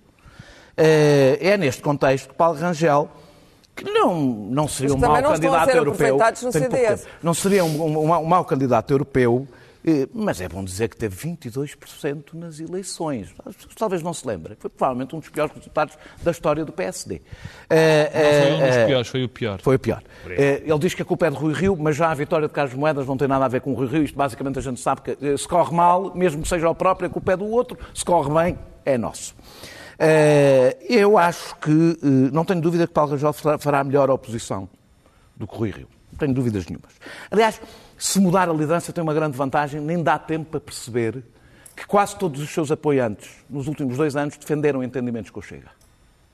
Eh, 0.77 1.37
é 1.41 1.57
neste 1.57 1.81
contexto 1.81 2.29
que 2.29 2.35
Paulo 2.35 2.57
Rangel 2.57 3.09
que 3.75 3.83
não, 3.83 4.21
não 4.21 4.67
seria 4.67 4.93
um 4.93 4.97
mau 4.97 5.21
candidato 5.23 5.69
europeu. 5.71 6.17
Não 7.23 7.33
seria 7.33 7.65
um, 7.65 7.81
um, 7.81 7.97
um, 7.97 8.11
um 8.11 8.25
mau 8.25 8.45
candidato 8.45 8.91
europeu 8.91 9.47
mas 10.13 10.39
é 10.39 10.47
bom 10.47 10.63
dizer 10.63 10.87
que 10.87 10.95
teve 10.95 11.15
22% 11.15 12.33
nas 12.33 12.59
eleições. 12.59 13.33
Talvez 13.77 14.01
não 14.01 14.13
se 14.13 14.25
lembrem. 14.25 14.55
Foi 14.57 14.69
provavelmente 14.69 15.15
um 15.15 15.19
dos 15.19 15.29
piores 15.29 15.53
resultados 15.53 15.97
da 16.21 16.31
história 16.31 16.63
do 16.63 16.71
PSD. 16.71 17.21
Eh, 17.69 18.11
não 18.13 18.41
foi 18.41 18.53
um 18.53 18.67
dos 18.67 18.77
eh, 18.77 18.85
piores, 18.85 19.07
foi 19.07 19.23
o 19.23 19.29
pior. 19.29 19.61
Foi 19.61 19.75
o 19.75 19.79
pior. 19.79 20.01
Ele 20.25 20.79
diz 20.79 20.93
que 20.93 21.01
a 21.01 21.05
culpa 21.05 21.27
é 21.27 21.29
de 21.29 21.35
Rui 21.35 21.53
Rio, 21.53 21.75
mas 21.77 21.97
já 21.97 22.09
a 22.09 22.13
vitória 22.13 22.47
de 22.47 22.53
Carlos 22.53 22.73
Moedas 22.73 23.05
não 23.05 23.17
tem 23.17 23.27
nada 23.27 23.43
a 23.43 23.47
ver 23.47 23.59
com 23.61 23.71
o 23.71 23.75
Rui 23.75 23.87
Rio. 23.87 24.03
Isto 24.03 24.17
basicamente 24.17 24.59
a 24.59 24.61
gente 24.61 24.79
sabe 24.79 25.01
que 25.01 25.37
se 25.37 25.47
corre 25.47 25.75
mal, 25.75 26.15
mesmo 26.15 26.41
que 26.41 26.47
seja 26.47 26.69
o 26.69 26.75
próprio, 26.75 27.07
a 27.07 27.11
culpa 27.11 27.33
é 27.33 27.37
do 27.37 27.45
outro. 27.45 27.77
Se 27.93 28.05
corre 28.05 28.33
bem, 28.33 28.57
é 28.85 28.97
nosso. 28.97 29.35
Eu 30.89 31.17
acho 31.17 31.55
que, 31.57 31.97
não 32.31 32.45
tenho 32.45 32.61
dúvida 32.61 32.87
que 32.87 32.93
Paulo 32.93 33.11
Rangel 33.11 33.33
fará 33.59 33.83
melhor 33.83 34.09
a 34.09 34.13
oposição 34.13 34.69
do 35.35 35.45
que 35.45 35.55
Rui 35.55 35.71
Rio. 35.71 35.87
Não 36.13 36.19
tenho 36.19 36.33
dúvidas 36.33 36.65
nenhumas. 36.67 36.93
Aliás, 37.31 37.59
se 37.97 38.19
mudar 38.19 38.49
a 38.49 38.53
liderança 38.53 38.91
tem 38.91 39.03
uma 39.03 39.13
grande 39.13 39.37
vantagem, 39.37 39.79
nem 39.79 40.01
dá 40.01 40.17
tempo 40.17 40.51
para 40.51 40.59
perceber 40.59 41.23
que 41.75 41.85
quase 41.87 42.15
todos 42.15 42.41
os 42.41 42.49
seus 42.49 42.71
apoiantes, 42.71 43.29
nos 43.49 43.67
últimos 43.67 43.97
dois 43.97 44.15
anos, 44.15 44.37
defenderam 44.37 44.83
entendimentos 44.83 45.31
com 45.31 45.39
o 45.39 45.43
Chega. 45.43 45.71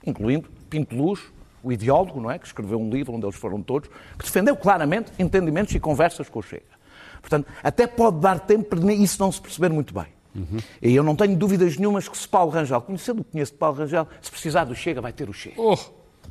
Incluindo 0.05 0.49
Pinto 0.69 0.95
Luz, 0.95 1.21
o 1.63 1.71
ideólogo, 1.71 2.19
não 2.19 2.31
é? 2.31 2.39
que 2.39 2.47
escreveu 2.47 2.79
um 2.79 2.89
livro 2.89 3.13
onde 3.13 3.25
eles 3.25 3.35
foram 3.35 3.61
todos, 3.61 3.89
que 4.17 4.25
defendeu 4.25 4.55
claramente 4.55 5.11
entendimentos 5.17 5.73
e 5.73 5.79
conversas 5.79 6.29
com 6.29 6.39
o 6.39 6.43
Chega. 6.43 6.79
Portanto, 7.21 7.47
até 7.63 7.85
pode 7.85 8.19
dar 8.19 8.39
tempo 8.39 8.75
para 8.75 8.93
isso 8.93 9.19
não 9.19 9.31
se 9.31 9.41
perceber 9.41 9.69
muito 9.69 9.93
bem. 9.93 10.07
Uhum. 10.35 10.59
E 10.81 10.95
eu 10.95 11.03
não 11.03 11.15
tenho 11.15 11.35
dúvidas 11.35 11.77
nenhumas 11.77 12.07
que 12.07 12.17
se 12.17 12.27
Paulo 12.27 12.51
Rangel, 12.51 12.81
conhecendo 12.81 13.21
o 13.21 13.23
que 13.23 13.31
conheço 13.31 13.51
de 13.51 13.57
Paulo 13.57 13.77
Rangel, 13.77 14.07
se 14.21 14.31
precisar 14.31 14.63
do 14.63 14.75
Chega, 14.75 15.01
vai 15.01 15.11
ter 15.11 15.29
o 15.29 15.33
Chega. 15.33 15.59
Oh. 15.59 15.77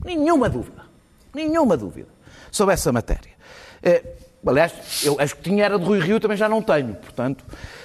Nenhuma 0.05 0.49
dúvida. 0.49 0.83
Nenhuma 1.35 1.77
dúvida 1.77 2.09
sobre 2.51 2.75
essa 2.75 2.93
matéria. 2.93 3.33
É, 3.83 4.17
Aliás, 4.47 5.03
eu 5.05 5.17
acho 5.19 5.37
que 5.37 5.43
tinha 5.43 5.65
era 5.65 5.79
de 5.79 5.85
Rui 5.85 6.01
Rio, 6.01 6.21
também 6.21 6.37
já 6.37 6.49
não 6.49 6.63
tenho, 6.63 6.95
portanto. 6.95 7.45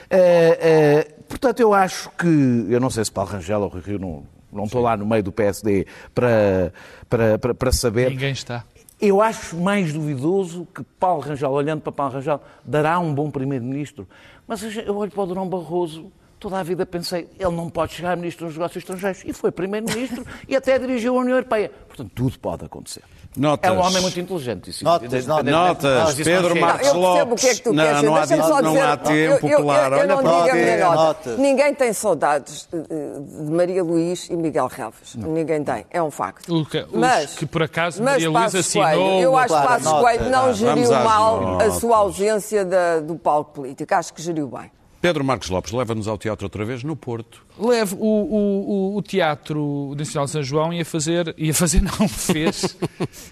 É, 0.10 0.60
é, 0.62 1.04
portanto, 1.28 1.60
eu 1.60 1.74
acho 1.74 2.10
que. 2.12 2.68
Eu 2.70 2.80
não 2.80 2.90
sei 2.90 3.04
se 3.04 3.12
Paulo 3.12 3.32
Rangel 3.32 3.62
ou 3.62 3.68
Rui 3.68 3.82
Rio, 3.82 4.00
não, 4.00 4.24
não 4.52 4.66
estou 4.66 4.82
lá 4.82 4.96
no 4.96 5.06
meio 5.06 5.24
do 5.24 5.32
PSD 5.32 5.88
para, 6.14 6.74
para, 7.10 7.40
para, 7.40 7.54
para 7.54 7.72
saber. 7.72 8.12
Ninguém 8.12 8.32
está. 8.32 8.64
Eu 9.02 9.22
acho 9.22 9.58
mais 9.58 9.92
duvidoso 9.92 10.68
que 10.74 10.84
Paulo 11.00 11.22
Rangel, 11.22 11.52
olhando 11.52 11.82
para 11.82 11.92
Paulo 11.92 12.14
Rangel, 12.14 12.42
dará 12.64 13.00
um 13.00 13.14
bom 13.14 13.30
primeiro-ministro. 13.30 14.08
Mas 14.48 14.64
eu 14.78 14.96
olho 14.96 15.12
para 15.12 15.24
o 15.24 15.26
Durão 15.26 15.50
Barroso 15.50 16.12
toda 16.44 16.60
a 16.60 16.64
vida 16.64 16.86
pensei, 16.86 17.30
ele 17.40 17.56
não 17.56 17.70
pode 17.70 17.94
chegar 17.94 18.12
a 18.12 18.16
Ministro 18.18 18.48
dos 18.48 18.58
Negócios 18.58 18.84
Estrangeiros. 18.84 19.24
E 19.26 19.32
foi 19.32 19.50
Primeiro-Ministro 19.50 20.26
e 20.46 20.58
até 20.58 20.78
dirigiu 20.78 21.18
a 21.18 21.22
União 21.22 21.38
Europeia. 21.38 21.72
Portanto, 21.88 22.12
tudo 22.14 22.38
pode 22.38 22.66
acontecer. 22.66 23.02
Notas. 23.36 23.72
É 23.72 23.74
um 23.74 23.80
homem 23.82 24.02
muito 24.02 24.20
inteligente. 24.20 24.70
Isso, 24.70 24.84
Notas, 24.84 25.26
Notas, 25.26 25.46
não 25.46 26.16
Pedro. 26.24 26.60
Marcos 26.62 26.88
eu 26.88 26.94
percebo 26.94 27.00
o 27.00 27.02
Lopes. 27.30 27.42
que 27.42 27.48
é 27.50 27.56
que 27.56 27.62
tu 27.62 27.74
não, 27.74 27.84
queres 27.84 28.02
não 28.04 28.16
há, 28.16 28.20
Deixa-me 28.26 28.44
só 28.44 28.62
não 28.62 28.72
dizer- 28.74 28.86
há 28.86 28.98
tempo, 28.98 29.48
eu, 29.48 29.50
eu, 29.58 29.64
claro. 29.64 29.96
Eu, 29.96 30.00
Olha 30.02 30.08
não 30.08 30.24
para 30.24 30.32
digo 30.32 30.50
a 30.50 30.54
minha 30.54 30.78
nota. 30.78 30.96
Notas. 31.04 31.38
Ninguém 31.40 31.74
tem 31.74 31.94
saudades 31.94 32.68
de 32.72 33.52
Maria 33.52 33.84
Luís 33.84 34.30
e 34.30 34.36
Miguel 34.36 34.68
Relvas. 34.68 35.16
Ninguém 35.16 35.64
tem. 35.64 35.86
É 35.90 36.02
um 36.02 36.12
facto. 36.12 36.54
O 36.56 36.66
que- 36.66 36.86
mas, 36.94 37.34
que, 37.36 37.46
por 37.46 37.64
acaso, 37.64 38.02
mas 38.04 38.24
Maria 38.24 38.30
Luís 38.30 38.56
assinou 38.56 39.20
Eu 39.22 39.36
acho 39.38 39.48
que 39.48 39.54
Claro, 39.62 39.68
Passos. 39.84 40.00
Coelho 40.00 40.30
não 40.30 40.54
geriu 40.54 40.92
mal 40.92 41.38
a 41.38 41.42
notas. 41.42 41.74
sua 41.76 41.98
ausência 41.98 42.64
da- 42.66 43.00
do 43.00 43.16
palco 43.16 43.52
político. 43.54 43.94
Acho 43.94 44.14
que 44.14 44.22
geriu 44.22 44.48
bem. 44.48 44.72
Pedro 45.04 45.22
Marcos 45.22 45.50
Lopes 45.50 45.74
leva-nos 45.74 46.08
ao 46.08 46.18
teatro 46.18 46.46
outra 46.46 46.64
vez 46.64 46.82
no 46.82 46.96
Porto. 46.96 47.46
Leve 47.60 47.94
o, 47.96 47.98
o, 48.00 48.94
o, 48.94 48.96
o 48.96 49.02
Teatro 49.02 49.94
Nacional 49.98 50.24
de 50.24 50.32
São 50.32 50.42
João 50.42 50.72
ia 50.72 50.86
fazer, 50.86 51.36
ia 51.38 51.54
fazer 51.54 51.82
não, 52.00 52.08
fez, 52.08 52.78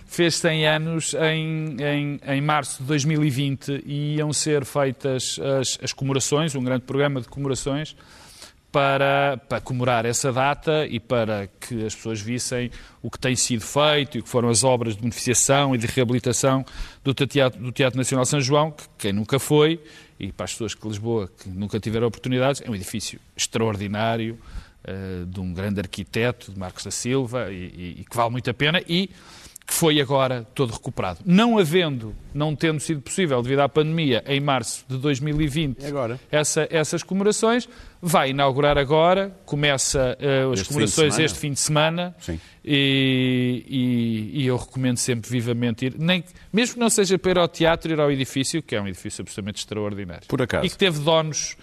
fez 0.05 0.35
100 0.35 0.67
anos 0.67 1.13
em, 1.13 1.77
em, 1.81 2.19
em 2.27 2.41
março 2.41 2.81
de 2.81 2.89
2020 2.89 3.83
e 3.85 4.15
iam 4.17 4.33
ser 4.33 4.65
feitas 4.65 5.39
as, 5.61 5.79
as 5.81 5.93
comemorações, 5.93 6.53
um 6.55 6.61
grande 6.61 6.83
programa 6.83 7.21
de 7.21 7.29
comemorações 7.29 7.95
para, 8.71 9.37
para 9.49 9.59
comemorar 9.59 10.05
essa 10.05 10.31
data 10.31 10.85
e 10.87 10.99
para 10.99 11.47
que 11.59 11.85
as 11.85 11.93
pessoas 11.93 12.21
vissem 12.21 12.71
o 13.01 13.11
que 13.11 13.19
tem 13.19 13.35
sido 13.35 13.61
feito 13.61 14.17
e 14.17 14.21
o 14.21 14.23
que 14.23 14.29
foram 14.29 14.49
as 14.49 14.63
obras 14.63 14.95
de 14.95 15.01
beneficiação 15.01 15.75
e 15.75 15.77
de 15.77 15.87
reabilitação 15.87 16.65
do 17.03 17.13
Teatro, 17.13 17.61
do 17.61 17.71
Teatro 17.71 17.97
Nacional 17.97 18.25
São 18.25 18.39
João, 18.39 18.71
que 18.71 18.83
quem 18.97 19.11
nunca 19.13 19.39
foi, 19.39 19.81
e 20.19 20.31
para 20.31 20.45
as 20.45 20.51
pessoas 20.51 20.73
que 20.73 20.87
Lisboa 20.87 21.29
que 21.41 21.49
nunca 21.49 21.79
tiveram 21.79 22.07
oportunidades, 22.07 22.61
é 22.65 22.69
um 22.69 22.75
edifício 22.75 23.19
extraordinário, 23.35 24.39
eh, 24.83 25.23
de 25.27 25.39
um 25.39 25.53
grande 25.53 25.79
arquiteto, 25.79 26.51
de 26.51 26.59
Marcos 26.59 26.83
da 26.83 26.91
Silva, 26.91 27.51
e, 27.51 27.55
e- 27.55 27.95
e 28.01 28.05
que 28.09 28.15
vale 28.15 28.29
muito 28.31 28.49
a 28.49 28.53
pena. 28.53 28.81
E 28.87 29.09
que 29.71 29.77
foi 29.77 30.01
agora 30.01 30.45
todo 30.53 30.73
recuperado. 30.73 31.19
Não 31.25 31.57
havendo, 31.57 32.13
não 32.33 32.53
tendo 32.53 32.81
sido 32.81 32.99
possível, 32.99 33.41
devido 33.41 33.61
à 33.61 33.69
pandemia, 33.69 34.21
em 34.27 34.37
março 34.41 34.83
de 34.85 34.97
2020, 34.97 35.81
E 35.81 35.85
agora? 35.85 36.19
essa- 36.29 36.67
essas 36.69 37.01
comemorações, 37.03 37.69
vai 38.01 38.31
inaugurar 38.31 38.77
agora, 38.77 39.33
começa 39.45 40.17
eh, 40.19 40.41
as 40.51 40.59
Este 40.59 40.63
fim 40.65 40.67
comemorações 40.73 41.13
semana? 41.13 41.25
este 41.25 41.39
fim 41.39 41.51
de 41.53 41.59
semana 41.61 42.15
Sim. 42.19 42.39
e, 42.65 43.63
e- 44.33 44.41
e 44.41 44.47
eu 44.47 44.57
recomendo 44.57 44.97
sempre 44.97 45.29
vivamente 45.29 45.85
ir, 45.85 45.95
nem, 45.97 46.21
mesmo 46.51 46.73
que 46.73 46.79
não 46.81 46.89
seja 46.89 47.17
para 47.17 47.31
ir 47.31 47.37
ao 47.37 47.47
teatro, 47.47 47.93
ir 47.93 47.99
ao 47.99 48.11
edifício, 48.11 48.61
que 48.61 48.75
é 48.75 48.81
um 48.81 48.87
edifício 48.89 49.21
absolutamente 49.21 49.59
extraordinário. 49.59 50.27
Por 50.27 50.41
acaso. 50.41 50.65
E 50.65 50.69
que 50.69 50.77
teve 50.77 50.99
donos 50.99 51.55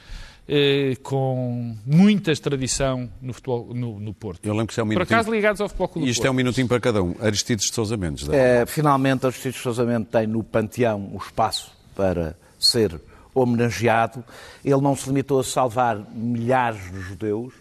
eh, 0.48 0.96
com 1.02 1.76
muita 1.84 2.34
tradição 2.36 3.10
no, 3.20 3.34
futebol, 3.34 3.74
no, 3.74 4.00
no 4.00 4.14
Porto. 4.14 4.44
Eu 4.46 4.52
lembro 4.52 4.68
que 4.68 4.72
isto 4.72 4.80
é 4.80 4.82
um 4.82 4.86
Por 4.86 4.90
minutinho. 4.94 5.18
acaso 5.18 5.30
ligados 5.30 5.60
ao 5.60 5.68
futebol 5.68 5.88
Clube 5.88 6.06
do 6.06 6.10
Isto 6.10 6.20
é 6.20 6.22
um 6.22 6.32
Porto. 6.32 6.36
minutinho 6.36 6.68
para 6.68 6.80
cada 6.80 7.02
um. 7.02 7.14
Aristides 7.20 7.66
de 7.66 7.74
Sousa 7.74 7.96
Mendes. 7.96 8.28
Eh, 8.30 8.64
finalmente, 8.66 9.26
Aristides 9.26 9.56
de 9.56 9.62
Sousa 9.62 9.84
Mendes 9.84 10.08
tem 10.10 10.26
no 10.26 10.42
panteão 10.42 11.10
o 11.12 11.18
espaço 11.18 11.70
para 11.94 12.36
ser 12.58 12.98
homenageado. 13.34 14.24
Ele 14.64 14.80
não 14.80 14.96
se 14.96 15.08
limitou 15.08 15.38
a 15.40 15.44
salvar 15.44 15.98
milhares 16.14 16.90
de 16.90 17.00
judeus, 17.00 17.52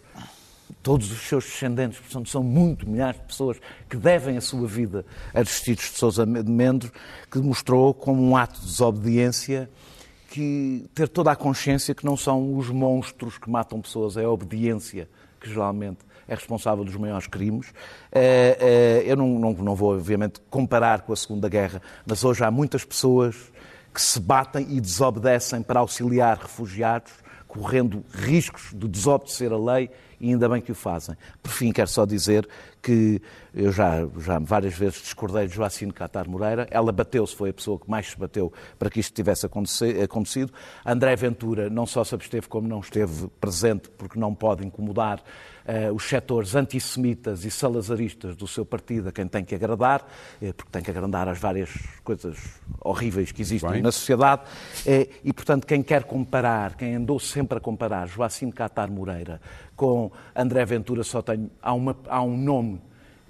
todos 0.82 1.12
os 1.12 1.20
seus 1.20 1.44
descendentes, 1.44 2.00
portanto, 2.00 2.30
são 2.30 2.42
muito 2.42 2.90
milhares 2.90 3.20
de 3.20 3.28
pessoas 3.28 3.58
que 3.90 3.98
devem 3.98 4.38
a 4.38 4.42
sua 4.42 4.66
vida 4.66 5.06
a 5.34 5.40
Aristides 5.40 5.92
de 5.92 5.98
Sousa 5.98 6.26
Mendes, 6.26 6.90
que 7.30 7.40
mostrou 7.40 7.94
como 7.94 8.24
um 8.24 8.38
ato 8.38 8.60
de 8.62 8.66
desobediência 8.66 9.70
que 10.38 10.86
ter 10.94 11.10
toda 11.10 11.32
a 11.32 11.36
consciência 11.36 11.96
que 11.96 12.06
não 12.06 12.16
são 12.16 12.56
os 12.56 12.70
monstros 12.70 13.40
que 13.40 13.50
matam 13.50 13.82
pessoas, 13.82 14.18
é 14.18 14.24
a 14.24 14.30
obediência 14.30 15.10
que 15.42 15.50
geralmente 15.50 15.98
é 16.28 16.36
responsável 16.36 16.86
dos 16.86 16.96
maiores 16.96 17.26
crimes. 17.26 17.74
Eh, 18.12 18.58
eh, 18.60 19.04
Eu 19.12 19.16
não, 19.16 19.40
não, 19.40 19.54
não 19.54 19.76
vou, 19.76 19.96
obviamente, 19.96 20.40
comparar 20.48 21.02
com 21.02 21.12
a 21.12 21.16
Segunda 21.16 21.50
Guerra, 21.50 21.82
mas 22.06 22.24
hoje 22.24 22.44
há 22.44 22.52
muitas 22.52 22.86
pessoas 22.86 23.52
que 23.92 24.00
se 24.00 24.20
batem 24.20 24.68
e 24.70 24.80
desobedecem 24.80 25.64
para 25.64 25.80
auxiliar 25.80 26.38
refugiados, 26.38 27.14
correndo 27.48 28.06
riscos 28.14 28.70
de 28.76 28.88
desobedecer 28.88 29.52
a 29.52 29.58
lei 29.58 29.90
e 30.20 30.30
ainda 30.30 30.48
bem 30.50 30.62
que 30.62 30.72
o 30.72 30.76
fazem. 30.76 31.16
Por 31.42 31.52
fim, 31.52 31.72
quero 31.72 31.88
só 31.90 32.06
dizer 32.06 32.48
que 32.82 33.22
eu 33.54 33.72
já, 33.72 34.08
já 34.20 34.40
várias 34.40 34.74
vezes 34.76 35.02
discordei 35.02 35.48
de 35.48 35.54
Joacine 35.56 35.92
Catar 35.92 36.28
Moreira. 36.28 36.68
Ela 36.72 36.92
bateu-se, 36.92 37.36
foi 37.36 37.50
a 37.50 37.54
pessoa 37.54 37.80
que 37.80 37.90
mais 37.90 38.08
se 38.12 38.18
bateu 38.18 38.52
para 38.80 38.90
que 38.90 39.00
isto 39.00 39.14
tivesse 39.14 39.46
aconte- 39.46 40.00
acontecido. 40.02 40.54
André 40.86 41.16
Ventura 41.16 41.70
não 41.70 41.86
só 41.86 42.04
se 42.04 42.16
absteve, 42.16 42.48
como 42.48 42.68
não 42.68 42.80
esteve 42.80 43.28
presente, 43.42 43.90
porque 43.98 44.18
não 44.20 44.34
pode 44.34 44.66
incomodar 44.66 45.22
eh, 45.66 45.92
os 45.92 46.04
setores 46.08 46.56
antissemitas 46.56 47.44
e 47.44 47.52
salazaristas 47.52 48.36
do 48.38 48.48
seu 48.48 48.66
partido, 48.66 49.10
a 49.10 49.12
quem 49.12 49.28
tem 49.28 49.44
que 49.44 49.54
agradar, 49.54 50.08
eh, 50.42 50.54
porque 50.54 50.72
tem 50.72 50.82
que 50.82 50.90
agradar 50.92 51.28
às 51.28 51.38
várias 51.40 51.70
coisas 52.06 52.38
horríveis 52.80 53.32
que 53.34 53.42
existem 53.42 53.70
Bem. 53.72 53.82
na 53.82 53.92
sociedade. 53.92 54.44
Eh, 54.86 55.10
e, 55.26 55.34
portanto, 55.34 55.66
quem 55.68 55.84
quer 55.84 56.04
comparar, 56.06 56.76
quem 56.76 56.96
andou 56.96 57.20
sempre 57.20 57.58
a 57.58 57.62
comparar 57.62 58.08
Joacim 58.08 58.50
Catar 58.50 58.90
Moreira 58.90 59.42
com 59.78 60.12
André 60.36 60.66
Ventura, 60.66 61.04
só 61.04 61.22
tem, 61.22 61.50
há, 61.62 61.74
uma, 61.74 61.96
há 62.10 62.22
um 62.22 62.36
nome 62.36 62.82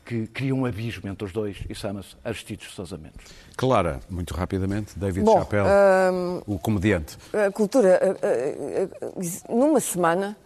que 0.04 0.26
cria 0.28 0.56
um 0.56 0.66
abismo 0.66 1.10
entre 1.10 1.26
os 1.26 1.34
dois 1.34 1.58
e 1.70 1.76
chama-se 1.76 2.16
Aristides 2.24 2.70
de 2.70 2.74
Sousa 2.74 2.98
Mendes. 2.98 3.28
Clara, 3.58 4.00
muito 4.10 4.34
rapidamente, 4.34 4.98
David 4.98 5.26
Bom, 5.26 5.40
Chappelle, 5.40 5.68
o 6.48 6.58
comediante. 6.58 7.18
A 7.34 7.52
cultura, 7.52 8.00
numa 9.50 9.82
semana, 9.82 10.38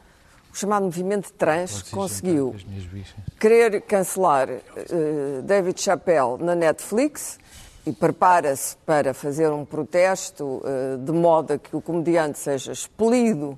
o 0.51 0.57
chamado 0.57 0.83
movimento 0.83 1.31
trans 1.33 1.83
conseguiu 1.83 2.55
querer 3.39 3.81
cancelar 3.81 4.49
eh, 4.49 4.61
David 5.43 5.79
Chappelle 5.79 6.37
na 6.41 6.55
Netflix 6.55 7.39
e 7.85 7.91
prepara-se 7.91 8.75
para 8.77 9.13
fazer 9.13 9.49
um 9.49 9.63
protesto 9.63 10.61
eh, 10.65 10.97
de 10.97 11.11
modo 11.11 11.53
a 11.53 11.57
que 11.57 11.75
o 11.75 11.81
comediante 11.81 12.37
seja 12.37 12.71
expelido 12.71 13.57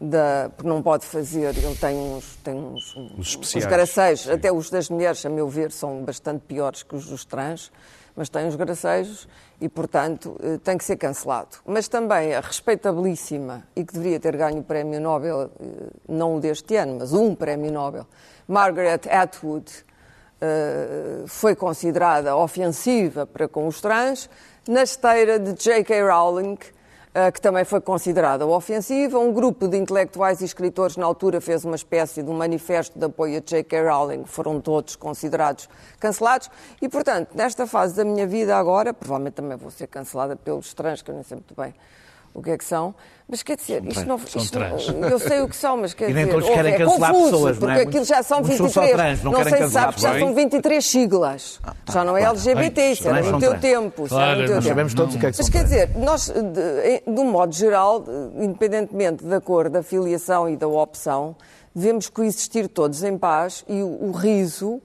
da, 0.00 0.50
porque 0.54 0.68
não 0.68 0.80
pode 0.80 1.04
fazer, 1.04 1.56
ele 1.56 1.74
tem 1.74 1.96
uns, 1.96 2.36
tem 2.44 2.54
uns, 2.54 2.96
uns, 2.96 3.28
especiais, 3.30 3.66
gracejos, 3.66 4.26
sim. 4.26 4.32
até 4.32 4.52
os 4.52 4.70
das 4.70 4.88
mulheres, 4.88 5.24
a 5.26 5.28
meu 5.28 5.48
ver, 5.48 5.72
são 5.72 6.04
bastante 6.04 6.42
piores 6.46 6.82
que 6.84 6.94
os 6.94 7.06
dos 7.06 7.24
trans, 7.24 7.72
mas 8.14 8.28
tem 8.28 8.46
uns 8.46 8.54
gracejos 8.54 9.28
e, 9.60 9.68
portanto, 9.68 10.36
eh, 10.42 10.58
tem 10.62 10.76
que 10.76 10.84
ser 10.84 10.96
cancelado. 10.96 11.58
Mas 11.66 11.88
também 11.88 12.34
a 12.34 12.40
respeitabilíssima, 12.40 13.64
e 13.74 13.84
que 13.84 13.92
deveria 13.92 14.20
ter 14.20 14.36
ganho 14.36 14.58
o 14.58 14.64
Prémio 14.64 15.00
Nobel, 15.00 15.50
eh, 15.60 15.66
não 16.08 16.36
o 16.36 16.40
deste 16.40 16.76
ano, 16.76 16.96
mas 16.98 17.12
um 17.12 17.34
Prémio 17.34 17.72
Nobel, 17.72 18.06
Margaret 18.46 19.00
Atwood, 19.08 19.70
eh, 20.40 21.24
foi 21.26 21.56
considerada 21.56 22.36
ofensiva 22.36 23.26
para 23.26 23.48
com 23.48 23.66
os 23.66 23.80
trans, 23.80 24.30
na 24.68 24.82
esteira 24.82 25.38
de 25.38 25.52
J.K. 25.54 26.02
Rowling, 26.02 26.58
que 27.32 27.40
também 27.40 27.64
foi 27.64 27.80
considerada 27.80 28.46
ofensiva. 28.46 29.18
Um 29.18 29.32
grupo 29.32 29.66
de 29.66 29.76
intelectuais 29.76 30.40
e 30.40 30.44
escritores 30.44 30.96
na 30.96 31.04
altura 31.06 31.40
fez 31.40 31.64
uma 31.64 31.76
espécie 31.76 32.22
de 32.22 32.30
um 32.30 32.34
manifesto 32.34 32.98
de 32.98 33.04
apoio 33.04 33.38
a 33.38 33.40
J.K. 33.40 33.82
Rowling, 33.82 34.24
foram 34.24 34.60
todos 34.60 34.96
considerados 34.96 35.68
cancelados. 35.98 36.50
E, 36.80 36.88
portanto, 36.88 37.30
nesta 37.34 37.66
fase 37.66 37.94
da 37.96 38.04
minha 38.04 38.26
vida 38.26 38.56
agora, 38.56 38.94
provavelmente 38.94 39.34
também 39.34 39.56
vou 39.56 39.70
ser 39.70 39.86
cancelada 39.86 40.36
pelos 40.36 40.72
trans, 40.74 41.02
que 41.02 41.10
eu 41.10 41.14
nem 41.14 41.24
sei 41.24 41.36
muito 41.36 41.54
bem 41.54 41.74
o 42.38 42.42
que 42.42 42.50
é 42.50 42.58
que 42.58 42.64
são, 42.64 42.94
mas 43.28 43.42
quer 43.42 43.56
dizer, 43.56 43.84
isto 43.86 44.06
não, 44.06 44.18
São 44.18 44.40
isto 44.42 44.58
não- 44.58 44.68
trans. 44.68 44.88
eu 45.10 45.18
sei 45.18 45.40
o 45.42 45.48
que 45.48 45.56
são, 45.56 45.76
mas 45.76 45.92
quer 45.92 46.08
E 46.10 46.14
nem 46.14 46.24
dizer, 46.24 46.36
todos 46.38 46.48
querem 46.54 46.72
é 46.74 46.78
cancelar 46.78 47.12
confuso, 47.12 47.30
pessoas, 47.32 47.58
não 47.58 47.70
é? 47.70 47.74
porque 47.74 47.88
aquilo 47.88 48.04
já 48.04 48.22
são 48.22 48.38
Muitos 48.40 48.56
são 48.56 48.68
só 48.70 48.80
23, 48.80 48.96
trans, 48.96 49.22
não 49.24 49.32
não 49.32 49.38
querem 49.38 49.58
sei 49.58 49.66
se 49.66 49.72
sabes, 49.72 50.00
já 50.00 50.10
bem. 50.12 50.20
são 50.20 50.34
23 50.34 50.86
siglas, 50.86 51.60
já 51.92 52.04
não 52.04 52.16
é 52.16 52.22
LGBT, 52.24 52.90
isso 52.92 53.02
era 53.08 53.12
trans 53.18 53.24
no 53.26 53.30
são 53.32 53.40
teu 53.40 53.50
trans. 53.50 53.60
tempo, 53.62 54.00
era 54.02 54.08
Claro, 54.08 54.34
teu 54.38 54.46
nós 54.46 54.48
tempo. 54.64 54.68
Sabemos 54.68 54.94
todos 54.94 55.14
o 55.14 55.18
que 55.18 55.26
é 55.26 55.30
que 55.30 55.36
Mas 55.38 55.46
são 55.46 55.52
quer 55.52 55.68
trans. 55.68 55.70
dizer, 55.70 55.98
nós, 55.98 56.28
de, 56.30 57.12
de 57.14 57.20
um 57.20 57.30
modo 57.30 57.54
geral, 57.54 58.04
independentemente 58.38 59.24
da 59.24 59.40
cor, 59.40 59.68
da 59.68 59.82
filiação 59.82 60.48
e 60.48 60.56
da 60.56 60.66
opção, 60.66 61.36
devemos 61.74 62.08
coexistir 62.08 62.66
todos 62.68 63.02
em 63.04 63.18
paz 63.18 63.64
e 63.68 63.82
o, 63.82 64.06
o 64.08 64.12
riso, 64.12 64.80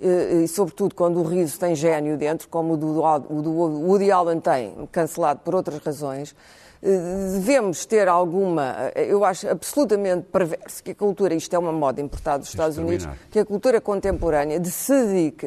eh, 0.00 0.42
e 0.44 0.48
sobretudo 0.48 0.94
quando 0.94 1.20
o 1.20 1.22
riso 1.22 1.58
tem 1.58 1.74
gênio 1.74 2.16
dentro, 2.16 2.48
como 2.48 2.72
o 2.74 2.76
do, 2.76 3.02
o 3.04 3.42
do 3.42 3.50
Woody 3.52 4.10
Allen 4.10 4.40
tem, 4.40 4.74
cancelado 4.90 5.40
por 5.44 5.54
outras 5.54 5.78
razões, 5.84 6.34
eh, 6.34 6.61
devemos 6.82 7.86
ter 7.86 8.08
alguma, 8.08 8.90
eh, 8.94 9.06
eu 9.08 9.24
acho 9.24 9.48
absolutamente 9.48 10.26
perverso 10.32 10.82
que 10.82 10.90
a 10.90 10.94
cultura, 10.94 11.32
isto 11.32 11.54
é 11.54 11.58
uma 11.58 11.70
moda 11.70 12.00
importada 12.00 12.40
dos 12.40 12.48
Estados 12.48 12.76
Unidos, 12.76 13.08
que 13.30 13.38
a 13.38 13.44
cultura 13.44 13.80
contemporânea 13.80 14.58
de 14.58 14.70
se 14.70 14.92
dedique 14.92 15.46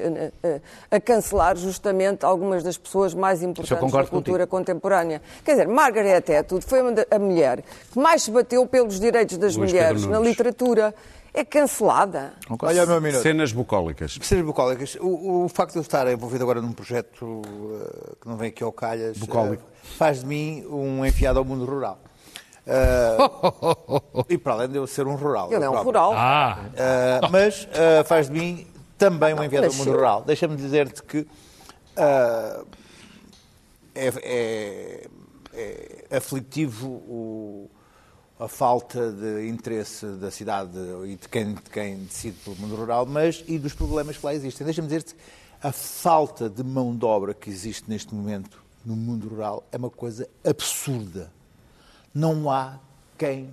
a, 0.90 1.00
cancelar 1.02 1.58
justamente 1.58 2.26
algumas 2.26 2.64
das 2.64 2.78
pessoas 2.78 3.14
mais 3.14 3.44
importantes 3.44 3.92
da 3.92 4.06
cultura 4.06 4.48
contemporânea. 4.48 5.22
Quer 5.44 5.52
dizer, 5.52 5.68
Margaret 5.68 6.24
Atwood 6.40 6.66
foi 6.66 6.80
a 7.12 7.20
mulher 7.20 7.64
que 7.92 8.00
mais 8.00 8.24
se 8.24 8.32
bateu 8.32 8.66
pelos 8.66 8.98
direitos 8.98 9.38
das 9.38 9.58
Luís 9.58 9.74
mulheres 9.74 10.06
na 10.06 10.20
literatura. 10.20 10.96
É 11.38 11.44
cancelada. 11.44 12.34
Olha 12.62 12.86
o 12.86 12.88
meu 12.88 13.02
minuto. 13.02 13.22
Cenas 13.22 13.52
bucólicas. 13.52 14.18
Cenas 14.22 14.46
bucólicas. 14.46 14.96
O, 15.02 15.44
o 15.44 15.50
facto 15.50 15.74
de 15.74 15.80
eu 15.80 15.82
estar 15.82 16.08
envolvido 16.10 16.44
agora 16.44 16.62
num 16.62 16.72
projeto 16.72 17.42
eh, 17.44 18.14
que 18.22 18.28
não 18.28 18.38
vem 18.38 18.48
aqui 18.50 18.64
ao 18.64 18.72
calhas 18.72 19.18
Bucólico. 19.18 19.62
eh, 19.62 19.88
faz 19.98 20.22
de 20.22 20.26
mim 20.26 20.66
um 20.70 21.06
enfiado 21.06 21.38
ao 21.38 21.44
mundo 21.44 21.66
rural. 21.66 22.00
Ah, 22.66 23.18
e 24.30 24.38
para 24.38 24.54
além 24.54 24.70
de 24.70 24.78
eu 24.78 24.88
ser 24.88 25.06
um 25.08 25.16
rural. 25.16 25.52
Ele 25.52 25.64
é 25.64 25.70
um 25.70 25.74
próprio. 25.74 25.84
rural. 25.84 26.14
Ah, 26.16 26.58
mas 27.30 27.68
faz 28.06 28.28
de 28.30 28.34
mim 28.40 28.66
também 28.98 29.34
um 29.34 29.44
enviado 29.44 29.68
do 29.68 29.72
nasceu. 29.72 29.86
mundo 29.86 29.96
rural. 29.96 30.24
Deixa-me 30.26 30.56
dizer-te 30.56 31.04
que 31.04 31.28
é, 33.94 34.08
é- 34.24 35.08
é 36.10 36.18
aflitivo 36.18 36.88
o- 36.88 37.70
a 38.40 38.48
falta 38.48 39.12
de 39.12 39.48
interesse 39.48 40.06
da 40.06 40.30
cidade 40.30 40.72
e 41.08 41.16
de 41.16 41.28
quem, 41.30 41.54
de 41.54 41.62
quem 41.62 41.98
decide 42.04 42.38
pelo 42.44 42.56
mundo 42.58 42.76
rural, 42.76 43.06
mas 43.06 43.44
e 43.48 43.58
dos 43.58 43.74
problemas 43.74 44.18
que 44.18 44.26
lá 44.26 44.34
existem. 44.34 44.66
Deixa-me 44.66 44.88
dizer-te, 44.88 45.16
a 45.64 45.72
falta 45.72 46.50
de 46.50 46.64
mão 46.64 46.96
de 46.96 47.06
obra 47.06 47.34
que 47.34 47.50
existe 47.50 47.90
neste 47.90 48.14
momento 48.14 48.62
no 48.86 48.96
mundo 48.96 49.28
rural 49.30 49.64
é 49.72 49.78
uma 49.78 49.90
coisa 49.90 50.28
absurda 50.44 51.32
não 52.14 52.50
há 52.50 52.80
quem 53.18 53.50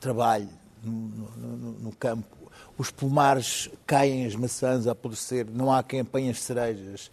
trabalhe 0.00 0.48
no, 0.82 0.90
no- 0.92 1.72
no- 1.80 1.92
campo. 1.96 2.34
Os 2.78 2.90
pomares 2.90 3.68
caem 3.86 4.24
as 4.26 4.34
maçãs 4.34 4.86
a 4.86 4.92
apodrecer, 4.92 5.46
não 5.50 5.70
há 5.72 5.82
quem 5.82 6.00
apanhe 6.00 6.30
as 6.30 6.40
cerejas. 6.40 7.10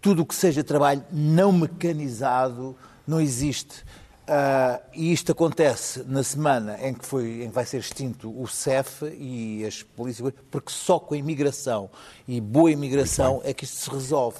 Tudo 0.00 0.22
o 0.22 0.26
que 0.26 0.34
seja 0.34 0.62
trabalho 0.64 1.02
não 1.12 1.52
mecanizado 1.52 2.74
não 3.06 3.20
existe. 3.20 3.84
Ah, 4.28 4.80
e 4.92 5.12
isto 5.12 5.30
acontece 5.30 6.02
na 6.04 6.22
semana 6.22 6.76
em 6.80 6.92
que, 6.92 7.06
foi, 7.06 7.44
em 7.44 7.48
que 7.48 7.54
vai 7.54 7.64
ser 7.64 7.78
extinto 7.78 8.28
o 8.28 8.48
CEF 8.48 9.04
e 9.16 9.64
as 9.64 9.84
polícias, 9.84 10.32
porque 10.50 10.72
só 10.72 10.98
com 10.98 11.14
a 11.14 11.16
imigração 11.16 11.88
e 12.26 12.40
boa 12.40 12.70
imigração 12.70 13.40
é 13.44 13.54
que 13.54 13.64
isto 13.64 13.76
se 13.76 13.90
resolve. 13.90 14.38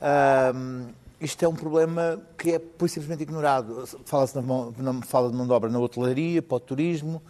Ahm, 0.00 0.86
isto 1.20 1.44
é 1.44 1.48
um 1.48 1.54
problema 1.54 2.20
que 2.38 2.52
é 2.52 2.58
por 2.58 2.88
simplesmente 2.88 3.22
ignorado. 3.22 3.88
Fala-se 4.04 4.36
na 4.36 5.02
fala 5.02 5.30
de 5.30 5.36
mão 5.36 5.46
de 5.46 5.52
obra 5.52 5.70
na 5.70 5.80
hotelaria, 5.80 6.40
para 6.40 6.56
o 6.56 6.60
turismo 6.60 7.20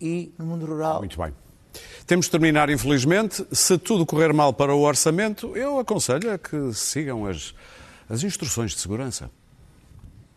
e 0.00 0.32
no 0.38 0.46
mundo 0.46 0.66
rural. 0.66 0.98
Muito 0.98 1.20
bem. 1.20 1.32
Temos 2.06 2.26
de 2.26 2.32
terminar, 2.32 2.70
infelizmente. 2.70 3.46
Se 3.52 3.78
tudo 3.78 4.06
correr 4.06 4.32
mal 4.32 4.52
para 4.52 4.74
o 4.74 4.80
orçamento, 4.80 5.56
eu 5.56 5.78
aconselho 5.78 6.32
a 6.32 6.38
que 6.38 6.72
sigam 6.72 7.26
as, 7.26 7.54
as 8.08 8.24
instruções 8.24 8.72
de 8.72 8.80
segurança. 8.80 9.30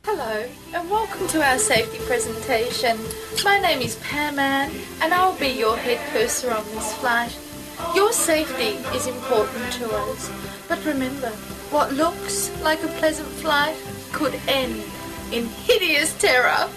Hello, 0.05 0.47
and 0.73 0.89
welcome 0.89 1.27
to 1.27 1.43
our 1.43 1.57
safety 1.57 1.97
presentation. 2.05 2.97
My 3.43 3.59
name 3.59 3.81
is 3.81 3.97
Pam 3.97 4.39
Ann, 4.39 4.71
and 5.01 5.13
I'll 5.13 5.37
be 5.37 5.49
your 5.49 5.75
head 5.75 5.99
purser 6.11 6.51
on 6.51 6.63
this 6.67 6.95
flight. 6.95 7.37
Your 7.93 8.13
safety 8.13 8.77
is 8.95 9.07
important 9.07 9.73
to 9.73 9.93
us, 9.93 10.31
but 10.69 10.83
remember, 10.85 11.27
what 11.69 11.91
looks 11.91 12.49
like 12.61 12.81
a 12.81 12.87
pleasant 12.99 13.27
flight 13.27 13.75
could 14.13 14.39
end 14.47 14.81
in 15.33 15.47
hideous 15.47 16.17
terror. 16.17 16.69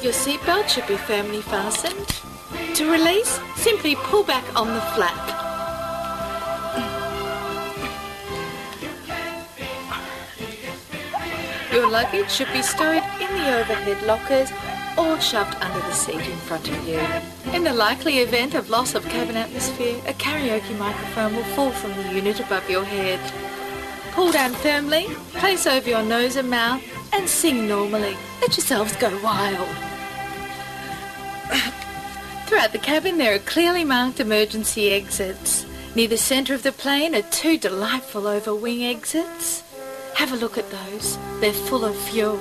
Your 0.00 0.12
seatbelt 0.12 0.68
should 0.68 0.86
be 0.86 0.96
firmly 0.96 1.42
fastened. 1.42 2.06
To 2.76 2.90
release, 2.90 3.40
simply 3.56 3.96
pull 3.96 4.22
back 4.22 4.44
on 4.56 4.68
the 4.68 4.80
flap. 4.80 5.41
Your 11.72 11.88
luggage 11.88 12.30
should 12.30 12.52
be 12.52 12.60
stowed 12.60 13.02
in 13.18 13.32
the 13.32 13.58
overhead 13.58 14.02
lockers 14.02 14.52
or 14.98 15.18
shoved 15.20 15.54
under 15.62 15.80
the 15.80 15.92
seat 15.92 16.20
in 16.20 16.36
front 16.36 16.68
of 16.68 16.86
you. 16.86 17.00
In 17.54 17.64
the 17.64 17.72
likely 17.72 18.18
event 18.18 18.54
of 18.54 18.68
loss 18.68 18.94
of 18.94 19.06
cabin 19.06 19.36
atmosphere, 19.36 19.98
a 20.06 20.12
karaoke 20.12 20.78
microphone 20.78 21.34
will 21.34 21.44
fall 21.54 21.70
from 21.70 21.94
the 21.94 22.12
unit 22.14 22.40
above 22.40 22.68
your 22.68 22.84
head. 22.84 23.18
Pull 24.12 24.32
down 24.32 24.52
firmly, 24.52 25.06
place 25.32 25.66
over 25.66 25.88
your 25.88 26.02
nose 26.02 26.36
and 26.36 26.50
mouth, 26.50 26.82
and 27.14 27.26
sing 27.26 27.66
normally. 27.66 28.18
Let 28.42 28.54
yourselves 28.54 28.94
go 28.96 29.08
wild. 29.22 29.68
Throughout 32.46 32.72
the 32.72 32.78
cabin, 32.78 33.16
there 33.16 33.34
are 33.34 33.38
clearly 33.38 33.82
marked 33.82 34.20
emergency 34.20 34.90
exits. 34.90 35.64
Near 35.94 36.08
the 36.08 36.18
centre 36.18 36.52
of 36.52 36.64
the 36.64 36.72
plane 36.72 37.14
are 37.14 37.22
two 37.22 37.56
delightful 37.56 38.26
over 38.26 38.54
wing 38.54 38.84
exits. 38.84 39.62
Have 40.14 40.32
a 40.32 40.36
look 40.36 40.58
at 40.58 40.70
those. 40.70 41.18
They're 41.40 41.52
full 41.52 41.84
of 41.84 41.96
fuel. 41.96 42.38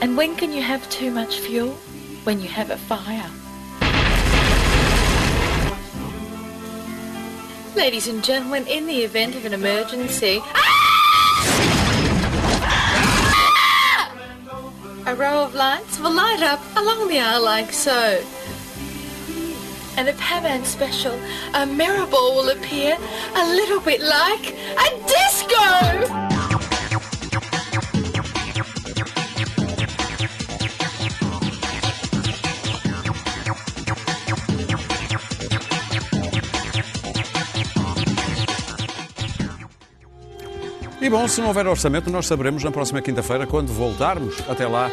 And 0.00 0.16
when 0.16 0.36
can 0.36 0.52
you 0.52 0.62
have 0.62 0.88
too 0.88 1.10
much 1.10 1.40
fuel? 1.40 1.72
When 2.24 2.40
you 2.40 2.48
have 2.48 2.70
a 2.70 2.76
fire. 2.76 3.30
Ladies 7.76 8.08
and 8.08 8.24
gentlemen, 8.24 8.66
in 8.66 8.86
the 8.86 8.98
event 8.98 9.34
of 9.34 9.44
an 9.44 9.54
emergency. 9.54 10.40
A 15.06 15.14
row 15.14 15.42
of 15.42 15.54
lights 15.54 15.98
will 15.98 16.12
light 16.12 16.42
up 16.42 16.60
along 16.76 17.08
the 17.08 17.18
aisle 17.18 17.44
like 17.44 17.72
so. 17.72 18.22
And 19.96 20.08
a 20.08 20.12
Pavan 20.12 20.64
special, 20.64 21.18
a 21.54 21.66
mirror 21.66 22.06
ball 22.06 22.36
will 22.36 22.50
appear 22.50 22.96
a 23.34 23.46
little 23.46 23.80
bit 23.80 24.00
like 24.00 24.54
a 24.54 25.06
disco! 25.06 26.27
E 41.08 41.10
bom, 41.10 41.26
se 41.26 41.40
não 41.40 41.48
houver 41.48 41.66
orçamento, 41.66 42.10
nós 42.10 42.26
saberemos 42.26 42.62
na 42.62 42.70
próxima 42.70 43.00
quinta-feira, 43.00 43.46
quando 43.46 43.72
voltarmos. 43.72 44.36
Até 44.46 44.68
lá, 44.68 44.90